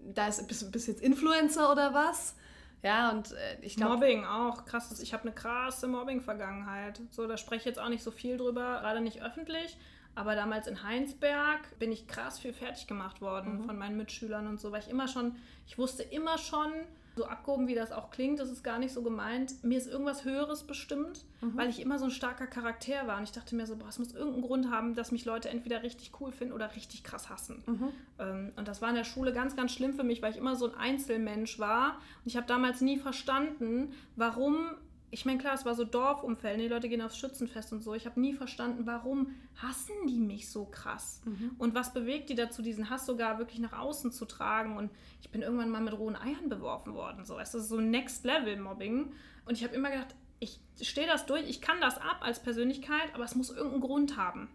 [0.00, 2.36] da ist bist, bist jetzt Influencer oder was?
[2.82, 3.94] Ja, und äh, ich glaube.
[3.94, 5.00] Mobbing auch, krass.
[5.00, 7.00] Ich habe eine krasse Mobbing-Vergangenheit.
[7.10, 9.76] So, da spreche ich jetzt auch nicht so viel drüber, gerade nicht öffentlich.
[10.14, 13.64] Aber damals in Heinsberg bin ich krass viel fertig gemacht worden mhm.
[13.64, 16.72] von meinen Mitschülern und so, weil ich immer schon, ich wusste immer schon,
[17.18, 19.62] so abgehoben wie das auch klingt, das ist gar nicht so gemeint.
[19.62, 21.56] Mir ist irgendwas Höheres bestimmt, mhm.
[21.56, 23.18] weil ich immer so ein starker Charakter war.
[23.18, 25.82] Und ich dachte mir so, boah, es muss irgendeinen Grund haben, dass mich Leute entweder
[25.82, 27.62] richtig cool finden oder richtig krass hassen.
[27.66, 27.88] Mhm.
[28.18, 30.56] Ähm, und das war in der Schule ganz, ganz schlimm für mich, weil ich immer
[30.56, 31.96] so ein Einzelmensch war.
[32.24, 34.70] Und ich habe damals nie verstanden, warum
[35.10, 37.94] ich meine, klar, es war so Dorfumfeld, die Leute gehen aufs Schützenfest und so.
[37.94, 41.22] Ich habe nie verstanden, warum hassen die mich so krass?
[41.24, 41.52] Mhm.
[41.58, 44.76] Und was bewegt die dazu, diesen Hass sogar wirklich nach außen zu tragen?
[44.76, 44.90] Und
[45.22, 47.24] ich bin irgendwann mal mit rohen Eiern beworfen worden.
[47.24, 47.38] So.
[47.38, 49.12] Es ist so Next-Level-Mobbing.
[49.46, 53.14] Und ich habe immer gedacht, ich stehe das durch, ich kann das ab als Persönlichkeit,
[53.14, 54.48] aber es muss irgendeinen Grund haben.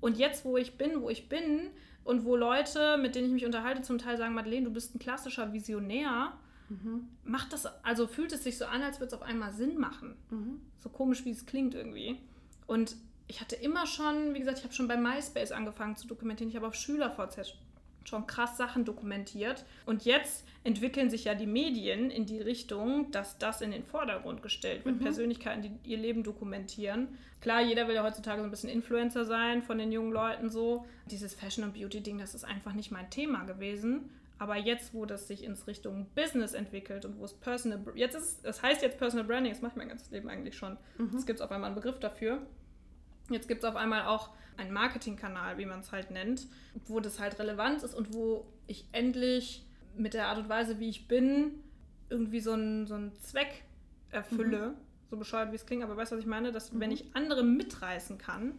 [0.00, 1.70] Und jetzt, wo ich bin, wo ich bin
[2.04, 4.98] und wo Leute, mit denen ich mich unterhalte, zum Teil sagen, Madeleine, du bist ein
[4.98, 6.34] klassischer Visionär,
[6.68, 7.08] Mhm.
[7.24, 10.16] Macht das, also fühlt es sich so an, als würde es auf einmal Sinn machen.
[10.30, 10.60] Mhm.
[10.80, 12.18] So komisch, wie es klingt irgendwie.
[12.66, 12.96] Und
[13.26, 16.50] ich hatte immer schon, wie gesagt, ich habe schon bei MySpace angefangen zu dokumentieren.
[16.50, 17.54] Ich habe auf SchülerVZ
[18.04, 19.64] schon krass Sachen dokumentiert.
[19.86, 24.42] Und jetzt entwickeln sich ja die Medien in die Richtung, dass das in den Vordergrund
[24.42, 24.96] gestellt wird.
[24.96, 25.00] Mhm.
[25.00, 27.08] Persönlichkeiten, die ihr Leben dokumentieren.
[27.40, 30.86] Klar, jeder will ja heutzutage so ein bisschen Influencer sein von den jungen Leuten so.
[31.10, 34.10] Dieses Fashion- und Beauty-Ding, das ist einfach nicht mein Thema gewesen.
[34.38, 38.44] Aber jetzt, wo das sich ins Richtung Business entwickelt und wo es Personal, jetzt ist,
[38.44, 40.76] es heißt jetzt Personal Branding, das mache ich mein ganzes Leben eigentlich schon.
[40.98, 41.10] Mhm.
[41.12, 42.42] Jetzt gibt es auf einmal einen Begriff dafür.
[43.30, 46.46] Jetzt gibt es auf einmal auch einen Marketingkanal, wie man es halt nennt,
[46.86, 49.64] wo das halt relevant ist und wo ich endlich
[49.96, 51.62] mit der Art und Weise, wie ich bin,
[52.10, 53.64] irgendwie so einen, so einen Zweck
[54.10, 54.70] erfülle.
[54.70, 54.74] Mhm.
[55.10, 56.50] So bescheuert, wie es klingt, aber weißt du, was ich meine?
[56.50, 56.80] Dass, mhm.
[56.80, 58.54] wenn ich andere mitreißen kann,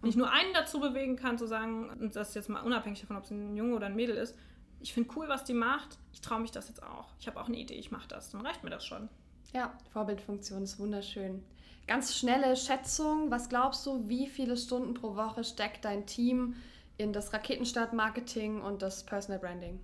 [0.00, 3.00] wenn ich nur einen dazu bewegen kann, zu sagen, und das ist jetzt mal unabhängig
[3.00, 4.36] davon, ob es ein Junge oder ein Mädel ist,
[4.84, 7.06] ich finde cool, was die macht, ich traue mich das jetzt auch.
[7.18, 8.30] Ich habe auch eine Idee, ich mache das.
[8.30, 9.08] Dann reicht mir das schon.
[9.54, 11.42] Ja, Vorbildfunktion ist wunderschön.
[11.86, 13.30] Ganz schnelle Schätzung.
[13.30, 16.56] Was glaubst du, wie viele Stunden pro Woche steckt dein Team
[16.98, 19.80] in das Raketenstart-Marketing und das Personal Branding?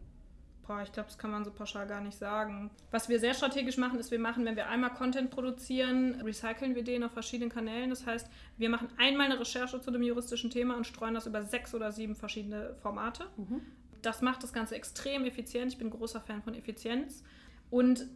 [0.66, 2.70] Boah, ich glaube, das kann man so pauschal gar nicht sagen.
[2.90, 6.84] Was wir sehr strategisch machen, ist, wir machen, wenn wir einmal Content produzieren, recyceln wir
[6.84, 7.88] den auf verschiedenen Kanälen.
[7.88, 8.28] Das heißt,
[8.58, 11.90] wir machen einmal eine Recherche zu dem juristischen Thema und streuen das über sechs oder
[11.90, 13.24] sieben verschiedene Formate.
[13.38, 13.62] Mhm
[14.02, 15.72] das macht das Ganze extrem effizient.
[15.72, 17.22] Ich bin großer Fan von Effizienz.
[17.70, 18.06] Und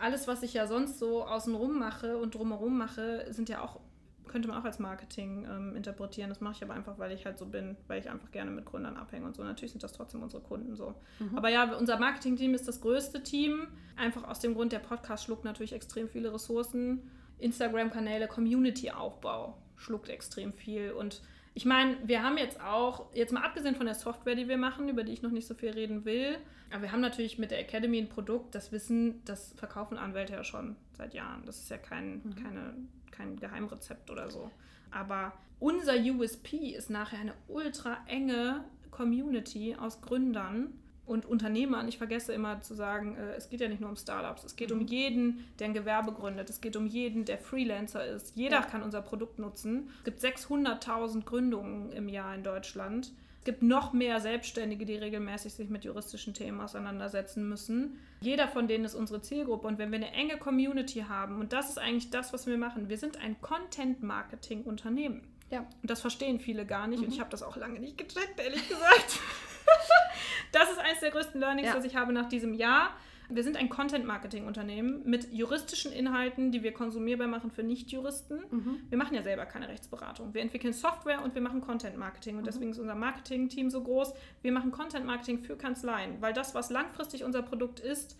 [0.00, 3.80] alles, was ich ja sonst so außenrum mache und drumherum mache, sind ja auch,
[4.26, 6.28] könnte man auch als Marketing ähm, interpretieren.
[6.28, 8.64] Das mache ich aber einfach, weil ich halt so bin, weil ich einfach gerne mit
[8.64, 9.42] Gründern abhänge und so.
[9.42, 10.94] Natürlich sind das trotzdem unsere Kunden so.
[11.20, 11.38] Mhm.
[11.38, 13.68] Aber ja, unser Marketing-Team ist das größte Team.
[13.96, 17.10] Einfach aus dem Grund, der Podcast schluckt natürlich extrem viele Ressourcen.
[17.38, 21.22] Instagram-Kanäle, Community-Aufbau schluckt extrem viel und
[21.56, 24.88] ich meine, wir haben jetzt auch, jetzt mal abgesehen von der Software, die wir machen,
[24.88, 26.36] über die ich noch nicht so viel reden will,
[26.70, 30.42] aber wir haben natürlich mit der Academy ein Produkt, das Wissen, das verkaufen Anwälte ja
[30.42, 31.46] schon seit Jahren.
[31.46, 32.34] Das ist ja kein, mhm.
[32.34, 32.74] keine,
[33.12, 34.50] kein Geheimrezept oder so.
[34.90, 40.72] Aber unser USP ist nachher eine ultra enge Community aus Gründern,
[41.06, 44.44] und Unternehmern, ich vergesse immer zu sagen, äh, es geht ja nicht nur um Startups,
[44.44, 44.80] es geht mhm.
[44.80, 48.36] um jeden, der ein Gewerbe gründet, es geht um jeden, der Freelancer ist.
[48.36, 48.62] Jeder ja.
[48.62, 49.90] kann unser Produkt nutzen.
[49.98, 53.12] Es gibt 600.000 Gründungen im Jahr in Deutschland.
[53.40, 57.98] Es gibt noch mehr Selbstständige, die regelmäßig sich mit juristischen Themen auseinandersetzen müssen.
[58.22, 59.68] Jeder von denen ist unsere Zielgruppe.
[59.68, 62.88] Und wenn wir eine enge Community haben, und das ist eigentlich das, was wir machen,
[62.88, 65.20] wir sind ein Content-Marketing-Unternehmen.
[65.50, 65.66] Ja.
[65.82, 67.00] Und das verstehen viele gar nicht.
[67.00, 67.04] Mhm.
[67.04, 69.20] Und ich habe das auch lange nicht gecheckt, ehrlich gesagt.
[70.52, 71.74] das ist eines der größten Learnings, ja.
[71.74, 72.90] das ich habe nach diesem Jahr.
[73.30, 78.44] Wir sind ein Content-Marketing-Unternehmen mit juristischen Inhalten, die wir konsumierbar machen für Nicht-Juristen.
[78.50, 78.80] Mhm.
[78.90, 80.34] Wir machen ja selber keine Rechtsberatung.
[80.34, 82.36] Wir entwickeln Software und wir machen Content-Marketing.
[82.36, 82.46] Und mhm.
[82.46, 84.12] deswegen ist unser Marketing-Team so groß.
[84.42, 88.18] Wir machen Content-Marketing für Kanzleien, weil das, was langfristig unser Produkt ist,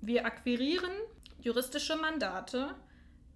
[0.00, 0.92] wir akquirieren
[1.40, 2.74] juristische Mandate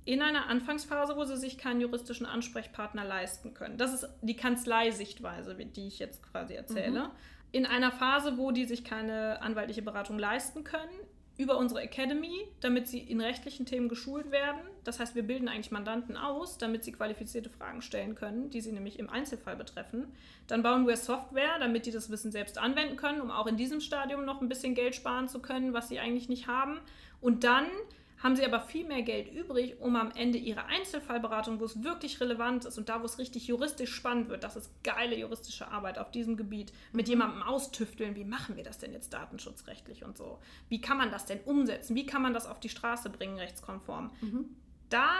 [0.05, 3.79] in einer Anfangsphase, wo sie sich keinen juristischen Ansprechpartner leisten können.
[3.79, 7.05] Das ist die Kanzlei-Sichtweise, die ich jetzt quasi erzähle.
[7.05, 7.11] Mhm
[7.53, 10.91] in einer Phase, wo die sich keine anwaltliche Beratung leisten können,
[11.39, 14.61] über unsere Academy, damit sie in rechtlichen Themen geschult werden.
[14.85, 18.73] Das heißt, wir bilden eigentlich Mandanten aus, damit sie qualifizierte Fragen stellen können, die sie
[18.73, 20.07] nämlich im Einzelfall betreffen.
[20.47, 23.81] Dann bauen wir Software, damit die das Wissen selbst anwenden können, um auch in diesem
[23.81, 26.81] Stadium noch ein bisschen Geld sparen zu können, was sie eigentlich nicht haben.
[27.21, 27.67] Und dann
[28.23, 32.21] haben sie aber viel mehr Geld übrig, um am Ende ihre Einzelfallberatung, wo es wirklich
[32.21, 35.99] relevant ist und da, wo es richtig juristisch spannend wird, das ist geile juristische Arbeit
[35.99, 37.11] auf diesem Gebiet, mit mhm.
[37.11, 40.39] jemandem austüfteln, wie machen wir das denn jetzt datenschutzrechtlich und so?
[40.69, 41.97] Wie kann man das denn umsetzen?
[41.97, 44.11] Wie kann man das auf die Straße bringen, rechtskonform?
[44.21, 44.57] Mhm.
[44.89, 45.11] Da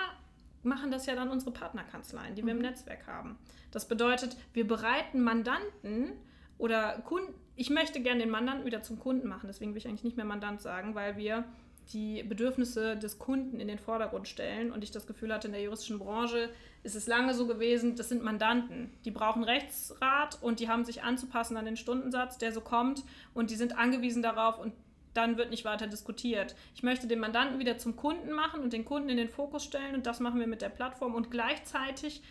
[0.63, 2.67] machen das ja dann unsere Partnerkanzleien, die wir im mhm.
[2.67, 3.37] Netzwerk haben.
[3.73, 6.13] Das bedeutet, wir bereiten Mandanten
[6.57, 10.05] oder Kunden, ich möchte gerne den Mandanten wieder zum Kunden machen, deswegen will ich eigentlich
[10.05, 11.45] nicht mehr Mandant sagen, weil wir
[11.93, 14.73] die Bedürfnisse des Kunden in den Vordergrund stellen.
[14.73, 16.51] Und ich das Gefühl hatte, in der juristischen Branche
[16.83, 18.93] ist es lange so gewesen, das sind Mandanten.
[19.05, 23.05] Die brauchen Rechtsrat und die haben sich anzupassen an den Stundensatz, der so kommt.
[23.35, 24.73] Und die sind angewiesen darauf und
[25.15, 26.55] dann wird nicht weiter diskutiert.
[26.75, 29.95] Ich möchte den Mandanten wieder zum Kunden machen und den Kunden in den Fokus stellen.
[29.95, 31.15] Und das machen wir mit der Plattform.
[31.15, 32.23] Und gleichzeitig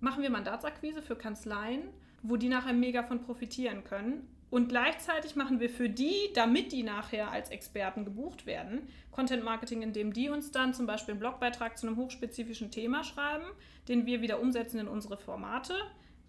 [0.00, 1.88] machen wir Mandatsakquise für Kanzleien,
[2.22, 4.26] wo die nachher mega von profitieren können.
[4.52, 9.80] Und gleichzeitig machen wir für die, damit die nachher als Experten gebucht werden, Content Marketing,
[9.80, 13.46] indem die uns dann zum Beispiel einen Blogbeitrag zu einem hochspezifischen Thema schreiben,
[13.88, 15.72] den wir wieder umsetzen in unsere Formate.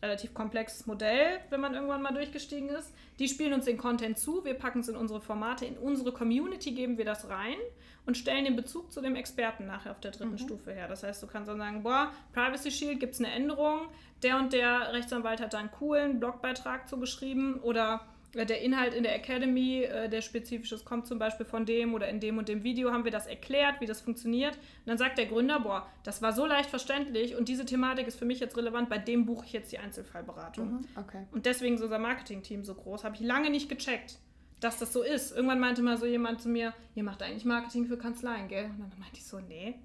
[0.02, 2.94] Relativ komplexes Modell, wenn man irgendwann mal durchgestiegen ist.
[3.20, 6.72] Die spielen uns den Content zu, wir packen es in unsere Formate, in unsere Community
[6.72, 7.58] geben wir das rein
[8.06, 10.38] und stellen den Bezug zu dem Experten nachher auf der dritten mhm.
[10.38, 10.88] Stufe her.
[10.88, 13.90] Das heißt, du kannst dann sagen, boah, Privacy Shield gibt es eine Änderung,
[14.24, 19.16] der und der Rechtsanwalt hat da einen coolen Blogbeitrag zugeschrieben oder der Inhalt in der
[19.16, 22.92] Academy, äh, der spezifisches kommt zum Beispiel von dem oder in dem und dem Video
[22.92, 24.56] haben wir das erklärt, wie das funktioniert.
[24.56, 28.18] Und dann sagt der Gründer, boah, das war so leicht verständlich und diese Thematik ist
[28.18, 30.72] für mich jetzt relevant, bei dem buche ich jetzt die Einzelfallberatung.
[30.72, 31.28] Mhm, okay.
[31.32, 33.04] Und deswegen ist unser Marketing-Team so groß.
[33.04, 34.18] Habe ich lange nicht gecheckt,
[34.60, 35.36] dass das so ist.
[35.36, 38.66] Irgendwann meinte mal so jemand zu mir, ihr macht eigentlich Marketing für Kanzleien, gell?
[38.66, 39.76] Und dann meinte ich so, nee,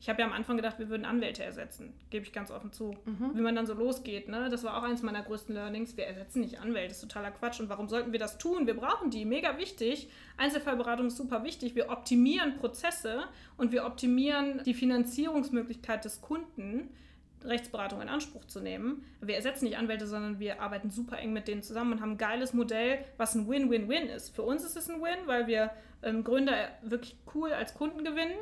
[0.00, 2.96] ich habe ja am Anfang gedacht, wir würden Anwälte ersetzen, gebe ich ganz offen zu.
[3.04, 3.32] Mhm.
[3.34, 4.48] Wie man dann so losgeht, ne?
[4.48, 5.96] Das war auch eins meiner größten Learnings.
[5.96, 7.58] Wir ersetzen nicht Anwälte, das ist totaler Quatsch.
[7.58, 8.66] Und warum sollten wir das tun?
[8.66, 10.08] Wir brauchen die, mega wichtig.
[10.36, 11.74] Einzelfallberatung ist super wichtig.
[11.74, 13.24] Wir optimieren Prozesse
[13.56, 16.90] und wir optimieren die Finanzierungsmöglichkeit des Kunden,
[17.44, 19.04] Rechtsberatung in Anspruch zu nehmen.
[19.20, 22.18] Wir ersetzen nicht Anwälte, sondern wir arbeiten super eng mit denen zusammen und haben ein
[22.18, 24.34] geiles Modell, was ein Win-Win-Win ist.
[24.34, 25.70] Für uns ist es ein Win, weil wir
[26.02, 28.38] ähm, Gründer wirklich cool als Kunden gewinnen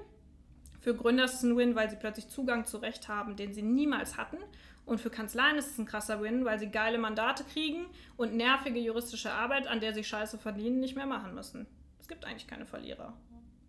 [0.87, 3.63] für Gründer ist es ein Win, weil sie plötzlich Zugang zu Recht haben, den sie
[3.63, 4.37] niemals hatten.
[4.85, 8.79] Und für Kanzleien ist es ein krasser Win, weil sie geile Mandate kriegen und nervige
[8.79, 11.67] juristische Arbeit, an der sie Scheiße verdienen, nicht mehr machen müssen.
[11.99, 13.15] Es gibt eigentlich keine Verlierer,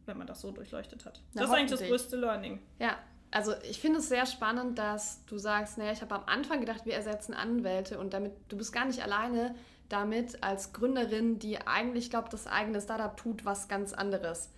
[0.05, 1.20] wenn man das so durchleuchtet hat.
[1.34, 2.61] Na, das ist eigentlich das größte Learning.
[2.78, 2.95] Ja,
[3.32, 6.86] also ich finde es sehr spannend, dass du sagst, naja, ich habe am Anfang gedacht,
[6.86, 9.55] wir ersetzen Anwälte und damit, du bist gar nicht alleine
[9.89, 14.51] damit als Gründerin, die eigentlich glaubt, das eigene Startup tut was ganz anderes.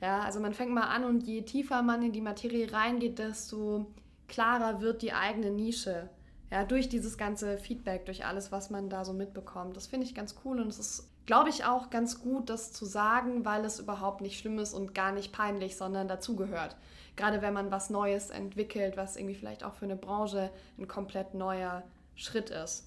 [0.00, 3.86] Ja, also man fängt mal an und je tiefer man in die Materie reingeht, desto
[4.28, 6.08] klarer wird die eigene Nische.
[6.50, 9.76] Ja, durch dieses ganze Feedback, durch alles, was man da so mitbekommt.
[9.76, 12.86] Das finde ich ganz cool und es ist, glaube ich, auch ganz gut, das zu
[12.86, 16.76] sagen, weil es überhaupt nicht schlimm ist und gar nicht peinlich, sondern dazugehört.
[17.16, 21.34] Gerade wenn man was Neues entwickelt, was irgendwie vielleicht auch für eine Branche ein komplett
[21.34, 21.82] neuer
[22.14, 22.86] Schritt ist.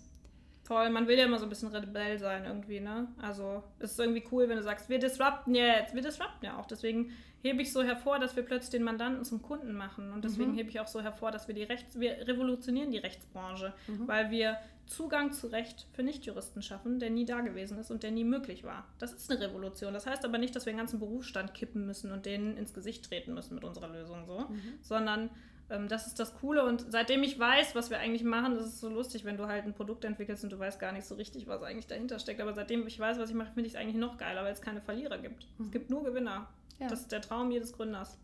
[0.63, 3.07] Voll, man will ja immer so ein bisschen Rebell sein irgendwie, ne?
[3.21, 6.65] Also es ist irgendwie cool, wenn du sagst, wir disrupten jetzt, wir disrupten ja auch.
[6.67, 10.11] Deswegen hebe ich so hervor, dass wir plötzlich den Mandanten zum Kunden machen.
[10.11, 10.57] Und deswegen mhm.
[10.57, 14.07] hebe ich auch so hervor, dass wir die Rechts, wir revolutionieren die Rechtsbranche, mhm.
[14.07, 18.11] weil wir Zugang zu Recht für Nichtjuristen schaffen, der nie da gewesen ist und der
[18.11, 18.85] nie möglich war.
[18.99, 19.93] Das ist eine Revolution.
[19.93, 23.05] Das heißt aber nicht, dass wir den ganzen Berufsstand kippen müssen und denen ins Gesicht
[23.05, 24.73] treten müssen mit unserer Lösung so, mhm.
[24.81, 25.29] sondern
[25.71, 26.65] ähm, das ist das Coole.
[26.65, 29.65] Und seitdem ich weiß, was wir eigentlich machen, ist es so lustig, wenn du halt
[29.65, 32.41] ein Produkt entwickelst und du weißt gar nicht so richtig, was eigentlich dahinter steckt.
[32.41, 34.61] Aber seitdem ich weiß, was ich mache, finde ich es eigentlich noch geiler, weil es
[34.61, 35.47] keine Verlierer gibt.
[35.57, 35.65] Mhm.
[35.65, 36.47] Es gibt nur Gewinner.
[36.79, 36.87] Ja.
[36.87, 38.17] Das ist der Traum jedes Gründers.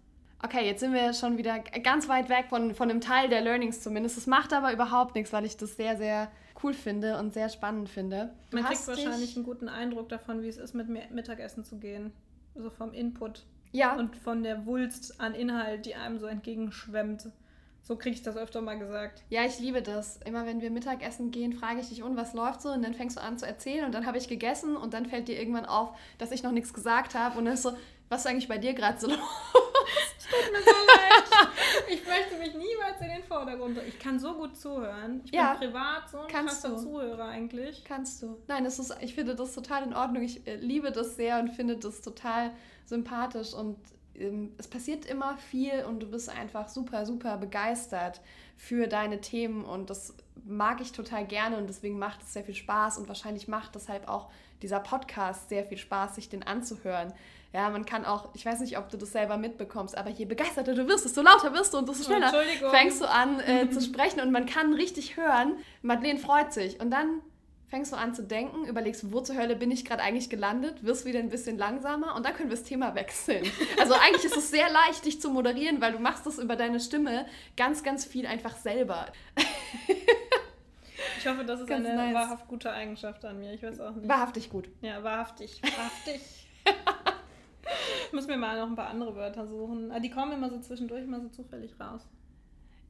[0.43, 3.81] Okay, jetzt sind wir schon wieder ganz weit weg von, von einem Teil der Learnings
[3.81, 4.17] zumindest.
[4.17, 6.31] Das macht aber überhaupt nichts, weil ich das sehr, sehr
[6.63, 8.33] cool finde und sehr spannend finde.
[8.51, 12.11] Du Man kriegt wahrscheinlich einen guten Eindruck davon, wie es ist, mit Mittagessen zu gehen.
[12.55, 13.45] Also vom Input.
[13.71, 13.95] Ja.
[13.95, 17.29] Und von der Wulst an Inhalt, die einem so entgegenschwemmt.
[17.81, 19.23] So kriege ich das öfter mal gesagt.
[19.29, 20.19] Ja, ich liebe das.
[20.25, 22.69] Immer wenn wir Mittagessen gehen, frage ich dich, und was läuft so?
[22.69, 25.29] Und dann fängst du an zu erzählen und dann habe ich gegessen und dann fällt
[25.29, 27.71] dir irgendwann auf, dass ich noch nichts gesagt habe und dann ist so,
[28.09, 29.19] was ist eigentlich bei dir gerade so los?
[30.29, 31.47] Es tut mir so leid.
[31.89, 33.79] Ich möchte mich niemals in den Vordergrund.
[33.87, 35.21] Ich kann so gut zuhören.
[35.23, 36.77] Ich ja, bin privat so ein krasser du.
[36.77, 37.83] Zuhörer eigentlich.
[37.85, 38.37] Kannst du.
[38.47, 40.23] Nein, das ist, ich finde das total in Ordnung.
[40.23, 42.51] Ich äh, liebe das sehr und finde das total
[42.85, 43.77] sympathisch und
[44.15, 48.21] ähm, es passiert immer viel und du bist einfach super, super begeistert
[48.55, 50.15] für deine Themen und das
[50.45, 54.07] mag ich total gerne und deswegen macht es sehr viel Spaß und wahrscheinlich macht deshalb
[54.07, 54.29] auch
[54.61, 57.13] dieser Podcast sehr viel Spaß, sich den anzuhören,
[57.53, 60.73] Ja, man kann auch, ich weiß nicht, ob du das selber mitbekommst, aber je begeisterter
[60.73, 62.33] du wirst, desto lauter wirst du und desto schneller
[62.71, 66.79] fängst du an äh, zu sprechen und man kann richtig hören, Madeleine freut sich.
[66.79, 67.21] Und dann
[67.67, 71.05] fängst du an zu denken, überlegst, wo zur Hölle bin ich gerade eigentlich gelandet, wirst
[71.05, 73.45] wieder ein bisschen langsamer und dann können wir das Thema wechseln.
[73.79, 76.79] Also eigentlich ist es sehr leicht, dich zu moderieren, weil du machst das über deine
[76.79, 77.25] Stimme
[77.55, 79.07] ganz, ganz viel einfach selber.
[81.17, 82.13] Ich hoffe, das ist ganz eine nice.
[82.13, 83.53] wahrhaft gute Eigenschaft an mir.
[83.53, 84.07] Ich weiß auch nicht.
[84.07, 84.69] Wahrhaftig gut.
[84.81, 85.61] Ja, wahrhaftig.
[85.61, 86.21] Wahrhaftig.
[88.07, 89.91] ich muss mir mal noch ein paar andere Wörter suchen.
[89.91, 92.07] Ah, die kommen immer so zwischendurch, immer so zufällig raus.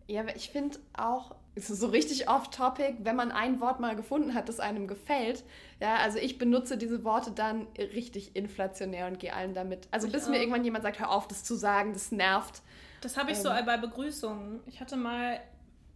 [0.07, 3.95] Ja, aber ich finde auch, es ist so richtig off-topic, wenn man ein Wort mal
[3.95, 5.43] gefunden hat, das einem gefällt.
[5.81, 9.89] Ja, also ich benutze diese Worte dann richtig inflationär und gehe allen damit.
[9.91, 10.29] Also ich bis auch.
[10.29, 12.61] mir irgendwann jemand sagt, hör auf, das zu sagen, das nervt.
[13.01, 13.43] Das habe ich ähm.
[13.43, 14.61] so bei Begrüßungen.
[14.67, 15.41] Ich hatte mal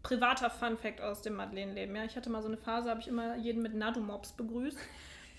[0.04, 1.96] privater Fun-Fact aus dem Madeleine-Leben.
[1.96, 4.78] Ja, ich hatte mal so eine Phase, habe ich immer jeden mit Nadumops begrüßt.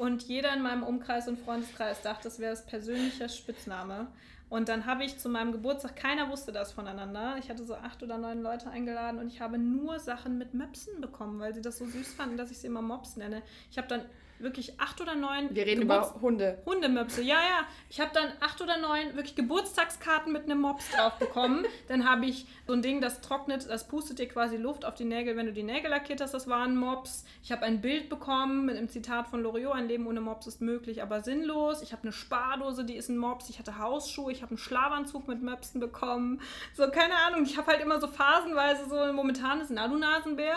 [0.03, 4.09] Und jeder in meinem Umkreis und Freundeskreis dachte, das wäre das persönliche Spitzname.
[4.51, 7.37] Und dann habe ich zu meinem Geburtstag, keiner wusste das voneinander.
[7.39, 11.01] Ich hatte so acht oder neun Leute eingeladen und ich habe nur Sachen mit Möpsen
[11.01, 13.43] bekommen, weil sie das so süß fanden, dass ich sie immer Mops nenne.
[13.71, 14.03] Ich habe dann
[14.43, 15.49] wirklich acht oder neun.
[15.55, 16.63] Wir reden Geburts über Hunde.
[16.67, 17.67] Hundemöpse, ja, ja.
[17.89, 21.65] Ich habe dann acht oder neun wirklich Geburtstagskarten mit einem Mops drauf bekommen.
[21.89, 25.05] dann habe ich so ein Ding, das trocknet, das pustet dir quasi Luft auf die
[25.05, 26.35] Nägel, wenn du die Nägel lackiert hast.
[26.35, 27.25] Das war ein Mops.
[27.43, 30.61] Ich habe ein Bild bekommen mit einem Zitat von Loriot: Ein Leben ohne Mops ist
[30.61, 31.83] möglich, aber sinnlos.
[31.83, 33.49] Ich habe eine Spardose, die ist ein Mops.
[33.49, 34.33] Ich hatte Hausschuhe.
[34.33, 36.41] Ich habe einen Schlafanzug mit Möpsen bekommen.
[36.75, 37.45] So, keine Ahnung.
[37.45, 40.57] Ich habe halt immer so phasenweise so, momentan ist ein Alu-Nasenbär.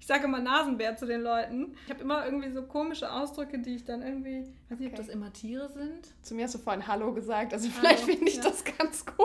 [0.00, 1.76] Ich sage immer Nasenbär zu den Leuten.
[1.84, 4.98] Ich habe immer irgendwie so komische Ausdrücke, die ich dann irgendwie, ich weiß nicht, okay.
[5.00, 6.08] ob das immer Tiere sind.
[6.22, 8.42] Zu mir hast du vorhin Hallo gesagt, also vielleicht finde ich ja.
[8.42, 9.16] das ganz gut.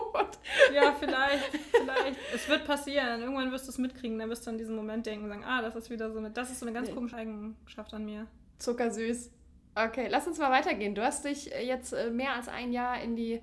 [0.74, 2.20] Ja, vielleicht, vielleicht.
[2.36, 3.22] Es wird passieren.
[3.22, 5.62] Irgendwann wirst du es mitkriegen, dann wirst du an diesen Moment denken und sagen, ah,
[5.62, 6.94] das ist wieder so eine, das ist so eine ganz nee.
[6.94, 8.28] komische Eigenschaft an mir.
[8.60, 9.32] Zuckersüß.
[9.76, 10.94] Okay, lass uns mal weitergehen.
[10.94, 13.42] Du hast dich jetzt äh, mehr als ein Jahr in die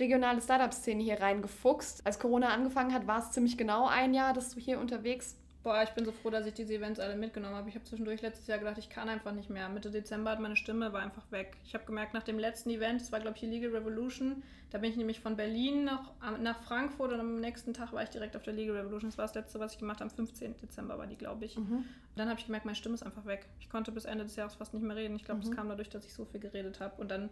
[0.00, 2.04] regionale Startup-Szene hier reingefuchst.
[2.04, 5.82] Als Corona angefangen hat, war es ziemlich genau ein Jahr, dass du hier unterwegs Boah,
[5.84, 7.68] ich bin so froh, dass ich diese Events alle mitgenommen habe.
[7.68, 9.68] Ich habe zwischendurch letztes Jahr gedacht, ich kann einfach nicht mehr.
[9.68, 11.56] Mitte Dezember hat meine Stimme war einfach weg.
[11.64, 14.90] Ich habe gemerkt, nach dem letzten Event, das war glaube ich Legal Revolution, da bin
[14.90, 18.42] ich nämlich von Berlin noch nach Frankfurt und am nächsten Tag war ich direkt auf
[18.42, 19.10] der Legal Revolution.
[19.10, 20.10] Das war das letzte, was ich gemacht habe.
[20.10, 20.56] Am 15.
[20.56, 21.58] Dezember war die, glaube ich.
[21.58, 21.76] Mhm.
[21.76, 21.86] Und
[22.16, 23.46] dann habe ich gemerkt, meine Stimme ist einfach weg.
[23.60, 25.14] Ich konnte bis Ende des Jahres fast nicht mehr reden.
[25.14, 25.44] Ich glaube, mhm.
[25.44, 27.00] das kam dadurch, dass ich so viel geredet habe.
[27.00, 27.28] Und dann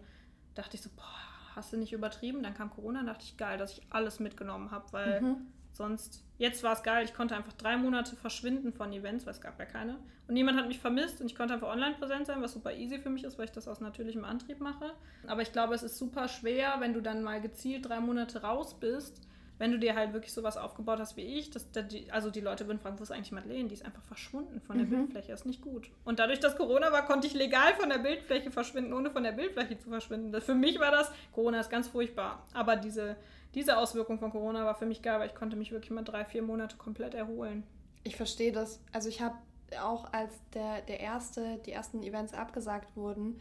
[0.55, 2.43] dachte ich so, boah, hast du nicht übertrieben?
[2.43, 5.47] Dann kam Corona, und dachte ich, geil, dass ich alles mitgenommen habe, weil mhm
[5.81, 9.41] Sonst, jetzt war es geil, ich konnte einfach drei Monate verschwinden von Events, weil es
[9.41, 9.97] gab ja keine.
[10.29, 12.99] Und niemand hat mich vermisst und ich konnte einfach online präsent sein, was super easy
[12.99, 14.93] für mich ist, weil ich das aus natürlichem Antrieb mache.
[15.27, 18.79] Aber ich glaube, es ist super schwer, wenn du dann mal gezielt drei Monate raus
[18.79, 19.27] bist,
[19.57, 22.67] wenn du dir halt wirklich sowas aufgebaut hast wie ich, dass, die, also die Leute
[22.67, 23.69] würden fragen, wo ist eigentlich Madeleine?
[23.69, 24.91] Die ist einfach verschwunden von der mhm.
[24.91, 25.91] Bildfläche, ist nicht gut.
[26.05, 29.33] Und dadurch, dass Corona war, konnte ich legal von der Bildfläche verschwinden, ohne von der
[29.33, 30.39] Bildfläche zu verschwinden.
[30.43, 33.17] Für mich war das, Corona ist ganz furchtbar, aber diese
[33.55, 36.25] diese Auswirkung von Corona war für mich geil, weil ich konnte mich wirklich mal drei,
[36.25, 37.65] vier Monate komplett erholen.
[38.05, 38.81] Ich verstehe das.
[38.93, 39.37] Also ich habe
[39.83, 43.41] auch als der, der erste, die ersten Events abgesagt wurden,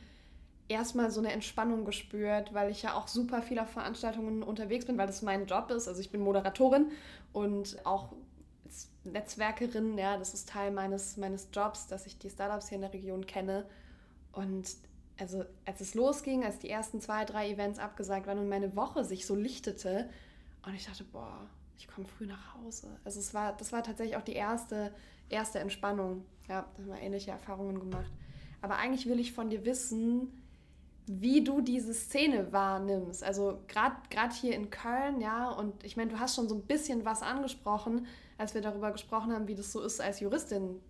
[0.68, 4.97] erstmal so eine Entspannung gespürt, weil ich ja auch super viel auf Veranstaltungen unterwegs bin,
[4.97, 5.88] weil das mein Job ist.
[5.88, 6.91] Also ich bin Moderatorin
[7.34, 8.14] und auch
[9.03, 12.93] Netzwerkerin, ja, das ist Teil meines, meines Jobs, dass ich die Startups hier in der
[12.93, 13.66] Region kenne.
[14.32, 14.70] Und
[15.20, 19.03] also als es losging, als die ersten zwei, drei Events abgesagt waren und meine Woche
[19.03, 20.09] sich so lichtete
[20.65, 21.47] und ich dachte, boah,
[21.78, 22.88] ich komme früh nach Hause.
[23.05, 24.93] Also es war, das war tatsächlich auch die erste,
[25.30, 26.26] erste Entspannung.
[26.47, 28.11] Ja, da haben wir ähnliche Erfahrungen gemacht.
[28.61, 30.28] Aber eigentlich will ich von dir wissen,
[31.07, 33.24] wie du diese Szene wahrnimmst.
[33.24, 37.05] Also gerade hier in Köln, ja, und ich meine, du hast schon so ein bisschen
[37.05, 38.05] was angesprochen,
[38.38, 40.82] als wir darüber gesprochen haben, wie das so ist, als Juristin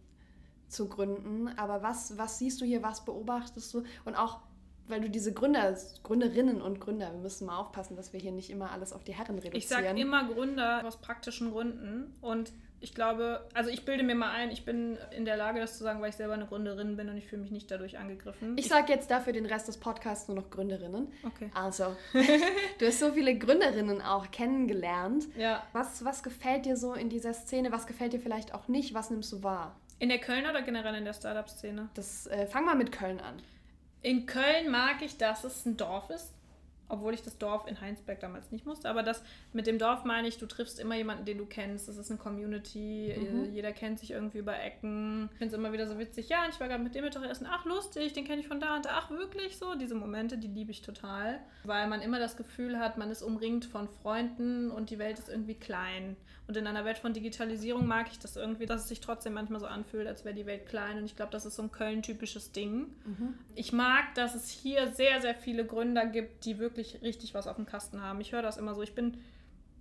[0.69, 1.49] zu gründen.
[1.57, 3.83] Aber was, was siehst du hier, was beobachtest du?
[4.05, 4.39] Und auch,
[4.87, 8.49] weil du diese Gründer, Gründerinnen und Gründer, wir müssen mal aufpassen, dass wir hier nicht
[8.49, 9.55] immer alles auf die Herren reduzieren.
[9.55, 12.15] Ich sage immer Gründer aus praktischen Gründen.
[12.21, 12.51] Und
[12.81, 15.83] ich glaube, also ich bilde mir mal ein, ich bin in der Lage, das zu
[15.83, 18.57] sagen, weil ich selber eine Gründerin bin und ich fühle mich nicht dadurch angegriffen.
[18.57, 21.11] Ich sage jetzt dafür den Rest des Podcasts nur noch Gründerinnen.
[21.25, 21.51] Okay.
[21.53, 21.95] Also,
[22.79, 25.25] du hast so viele Gründerinnen auch kennengelernt.
[25.37, 25.63] Ja.
[25.73, 27.71] Was, was gefällt dir so in dieser Szene?
[27.71, 28.93] Was gefällt dir vielleicht auch nicht?
[28.93, 29.75] Was nimmst du wahr?
[29.99, 31.89] In der Köln oder generell in der Startup-Szene?
[31.93, 33.41] Das äh, fang mal mit Köln an.
[34.01, 36.33] In Köln mag ich, dass es ein Dorf ist
[36.89, 38.89] obwohl ich das Dorf in Heinsberg damals nicht musste.
[38.89, 39.23] Aber das
[39.53, 41.87] mit dem Dorf meine ich, du triffst immer jemanden, den du kennst.
[41.87, 43.53] Das ist eine Community, mhm.
[43.53, 45.29] jeder kennt sich irgendwie über Ecken.
[45.31, 46.29] Ich finde es immer wieder so witzig.
[46.29, 47.47] Ja, ich war gerade mit dem Mittagessen.
[47.49, 48.89] Ach, lustig, den kenne ich von da und da.
[48.93, 49.75] Ach, wirklich so?
[49.75, 51.39] Diese Momente, die liebe ich total.
[51.63, 55.29] Weil man immer das Gefühl hat, man ist umringt von Freunden und die Welt ist
[55.29, 56.17] irgendwie klein.
[56.49, 59.59] Und in einer Welt von Digitalisierung mag ich das irgendwie, dass es sich trotzdem manchmal
[59.59, 60.97] so anfühlt, als wäre die Welt klein.
[60.97, 62.87] Und ich glaube, das ist so ein Köln-typisches Ding.
[63.05, 63.35] Mhm.
[63.53, 67.47] Ich mag, dass es hier sehr, sehr viele Gründer gibt, die wirklich wirklich richtig was
[67.47, 68.21] auf dem Kasten haben.
[68.21, 68.81] Ich höre das immer so.
[68.81, 69.17] Ich bin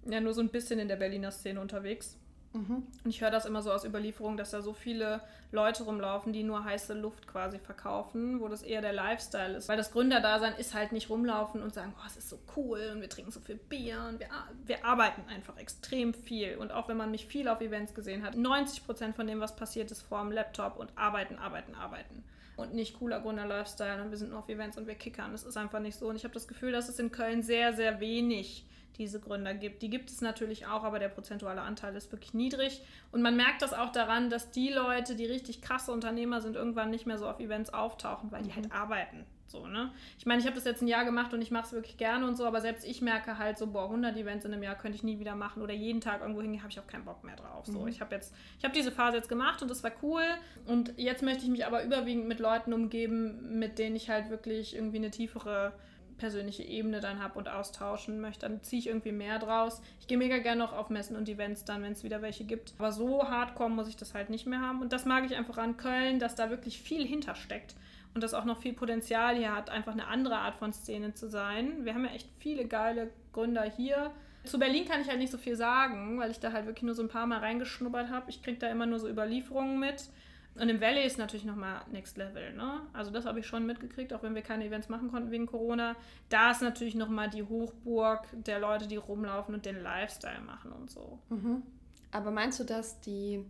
[0.05, 2.19] ja nur so ein bisschen in der Berliner Szene unterwegs.
[2.55, 2.87] Mhm.
[3.05, 5.21] Und ich höre das immer so aus Überlieferung, dass da so viele
[5.53, 9.69] Leute rumlaufen, die nur heiße Luft quasi verkaufen, wo das eher der Lifestyle ist.
[9.69, 13.03] Weil das Gründerdasein ist halt nicht rumlaufen und sagen, oh, es ist so cool und
[13.03, 14.29] wir trinken so viel Bier und wir,
[14.65, 16.57] wir arbeiten einfach extrem viel.
[16.57, 19.55] Und auch wenn man mich viel auf Events gesehen hat, 90 Prozent von dem, was
[19.55, 22.25] passiert, ist vor dem Laptop und arbeiten, arbeiten, arbeiten.
[22.59, 25.31] Und nicht cooler Gründer-Lifestyle und wir sind nur auf Events und wir kickern.
[25.31, 26.09] Das ist einfach nicht so.
[26.09, 28.67] Und ich habe das Gefühl, dass es in Köln sehr, sehr wenig
[28.99, 29.81] diese Gründer gibt.
[29.81, 32.83] Die gibt es natürlich auch, aber der prozentuale Anteil ist wirklich niedrig.
[33.13, 36.91] Und man merkt das auch daran, dass die Leute, die richtig krasse Unternehmer sind, irgendwann
[36.91, 38.73] nicht mehr so auf Events auftauchen, weil die halt mhm.
[38.73, 39.25] arbeiten.
[39.49, 39.91] So, ne?
[40.19, 42.27] Ich meine, ich habe das jetzt ein Jahr gemacht und ich mache es wirklich gerne
[42.27, 44.97] und so, aber selbst ich merke halt so, boah, 100 Events in einem Jahr könnte
[44.97, 47.37] ich nie wieder machen oder jeden Tag irgendwo hingehen, habe ich auch keinen Bock mehr
[47.37, 47.65] drauf.
[47.65, 47.89] So, mhm.
[47.89, 50.23] ich habe jetzt, ich habe diese Phase jetzt gemacht und das war cool
[50.67, 54.77] und jetzt möchte ich mich aber überwiegend mit Leuten umgeben, mit denen ich halt wirklich
[54.77, 55.73] irgendwie eine tiefere
[56.19, 59.81] persönliche Ebene dann habe und austauschen möchte, dann ziehe ich irgendwie mehr draus.
[60.01, 62.75] Ich gehe mega gerne noch auf Messen und Events dann, wenn es wieder welche gibt.
[62.77, 64.83] Aber so hardcore muss ich das halt nicht mehr haben.
[64.83, 67.77] Und das mag ich einfach an Köln, dass da wirklich viel hintersteckt
[68.15, 71.29] und das auch noch viel Potenzial hier hat, einfach eine andere Art von Szene zu
[71.29, 71.85] sein.
[71.85, 74.11] Wir haben ja echt viele geile Gründer hier.
[74.45, 76.95] Zu Berlin kann ich halt nicht so viel sagen, weil ich da halt wirklich nur
[76.95, 78.31] so ein paar Mal reingeschnuppert habe.
[78.31, 80.09] Ich kriege da immer nur so Überlieferungen mit.
[80.55, 82.81] Und im Valley ist natürlich nochmal Next Level, ne?
[82.93, 85.95] Also das habe ich schon mitgekriegt, auch wenn wir keine Events machen konnten wegen Corona.
[86.31, 90.91] Da ist natürlich nochmal die Hochburg der Leute, die rumlaufen und den Lifestyle machen und
[90.91, 91.21] so.
[91.29, 91.63] Mhm.
[92.11, 93.45] Aber meinst du, dass die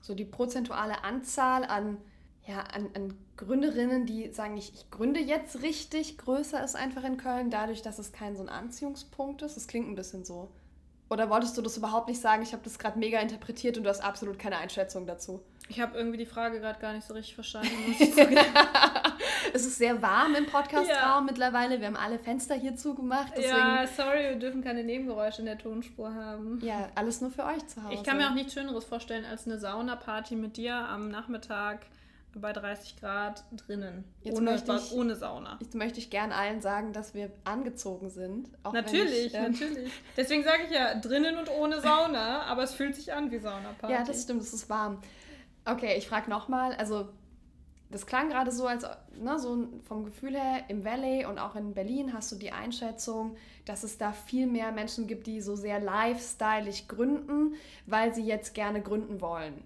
[0.00, 1.96] so die prozentuale Anzahl an,
[2.48, 7.18] ja, an, an Gründerinnen, die sagen, ich, ich gründe jetzt richtig, größer ist einfach in
[7.18, 9.56] Köln, dadurch, dass es kein so ein Anziehungspunkt ist?
[9.56, 10.48] Das klingt ein bisschen so.
[11.10, 12.42] Oder wolltest du das überhaupt nicht sagen?
[12.42, 15.42] Ich habe das gerade mega interpretiert und du hast absolut keine Einschätzung dazu.
[15.68, 17.68] Ich habe irgendwie die Frage gerade gar nicht so richtig verstanden.
[19.54, 21.20] es ist sehr warm im Podcastraum ja.
[21.20, 21.80] mittlerweile.
[21.80, 23.38] Wir haben alle Fenster hier zugemacht.
[23.38, 26.60] Ja, sorry, wir dürfen keine Nebengeräusche in der Tonspur haben.
[26.62, 27.94] Ja, alles nur für euch zu Hause.
[27.94, 31.86] Ich kann mir auch nichts Schöneres vorstellen als eine Saunaparty mit dir am Nachmittag
[32.34, 34.04] bei 30 Grad drinnen.
[34.22, 35.58] Jetzt ohne, ich, ohne Sauna.
[35.60, 38.50] Jetzt möchte ich gern allen sagen, dass wir angezogen sind.
[38.72, 39.92] natürlich, ich, äh, natürlich.
[40.16, 43.92] Deswegen sage ich ja drinnen und ohne Sauna, aber es fühlt sich an wie Saunaparty.
[43.92, 45.00] Ja, das stimmt, es ist warm.
[45.64, 47.08] Okay, ich frage nochmal, also
[47.90, 48.86] das klang gerade so, als
[49.18, 53.36] ne, so vom Gefühl her im Valley und auch in Berlin hast du die Einschätzung,
[53.64, 57.54] dass es da viel mehr Menschen gibt, die so sehr lifestyleig gründen,
[57.86, 59.62] weil sie jetzt gerne gründen wollen.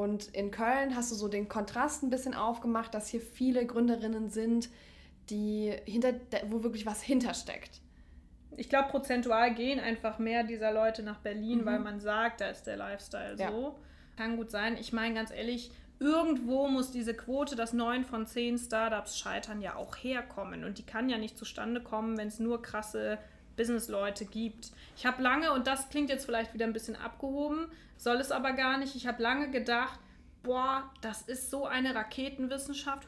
[0.00, 4.30] Und in Köln hast du so den Kontrast ein bisschen aufgemacht, dass hier viele Gründerinnen
[4.30, 4.70] sind,
[5.28, 6.14] die hinter,
[6.48, 7.82] wo wirklich was hintersteckt.
[8.56, 11.64] Ich glaube, prozentual gehen einfach mehr dieser Leute nach Berlin, mhm.
[11.66, 13.50] weil man sagt, da ist der Lifestyle ja.
[13.50, 13.76] so
[14.16, 14.78] kann gut sein.
[14.78, 19.76] Ich meine, ganz ehrlich, irgendwo muss diese Quote, dass neun von zehn Startups scheitern, ja
[19.76, 20.64] auch herkommen.
[20.64, 23.18] Und die kann ja nicht zustande kommen, wenn es nur krasse
[23.60, 24.70] Businessleute gibt.
[24.96, 27.66] Ich habe lange, und das klingt jetzt vielleicht wieder ein bisschen abgehoben,
[27.98, 30.00] soll es aber gar nicht, ich habe lange gedacht,
[30.42, 33.06] boah, das ist so eine Raketenwissenschaft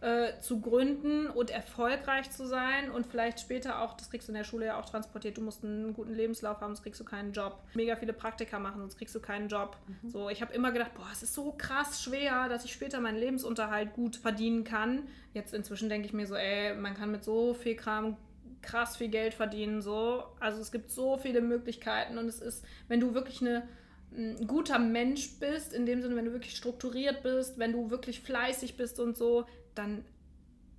[0.00, 4.36] äh, zu gründen und erfolgreich zu sein und vielleicht später auch, das kriegst du in
[4.38, 7.32] der Schule ja auch transportiert, du musst einen guten Lebenslauf haben, sonst kriegst du keinen
[7.32, 7.62] Job.
[7.74, 9.76] Mega viele Praktika machen, sonst kriegst du keinen Job.
[9.86, 10.10] Mhm.
[10.10, 13.18] So, ich habe immer gedacht, boah, es ist so krass schwer, dass ich später meinen
[13.18, 15.06] Lebensunterhalt gut verdienen kann.
[15.34, 18.16] Jetzt inzwischen denke ich mir so, ey, man kann mit so viel Kram
[18.62, 20.24] krass viel Geld verdienen, so.
[20.40, 23.68] Also es gibt so viele Möglichkeiten und es ist, wenn du wirklich eine
[24.12, 28.20] ein guter Mensch bist, in dem Sinne, wenn du wirklich strukturiert bist, wenn du wirklich
[28.20, 30.04] fleißig bist und so, dann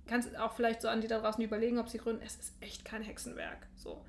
[0.06, 2.22] kannst du auch vielleicht so an die da draußen überlegen, ob sie gründen.
[2.24, 3.66] Es ist echt kein Hexenwerk.
[3.76, 4.04] So.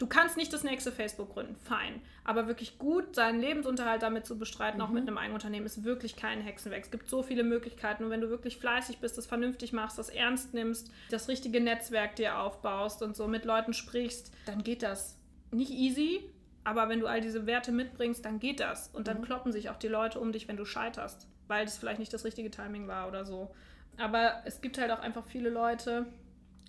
[0.00, 2.00] Du kannst nicht das nächste Facebook gründen, fein.
[2.24, 4.84] Aber wirklich gut seinen Lebensunterhalt damit zu bestreiten, mhm.
[4.86, 6.84] auch mit einem Eigenunternehmen, ist wirklich kein Hexenwerk.
[6.84, 8.04] Es gibt so viele Möglichkeiten.
[8.04, 12.16] Und wenn du wirklich fleißig bist, das vernünftig machst, das ernst nimmst, das richtige Netzwerk
[12.16, 15.18] dir aufbaust und so mit Leuten sprichst, dann geht das.
[15.50, 16.30] Nicht easy,
[16.64, 18.88] aber wenn du all diese Werte mitbringst, dann geht das.
[18.88, 19.24] Und dann mhm.
[19.24, 22.24] kloppen sich auch die Leute um dich, wenn du scheiterst, weil das vielleicht nicht das
[22.24, 23.54] richtige Timing war oder so.
[23.98, 26.06] Aber es gibt halt auch einfach viele Leute,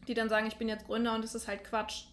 [0.10, 2.08] die dann sagen, ich bin jetzt Gründer und das ist halt Quatsch.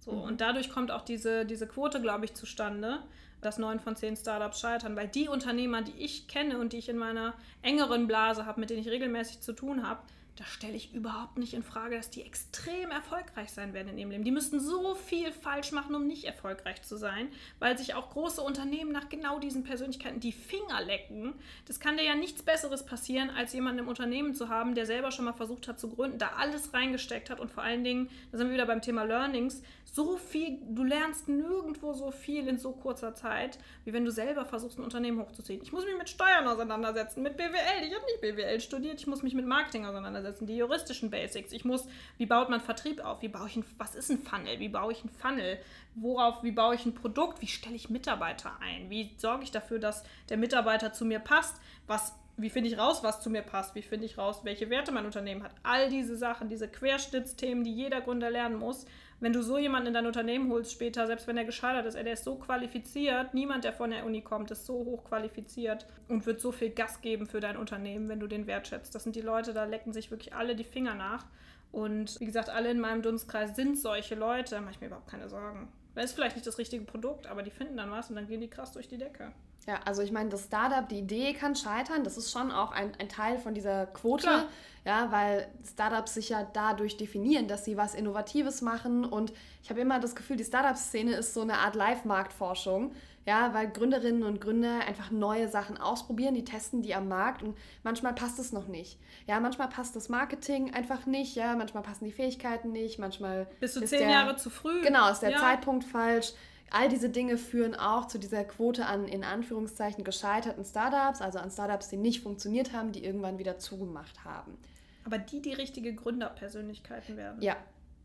[0.00, 0.22] So, mhm.
[0.22, 2.98] Und dadurch kommt auch diese, diese Quote, glaube ich, zustande,
[3.40, 6.88] dass neun von zehn Startups scheitern, weil die Unternehmer, die ich kenne und die ich
[6.88, 10.00] in meiner engeren Blase habe, mit denen ich regelmäßig zu tun habe,
[10.40, 14.10] das stelle ich überhaupt nicht in Frage, dass die extrem erfolgreich sein werden in ihrem
[14.10, 14.24] Leben.
[14.24, 17.28] Die müssten so viel falsch machen, um nicht erfolgreich zu sein,
[17.58, 21.34] weil sich auch große Unternehmen nach genau diesen Persönlichkeiten die Finger lecken.
[21.66, 25.10] Das kann dir ja nichts Besseres passieren, als jemanden im Unternehmen zu haben, der selber
[25.10, 28.38] schon mal versucht hat zu gründen, da alles reingesteckt hat und vor allen Dingen, da
[28.38, 29.60] sind wir wieder beim Thema Learnings,
[29.92, 34.44] so viel, du lernst nirgendwo so viel in so kurzer Zeit, wie wenn du selber
[34.44, 35.60] versuchst, ein Unternehmen hochzuziehen.
[35.62, 37.84] Ich muss mich mit Steuern auseinandersetzen, mit BWL.
[37.84, 41.10] Ich habe nicht BWL studiert, ich muss mich mit Marketing auseinandersetzen Das sind die juristischen
[41.10, 41.52] Basics.
[41.52, 41.86] Ich muss,
[42.18, 43.22] wie baut man Vertrieb auf?
[43.22, 44.58] Wie baue ich ein, was ist ein Funnel?
[44.58, 45.58] Wie baue ich ein Funnel?
[45.94, 47.42] Worauf, wie baue ich ein Produkt?
[47.42, 48.90] Wie stelle ich Mitarbeiter ein?
[48.90, 51.60] Wie sorge ich dafür, dass der Mitarbeiter zu mir passt?
[51.86, 53.74] Was, wie finde ich raus, was zu mir passt?
[53.74, 55.52] Wie finde ich raus, welche Werte mein Unternehmen hat?
[55.62, 58.86] All diese Sachen, diese Querschnittsthemen, die jeder Gründer lernen muss,
[59.20, 62.04] wenn du so jemanden in dein Unternehmen holst später, selbst wenn er gescheitert ist, ey,
[62.04, 66.24] der ist so qualifiziert, niemand, der von der Uni kommt, ist so hoch qualifiziert und
[66.24, 68.94] wird so viel Gas geben für dein Unternehmen, wenn du den wertschätzt.
[68.94, 71.26] Das sind die Leute, da lecken sich wirklich alle die Finger nach.
[71.70, 75.10] Und wie gesagt, alle in meinem Dunstkreis sind solche Leute, da mache ich mir überhaupt
[75.10, 75.68] keine Sorgen.
[75.94, 78.40] Das ist vielleicht nicht das richtige Produkt, aber die finden dann was und dann gehen
[78.40, 79.32] die krass durch die Decke.
[79.66, 82.02] Ja, also ich meine, das Startup, die Idee kann scheitern.
[82.02, 84.44] Das ist schon auch ein, ein Teil von dieser Quote, Klar.
[84.84, 89.04] ja, weil Startups sich ja dadurch definieren, dass sie was Innovatives machen.
[89.04, 89.32] Und
[89.62, 92.92] ich habe immer das Gefühl, die Startup-Szene ist so eine Art Live-Marktforschung,
[93.26, 97.56] ja, weil Gründerinnen und Gründer einfach neue Sachen ausprobieren, die testen die am Markt und
[97.82, 98.98] manchmal passt es noch nicht.
[99.26, 103.76] Ja, manchmal passt das Marketing einfach nicht, ja, manchmal passen die Fähigkeiten nicht, manchmal Bist
[103.76, 104.80] du zehn der, Jahre zu früh?
[104.80, 105.38] Genau, ist der Ja.
[105.38, 106.32] Zeitpunkt falsch.
[106.70, 111.50] All diese Dinge führen auch zu dieser Quote an in Anführungszeichen gescheiterten Startups, also an
[111.50, 114.56] Startups, die nicht funktioniert haben, die irgendwann wieder zugemacht haben.
[115.04, 117.56] Aber die, die richtige Gründerpersönlichkeiten werden, Ja,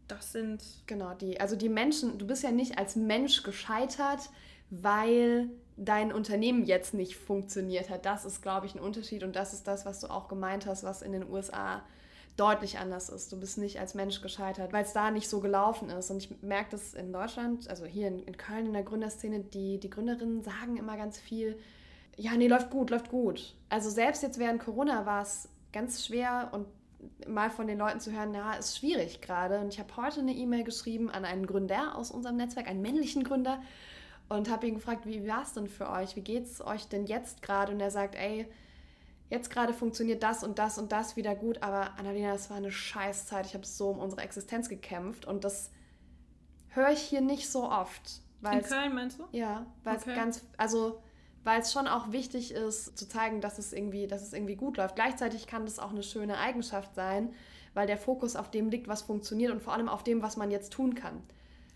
[0.08, 1.40] das sind genau die.
[1.40, 4.30] Also die Menschen, du bist ja nicht als Mensch gescheitert,
[4.70, 8.06] weil dein Unternehmen jetzt nicht funktioniert hat.
[8.06, 10.84] Das ist, glaube ich, ein Unterschied und das ist das, was du auch gemeint hast,
[10.84, 11.84] was in den USA
[12.38, 13.32] deutlich anders ist.
[13.32, 16.12] Du bist nicht als Mensch gescheitert, weil es da nicht so gelaufen ist.
[16.12, 19.80] Und ich merke das in Deutschland, also hier in, in Köln in der Gründerszene, die,
[19.80, 21.58] die Gründerinnen sagen immer ganz viel,
[22.18, 23.56] ja, nee, läuft gut, läuft gut.
[23.70, 26.66] Also selbst jetzt während Corona war es ganz schwer und
[27.28, 29.60] mal von den Leuten zu hören, ja, ist schwierig gerade.
[29.60, 33.24] Und ich habe heute eine E-Mail geschrieben an einen Gründer aus unserem Netzwerk, einen männlichen
[33.24, 33.62] Gründer,
[34.28, 36.16] und habe ihn gefragt, wie war es denn für euch?
[36.16, 37.72] Wie geht es euch denn jetzt gerade?
[37.72, 38.48] Und er sagt, ey,
[39.30, 42.72] jetzt gerade funktioniert das und das und das wieder gut, aber Annalena, das war eine
[42.72, 43.46] Scheißzeit.
[43.46, 45.72] Ich habe so um unsere Existenz gekämpft und das
[46.70, 48.22] höre ich hier nicht so oft.
[48.52, 49.24] in Köln, meinst du?
[49.32, 50.10] ja, weil Okay.
[50.12, 51.02] es ganz, also
[51.44, 54.78] weil es schon auch wichtig ist, zu zeigen, dass es irgendwie, dass es irgendwie gut
[54.78, 54.96] läuft.
[54.96, 57.34] Gleichzeitig kann das auch eine schöne Eigenschaft sein,
[57.76, 60.50] weil der Fokus auf dem liegt, was funktioniert und vor allem auf dem, was man
[60.50, 61.22] jetzt tun kann.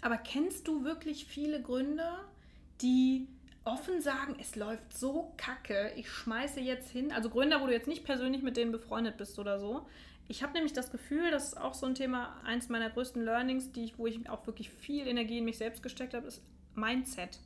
[0.01, 2.19] Aber kennst du wirklich viele Gründer,
[2.81, 3.27] die
[3.71, 7.11] offen sagen, es läuft so kacke, ich schmeiße jetzt hin?
[7.11, 9.85] Also Gründer, wo du jetzt nicht persönlich mit denen befreundet bist oder so.
[10.27, 13.71] Ich habe nämlich das Gefühl, das ist auch so ein Thema, eins meiner größten Learnings,
[13.71, 16.43] die ich, wo ich auch wirklich viel Energie in mich selbst gesteckt habe, ist
[16.75, 17.39] Mindset.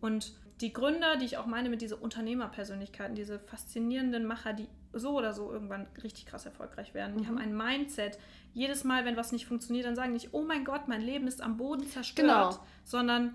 [0.00, 5.16] Und die Gründer, die ich auch meine mit dieser Unternehmerpersönlichkeiten, diese faszinierenden Macher, die so
[5.16, 8.18] oder so irgendwann richtig krass erfolgreich werden, die haben ein Mindset.
[8.54, 11.42] Jedes Mal, wenn was nicht funktioniert, dann sagen nicht, oh mein Gott, mein Leben ist
[11.42, 12.66] am Boden zerstört, Genau.
[12.84, 13.34] sondern,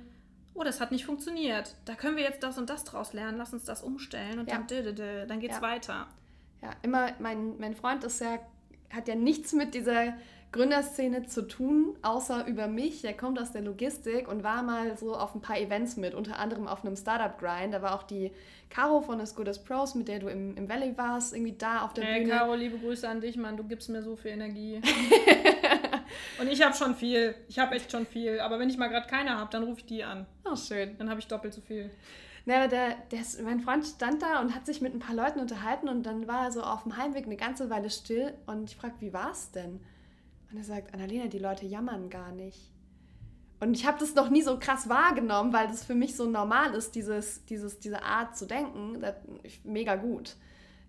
[0.56, 1.76] oh, das hat nicht funktioniert.
[1.86, 4.56] Da können wir jetzt das und das draus lernen, lass uns das umstellen und Ja.
[4.58, 5.62] dann, dö, dö, dö, dann geht's Ja.
[5.62, 6.08] weiter.
[6.64, 8.40] Ja, immer, mein, mein Freund ist ja,
[8.90, 10.14] hat ja nichts mit dieser
[10.52, 13.04] Gründerszene zu tun, außer über mich.
[13.04, 16.40] Er kommt aus der Logistik und war mal so auf ein paar Events mit, unter
[16.40, 17.74] anderem auf einem Startup Grind.
[17.74, 18.32] Da war auch die
[18.70, 21.82] Caro von As Good as Pros, mit der du im, im Valley warst, irgendwie da
[21.84, 22.32] auf der Hey, Bühne.
[22.38, 23.58] Caro, liebe Grüße an dich, Mann.
[23.58, 24.80] Du gibst mir so viel Energie.
[26.40, 27.36] Und ich habe schon viel.
[27.48, 28.40] Ich habe echt schon viel.
[28.40, 30.26] Aber wenn ich mal gerade keine habe, dann rufe ich die an.
[30.44, 30.98] Oh, schön.
[30.98, 31.90] Dann habe ich doppelt so viel.
[32.46, 35.90] Na, der, der mein Freund stand da und hat sich mit ein paar Leuten unterhalten
[35.90, 39.02] und dann war er so auf dem Heimweg eine ganze Weile still und ich fragte,
[39.02, 39.80] wie war's denn?
[40.52, 42.72] Und er sagt, Annalena, die Leute jammern gar nicht.
[43.60, 46.76] Und ich habe das noch nie so krass wahrgenommen, weil das für mich so normal
[46.76, 49.00] ist, dieses, dieses, diese Art zu denken.
[49.02, 49.16] Das,
[49.64, 50.36] mega gut.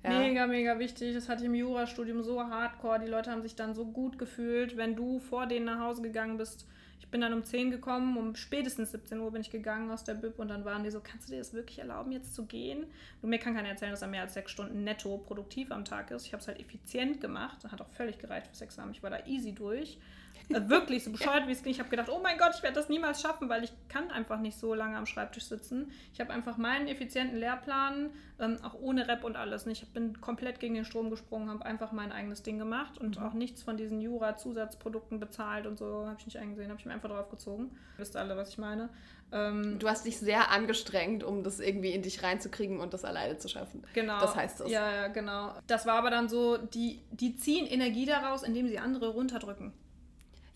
[0.06, 0.20] Ja.
[0.20, 1.14] Mega, mega wichtig.
[1.14, 3.00] Das hatte ich im Jurastudium so hardcore.
[3.00, 6.36] Die Leute haben sich dann so gut gefühlt, wenn du vor denen nach Hause gegangen
[6.36, 6.66] bist.
[7.00, 10.14] Ich bin dann um 10 gekommen, um spätestens 17 Uhr bin ich gegangen aus der
[10.14, 12.86] Bib und dann waren die so, kannst du dir das wirklich erlauben, jetzt zu gehen?
[13.20, 16.10] Und mir kann keiner erzählen, dass er mehr als sechs Stunden netto produktiv am Tag
[16.10, 16.26] ist.
[16.26, 17.64] Ich habe es halt effizient gemacht.
[17.64, 18.92] Hat auch völlig gereicht fürs Examen.
[18.92, 19.98] Ich war da easy durch.
[20.68, 21.72] Wirklich, so bescheuert wie es ging.
[21.72, 24.38] Ich habe gedacht, oh mein Gott, ich werde das niemals schaffen, weil ich kann einfach
[24.38, 25.90] nicht so lange am Schreibtisch sitzen.
[26.12, 29.66] Ich habe einfach meinen effizienten Lehrplan, ähm, auch ohne Rep und alles.
[29.66, 29.82] nicht.
[29.82, 33.32] Ich bin komplett gegen den Strom gesprungen, habe einfach mein eigenes Ding gemacht und auch
[33.32, 37.08] nichts von diesen Jura-Zusatzprodukten bezahlt und so habe ich nicht eingesehen, habe ich mir einfach
[37.08, 37.70] drauf gezogen.
[37.94, 38.88] Ihr wisst alle, was ich meine.
[39.32, 43.38] Ähm, Du hast dich sehr angestrengt, um das irgendwie in dich reinzukriegen und das alleine
[43.38, 43.82] zu schaffen.
[43.94, 44.20] Genau.
[44.20, 44.70] Das heißt das.
[44.70, 45.52] Ja, ja, genau.
[45.66, 49.72] Das war aber dann so, die, die ziehen Energie daraus, indem sie andere runterdrücken.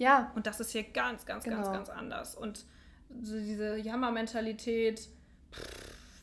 [0.00, 1.72] Ja, Und das ist hier ganz, ganz, ganz, Genau.
[1.72, 2.34] ganz anders.
[2.34, 2.64] Und
[3.22, 5.08] so diese Jammermentalität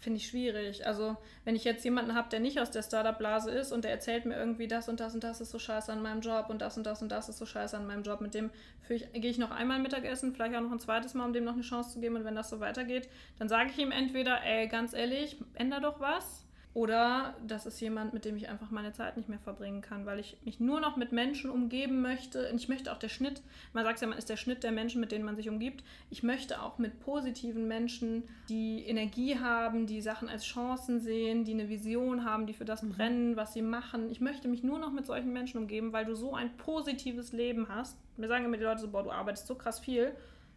[0.02, 0.88] finde ich schwierig.
[0.88, 4.26] Also, wenn ich jetzt jemanden habe, der nicht aus der Startup-Blase ist und der erzählt
[4.26, 6.76] mir irgendwie, das und das und das ist so scheiße an meinem Job und das
[6.78, 8.50] und das und das ist so scheiße an meinem Job, mit dem
[8.88, 11.62] gehe ich noch einmal Mittagessen, vielleicht auch noch ein zweites Mal, um dem noch eine
[11.62, 12.16] Chance zu geben.
[12.16, 16.00] Und wenn das so weitergeht, dann sage ich ihm entweder, ey, ganz ehrlich, änder doch
[16.00, 16.47] was.
[16.78, 20.20] Oder das ist jemand, mit dem ich einfach meine Zeit nicht mehr verbringen kann, weil
[20.20, 22.52] ich mich nur noch mit Menschen umgeben möchte.
[22.52, 23.42] Und ich möchte auch der Schnitt,
[23.74, 25.84] man sagt ja, man ist der Schnitt der Menschen, mit denen man sich umgibt.
[26.12, 31.54] Ich möchte auch mit positiven Menschen, die Energie haben, die Sachen als Chancen sehen, die
[31.54, 32.90] eine Vision haben, die für das mhm.
[32.90, 34.12] brennen, was sie machen.
[34.12, 37.70] Ich möchte mich nur noch mit solchen Menschen umgeben, weil du so ein positives Leben
[37.70, 37.98] hast.
[38.18, 40.12] Mir sagen immer die Leute so, boah, du arbeitest so krass viel.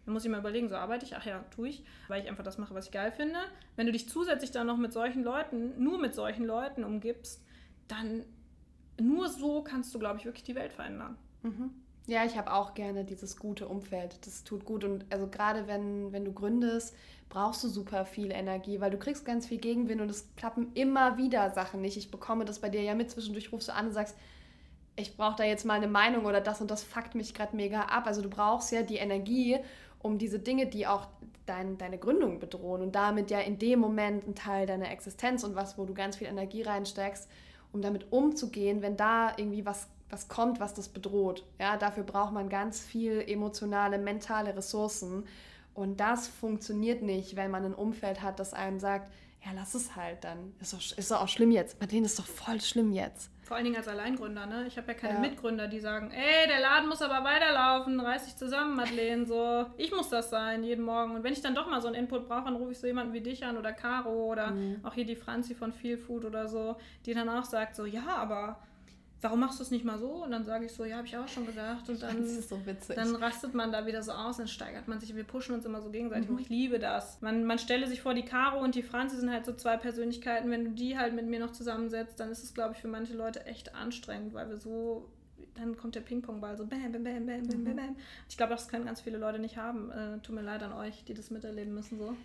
[0.05, 1.15] Dann muss ich mal überlegen, so arbeite ich?
[1.17, 3.39] Ach ja, tue ich, weil ich einfach das mache, was ich geil finde.
[3.77, 7.43] Wenn du dich zusätzlich dann noch mit solchen Leuten, nur mit solchen Leuten umgibst,
[7.89, 8.25] dann
[9.01, 11.17] nur so kannst du, glaube ich, wirklich die Welt verändern.
[11.43, 11.71] Mhm.
[12.07, 14.27] Ja, ich habe auch gerne dieses gute Umfeld.
[14.27, 14.85] Das tut gut.
[14.85, 16.97] Und also gerade wenn, wenn du gründest,
[17.29, 21.19] brauchst du super viel Energie, weil du kriegst ganz viel Gegenwind und es klappen immer
[21.19, 21.97] wieder Sachen nicht.
[21.97, 23.11] Ich bekomme das bei dir ja mit.
[23.11, 24.17] Zwischendurch rufst du an und sagst,
[24.97, 27.83] ich brauche da jetzt mal eine Meinung oder das und das fuckt mich gerade mega
[27.83, 28.07] ab.
[28.07, 29.59] Also du brauchst ja die Energie,
[30.03, 31.09] um diese Dinge, die auch
[31.47, 35.57] dein, deine Gründung bedrohen und damit ja in dem Moment ein Teil deiner Existenz und
[35.57, 37.29] was, wo du ganz viel Energie reinsteckst,
[37.73, 41.45] um damit umzugehen, wenn da irgendwie was, was kommt, was das bedroht.
[41.59, 45.25] Ja, dafür braucht man ganz viel emotionale, mentale Ressourcen.
[45.75, 49.11] Und das funktioniert nicht, wenn man ein Umfeld hat, das einem sagt,
[49.45, 50.53] ja, lass es halt dann.
[50.61, 51.81] Ist doch, ist doch auch schlimm jetzt.
[51.81, 53.31] Marlene ist doch voll schlimm jetzt.
[53.51, 54.65] Vor allen Dingen als Alleingründer, ne?
[54.69, 55.19] Ich habe ja keine ja.
[55.19, 59.67] Mitgründer, die sagen, ey, der Laden muss aber weiterlaufen, reiß dich zusammen, Madeleine, so.
[59.77, 61.17] Ich muss das sein, jeden Morgen.
[61.17, 63.13] Und wenn ich dann doch mal so einen Input brauche, dann rufe ich so jemanden
[63.13, 64.77] wie dich an oder Caro oder mhm.
[64.85, 68.07] auch hier die Franzi von Feel Food oder so, die dann auch sagt so, ja,
[68.07, 68.61] aber
[69.21, 70.25] warum machst du es nicht mal so?
[70.25, 71.89] Und dann sage ich so, ja, habe ich auch schon gedacht.
[71.89, 72.59] Und dann, so
[72.95, 75.15] dann rastet man da wieder so aus, dann steigert man sich.
[75.15, 76.29] Wir pushen uns immer so gegenseitig.
[76.29, 76.39] Mhm.
[76.39, 77.21] ich liebe das.
[77.21, 80.51] Man, man stelle sich vor, die Caro und die Franzi sind halt so zwei Persönlichkeiten.
[80.51, 83.15] Wenn du die halt mit mir noch zusammensetzt, dann ist es, glaube ich, für manche
[83.15, 85.11] Leute echt anstrengend, weil wir so
[85.55, 87.97] dann kommt der Ping-Pong-Ball so bam, bam, bam, bam, bam, bam, bam.
[88.29, 89.91] Ich glaube, das können ganz viele Leute nicht haben.
[89.91, 91.99] Äh, tut mir leid an euch, die das miterleben müssen.
[91.99, 92.17] So.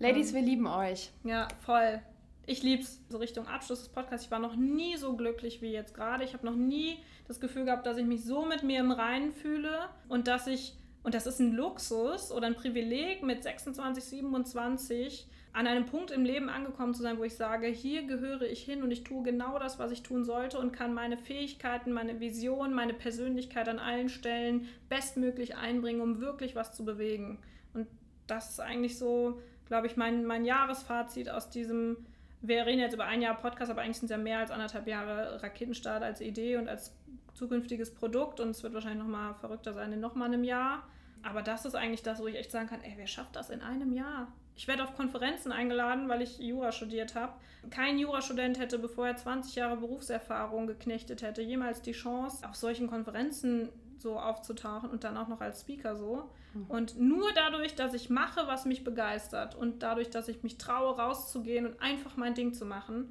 [0.00, 1.12] Ladies, ähm, wir lieben euch.
[1.22, 2.00] Ja, voll
[2.46, 4.26] ich liebe es so Richtung Abschluss des Podcasts.
[4.26, 6.24] Ich war noch nie so glücklich wie jetzt gerade.
[6.24, 6.98] Ich habe noch nie
[7.28, 10.74] das Gefühl gehabt, dass ich mich so mit mir im Reinen fühle und dass ich,
[11.02, 16.24] und das ist ein Luxus oder ein Privileg mit 26, 27 an einem Punkt im
[16.24, 19.58] Leben angekommen zu sein, wo ich sage, hier gehöre ich hin und ich tue genau
[19.58, 24.08] das, was ich tun sollte und kann meine Fähigkeiten, meine Vision, meine Persönlichkeit an allen
[24.08, 27.38] Stellen bestmöglich einbringen, um wirklich was zu bewegen.
[27.74, 27.88] Und
[28.28, 31.96] das ist eigentlich so, glaube ich, mein, mein Jahresfazit aus diesem
[32.42, 34.86] wir reden jetzt über ein Jahr Podcast, aber eigentlich sind es ja mehr als anderthalb
[34.86, 36.94] Jahre Raketenstart als Idee und als
[37.34, 40.82] zukünftiges Produkt und es wird wahrscheinlich nochmal verrückter sein in nochmal einem Jahr.
[41.22, 43.60] Aber das ist eigentlich das, wo ich echt sagen kann, ey, wer schafft das in
[43.60, 44.32] einem Jahr?
[44.56, 47.32] Ich werde auf Konferenzen eingeladen, weil ich Jura studiert habe.
[47.70, 52.88] Kein Jurastudent hätte, bevor er 20 Jahre Berufserfahrung geknechtet hätte, jemals die Chance, auf solchen
[52.88, 56.30] Konferenzen so aufzutauchen und dann auch noch als Speaker so.
[56.68, 60.96] Und nur dadurch, dass ich mache, was mich begeistert und dadurch, dass ich mich traue,
[60.96, 63.10] rauszugehen und einfach mein Ding zu machen.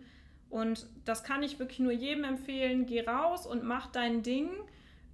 [0.50, 2.86] Und das kann ich wirklich nur jedem empfehlen.
[2.86, 4.50] Geh raus und mach dein Ding.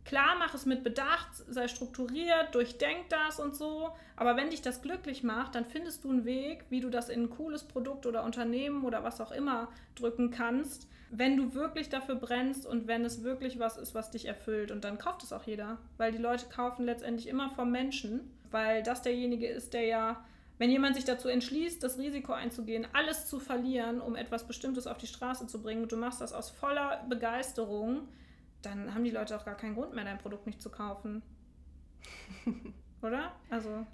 [0.06, 3.92] Klar, mach es mit Bedacht, sei strukturiert, durchdenk das und so.
[4.16, 7.24] Aber wenn dich das glücklich macht, dann findest du einen Weg, wie du das in
[7.24, 12.16] ein cooles Produkt oder Unternehmen oder was auch immer drücken kannst, wenn du wirklich dafür
[12.16, 14.72] brennst und wenn es wirklich was ist, was dich erfüllt.
[14.72, 18.84] Und dann kauft es auch jeder, weil die Leute kaufen letztendlich immer vom Menschen, weil
[18.84, 20.26] das derjenige ist, der ja,
[20.58, 24.98] wenn jemand sich dazu entschließt, das Risiko einzugehen, alles zu verlieren, um etwas Bestimmtes auf
[24.98, 28.08] die Straße zu bringen, und du machst das aus voller Begeisterung,
[28.62, 31.22] dann haben die Leute auch gar keinen Grund mehr, dein Produkt nicht zu kaufen.
[33.02, 33.34] Oder?
[33.50, 33.86] Also.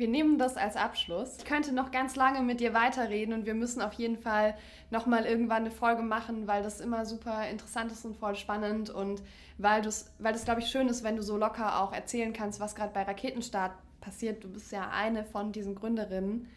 [0.00, 1.36] Wir nehmen das als Abschluss.
[1.36, 4.56] Ich könnte noch ganz lange mit dir weiterreden und wir müssen auf jeden Fall
[4.88, 9.20] nochmal irgendwann eine Folge machen, weil das immer super interessant ist und voll spannend und
[9.58, 9.84] weil,
[10.18, 12.94] weil das, glaube ich, schön ist, wenn du so locker auch erzählen kannst, was gerade
[12.94, 14.42] bei Raketenstart passiert.
[14.42, 16.48] Du bist ja eine von diesen Gründerinnen.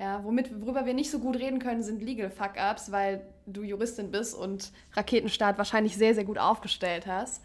[0.00, 4.10] Ja, womit, worüber wir nicht so gut reden können, sind Legal Fuck-Ups, weil du Juristin
[4.10, 7.44] bist und Raketenstart wahrscheinlich sehr, sehr gut aufgestellt hast.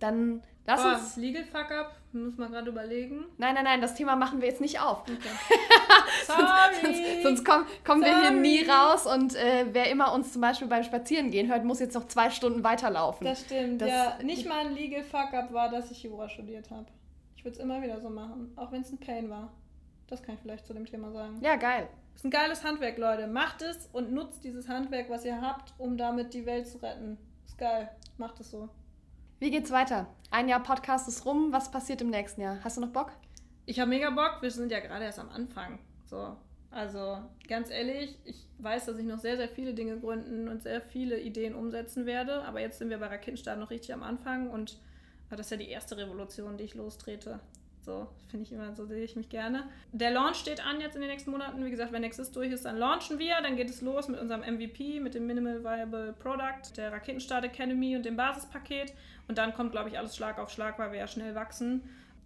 [0.00, 1.16] Dann Lass Boah, uns.
[1.16, 3.24] Legal Fuck Up, muss man gerade überlegen.
[3.38, 5.00] Nein, nein, nein, das Thema machen wir jetzt nicht auf.
[5.00, 5.16] Okay.
[6.26, 6.42] Sorry.
[6.82, 10.68] sonst, sonst kommen, kommen wir hier nie raus und äh, wer immer uns zum Beispiel
[10.68, 13.26] beim Spazierengehen hört, muss jetzt noch zwei Stunden weiterlaufen.
[13.26, 14.18] Das stimmt, das, ja.
[14.22, 16.84] Nicht mal ein Legal Fuck Up war, dass ich Jura studiert habe.
[17.34, 19.50] Ich würde es immer wieder so machen, auch wenn es ein Pain war.
[20.08, 21.38] Das kann ich vielleicht zu dem Thema sagen.
[21.40, 21.88] Ja, geil.
[22.14, 23.26] Ist ein geiles Handwerk, Leute.
[23.26, 27.16] Macht es und nutzt dieses Handwerk, was ihr habt, um damit die Welt zu retten.
[27.46, 27.88] Ist geil.
[28.18, 28.68] Macht es so.
[29.40, 30.08] Wie geht's weiter?
[30.32, 31.52] Ein Jahr Podcast ist rum.
[31.52, 32.58] Was passiert im nächsten Jahr?
[32.64, 33.12] Hast du noch Bock?
[33.66, 34.38] Ich habe mega Bock.
[34.40, 35.78] Wir sind ja gerade erst am Anfang.
[36.06, 36.36] So.
[36.72, 40.80] Also ganz ehrlich, ich weiß, dass ich noch sehr, sehr viele Dinge gründen und sehr
[40.80, 42.42] viele Ideen umsetzen werde.
[42.46, 44.76] Aber jetzt sind wir bei Raketenstart noch richtig am Anfang und
[45.30, 47.38] das ist ja die erste Revolution, die ich lostrete.
[47.88, 49.64] So, finde ich immer, so sehe ich mich gerne.
[49.92, 51.64] Der Launch steht an jetzt in den nächsten Monaten.
[51.64, 53.40] Wie gesagt, wenn Nexus durch ist, dann launchen wir.
[53.42, 57.96] Dann geht es los mit unserem MVP, mit dem Minimal Viable Product, der Raketenstart Academy
[57.96, 58.92] und dem Basispaket.
[59.26, 61.80] Und dann kommt, glaube ich, alles Schlag auf Schlag, weil wir ja schnell wachsen.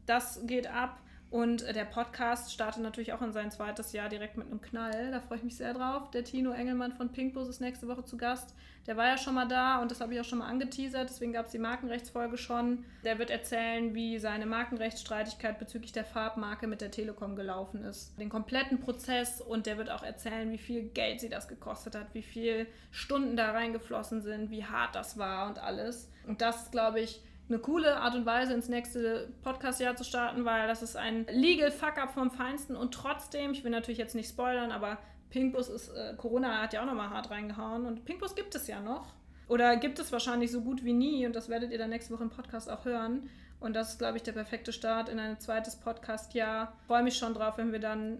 [0.05, 0.99] Das geht ab.
[1.33, 5.11] Und der Podcast startet natürlich auch in sein zweites Jahr direkt mit einem Knall.
[5.11, 6.11] Da freue ich mich sehr drauf.
[6.11, 8.55] Der Tino Engelmann von Pinkbus ist nächste Woche zu Gast.
[8.87, 11.09] Der war ja schon mal da und das habe ich auch schon mal angeteasert.
[11.09, 12.85] Deswegen gab es die Markenrechtsfolge schon.
[13.03, 18.13] Der wird erzählen, wie seine Markenrechtsstreitigkeit bezüglich der Farbmarke mit der Telekom gelaufen ist.
[18.21, 22.13] Den kompletten Prozess und der wird auch erzählen, wie viel Geld sie das gekostet hat,
[22.13, 26.11] wie viele Stunden da reingeflossen sind, wie hart das war und alles.
[26.27, 30.69] Und das, glaube ich, eine coole Art und Weise ins nächste Podcast-Jahr zu starten, weil
[30.69, 34.73] das ist ein Legal Fuck-up vom Feinsten und trotzdem, ich will natürlich jetzt nicht spoilern,
[34.73, 34.99] aber
[35.31, 38.81] Pinkbus ist, äh, Corona hat ja auch nochmal hart reingehauen und Pinkbus gibt es ja
[38.81, 39.15] noch.
[39.49, 42.23] Oder gibt es wahrscheinlich so gut wie nie und das werdet ihr dann nächste Woche
[42.23, 43.29] im Podcast auch hören.
[43.61, 46.73] Und das ist, glaube ich, der perfekte Start in ein zweites Podcast-Jahr.
[46.87, 48.19] Freue mich schon drauf, wenn wir dann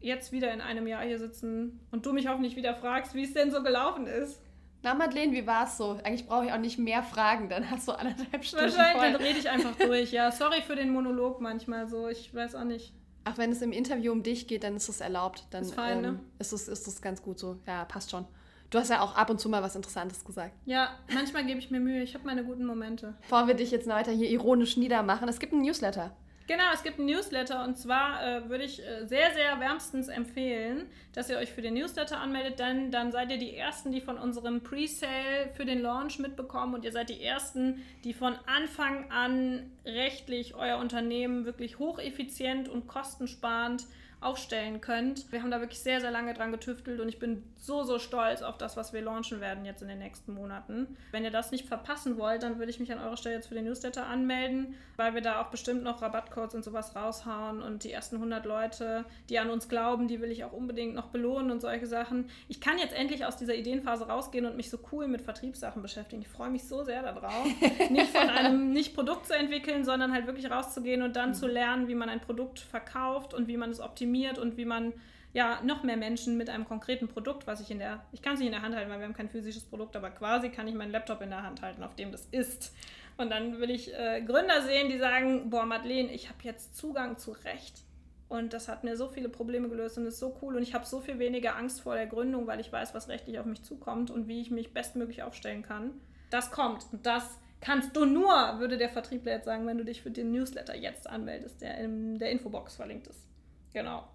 [0.00, 3.32] jetzt wieder in einem Jahr hier sitzen und du mich hoffentlich wieder fragst, wie es
[3.32, 4.40] denn so gelaufen ist.
[4.82, 5.98] Na, Madeleine, wie war es so?
[6.02, 8.66] Eigentlich brauche ich auch nicht mehr Fragen, dann hast du anderthalb Stunden.
[8.66, 9.12] Wahrscheinlich, voll.
[9.12, 10.12] dann rede ich einfach durch.
[10.12, 12.08] Ja, sorry für den Monolog manchmal so.
[12.08, 12.92] Ich weiß auch nicht.
[13.24, 15.46] Ach, wenn es im Interview um dich geht, dann ist es erlaubt.
[15.50, 16.20] Dann ist, fein, ähm, ne?
[16.40, 17.58] ist, es, ist es ganz gut so.
[17.66, 18.26] Ja, passt schon.
[18.70, 20.54] Du hast ja auch ab und zu mal was Interessantes gesagt.
[20.64, 22.02] Ja, manchmal gebe ich mir Mühe.
[22.02, 23.14] Ich habe meine guten Momente.
[23.20, 26.16] Bevor wir dich jetzt weiter hier ironisch niedermachen, es gibt einen Newsletter.
[26.52, 30.86] Genau, es gibt einen Newsletter und zwar äh, würde ich äh, sehr, sehr wärmstens empfehlen,
[31.14, 34.18] dass ihr euch für den Newsletter anmeldet, denn dann seid ihr die Ersten, die von
[34.18, 39.70] unserem Pre-Sale für den Launch mitbekommen und ihr seid die Ersten, die von Anfang an
[39.84, 43.86] rechtlich euer Unternehmen wirklich hocheffizient und kostensparend
[44.22, 45.30] aufstellen könnt.
[45.32, 48.42] Wir haben da wirklich sehr, sehr lange dran getüftelt und ich bin so, so stolz
[48.42, 50.96] auf das, was wir launchen werden jetzt in den nächsten Monaten.
[51.10, 53.54] Wenn ihr das nicht verpassen wollt, dann würde ich mich an eurer Stelle jetzt für
[53.54, 57.92] den Newsletter anmelden, weil wir da auch bestimmt noch Rabattcodes und sowas raushauen und die
[57.92, 61.60] ersten 100 Leute, die an uns glauben, die will ich auch unbedingt noch belohnen und
[61.60, 62.28] solche Sachen.
[62.48, 66.22] Ich kann jetzt endlich aus dieser Ideenphase rausgehen und mich so cool mit Vertriebssachen beschäftigen.
[66.22, 67.44] Ich freue mich so sehr darauf,
[67.90, 71.34] nicht von einem nicht Produkt zu entwickeln, sondern halt wirklich rauszugehen und dann mhm.
[71.34, 74.64] zu lernen, wie man ein Produkt verkauft und wie man es optimiert optimiert und wie
[74.64, 74.92] man
[75.32, 78.40] ja noch mehr Menschen mit einem konkreten Produkt, was ich in der, ich kann es
[78.40, 80.74] nicht in der Hand halten, weil wir haben kein physisches Produkt, aber quasi kann ich
[80.74, 82.74] meinen Laptop in der Hand halten, auf dem das ist.
[83.16, 87.16] Und dann will ich äh, Gründer sehen, die sagen, boah, Madeleine, ich habe jetzt Zugang
[87.16, 87.80] zu Recht.
[88.28, 90.56] Und das hat mir so viele Probleme gelöst und ist so cool.
[90.56, 93.38] Und ich habe so viel weniger Angst vor der Gründung, weil ich weiß, was rechtlich
[93.38, 95.92] auf mich zukommt und wie ich mich bestmöglich aufstellen kann.
[96.30, 96.86] Das kommt.
[96.92, 100.32] Und das kannst du nur, würde der Vertriebler jetzt sagen, wenn du dich für den
[100.32, 103.26] Newsletter jetzt anmeldest, der in der Infobox verlinkt ist.
[103.72, 104.06] Genau.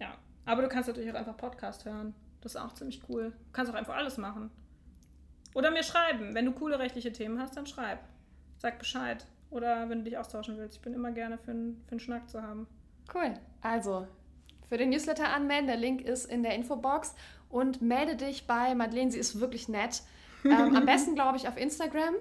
[0.00, 0.16] Ja.
[0.46, 2.14] Aber du kannst natürlich auch einfach Podcast hören.
[2.40, 3.30] Das ist auch ziemlich cool.
[3.30, 4.50] Du kannst auch einfach alles machen.
[5.54, 6.34] Oder mir schreiben.
[6.34, 7.98] Wenn du coole rechtliche Themen hast, dann schreib.
[8.58, 9.26] Sag Bescheid.
[9.50, 10.76] Oder wenn du dich austauschen willst.
[10.76, 12.66] Ich bin immer gerne für einen, für einen Schnack zu haben.
[13.12, 13.34] Cool.
[13.60, 14.06] Also,
[14.68, 15.66] für den Newsletter anmelden.
[15.66, 17.14] Der Link ist in der Infobox.
[17.48, 19.10] Und melde dich bei Madeleine.
[19.10, 20.02] Sie ist wirklich nett.
[20.44, 22.14] Ähm, am besten, glaube ich, auf Instagram.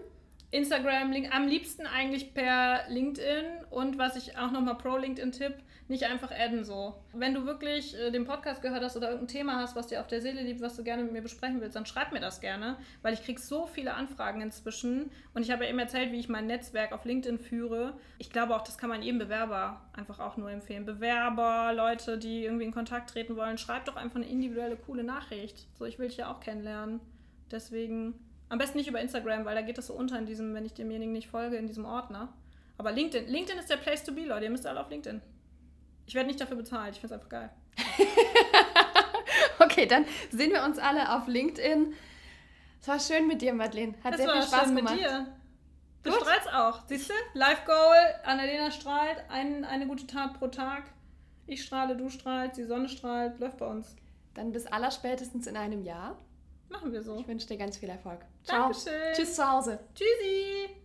[0.53, 3.65] Instagram, am liebsten eigentlich per LinkedIn.
[3.71, 5.55] Und was ich auch nochmal pro LinkedIn-Tipp,
[5.87, 6.95] nicht einfach adden so.
[7.11, 10.07] Wenn du wirklich äh, den Podcast gehört hast oder irgendein Thema hast, was dir auf
[10.07, 12.77] der Seele liegt, was du gerne mit mir besprechen willst, dann schreib mir das gerne,
[13.01, 16.29] weil ich krieg so viele Anfragen inzwischen und ich habe ja eben erzählt, wie ich
[16.29, 17.97] mein Netzwerk auf LinkedIn führe.
[18.17, 20.85] Ich glaube auch, das kann man jedem Bewerber einfach auch nur empfehlen.
[20.85, 25.67] Bewerber, Leute, die irgendwie in Kontakt treten wollen, schreib doch einfach eine individuelle, coole Nachricht.
[25.73, 27.01] So, ich will dich ja auch kennenlernen.
[27.51, 28.13] Deswegen
[28.49, 30.73] am besten nicht über Instagram, weil da geht das so unter in diesem, wenn ich
[30.73, 32.33] demjenigen nicht folge, in diesem Ordner.
[32.77, 34.45] Aber LinkedIn, LinkedIn ist der Place to be, Leute.
[34.45, 35.21] Ihr müsst alle auf LinkedIn.
[36.05, 36.95] Ich werde nicht dafür bezahlt.
[36.95, 37.49] Ich finde es einfach geil.
[39.59, 41.93] okay, dann sehen wir uns alle auf LinkedIn.
[42.81, 43.93] Es war schön mit dir, Madeleine.
[44.03, 44.95] Hat das sehr viel Spaß schön gemacht.
[44.95, 45.27] mit dir.
[46.03, 46.19] Du Gut.
[46.19, 46.81] strahlst auch.
[46.87, 47.13] Siehst du?
[47.33, 48.15] Live Goal.
[48.25, 49.23] Annalena strahlt.
[49.29, 50.83] Ein, eine gute Tat pro Tag.
[51.47, 53.39] Ich strahle, du strahlst, die Sonne strahlt.
[53.39, 53.95] Läuft bei uns.
[54.33, 56.17] Dann bis allerspätestens in einem Jahr.
[56.73, 57.19] Machen wir so.
[57.19, 58.19] Ich wünsche dir ganz viel Erfolg.
[58.43, 58.63] Ciao.
[58.63, 59.13] Dankeschön.
[59.13, 59.79] Tschüss zu Hause.
[59.93, 60.82] Tschüssi.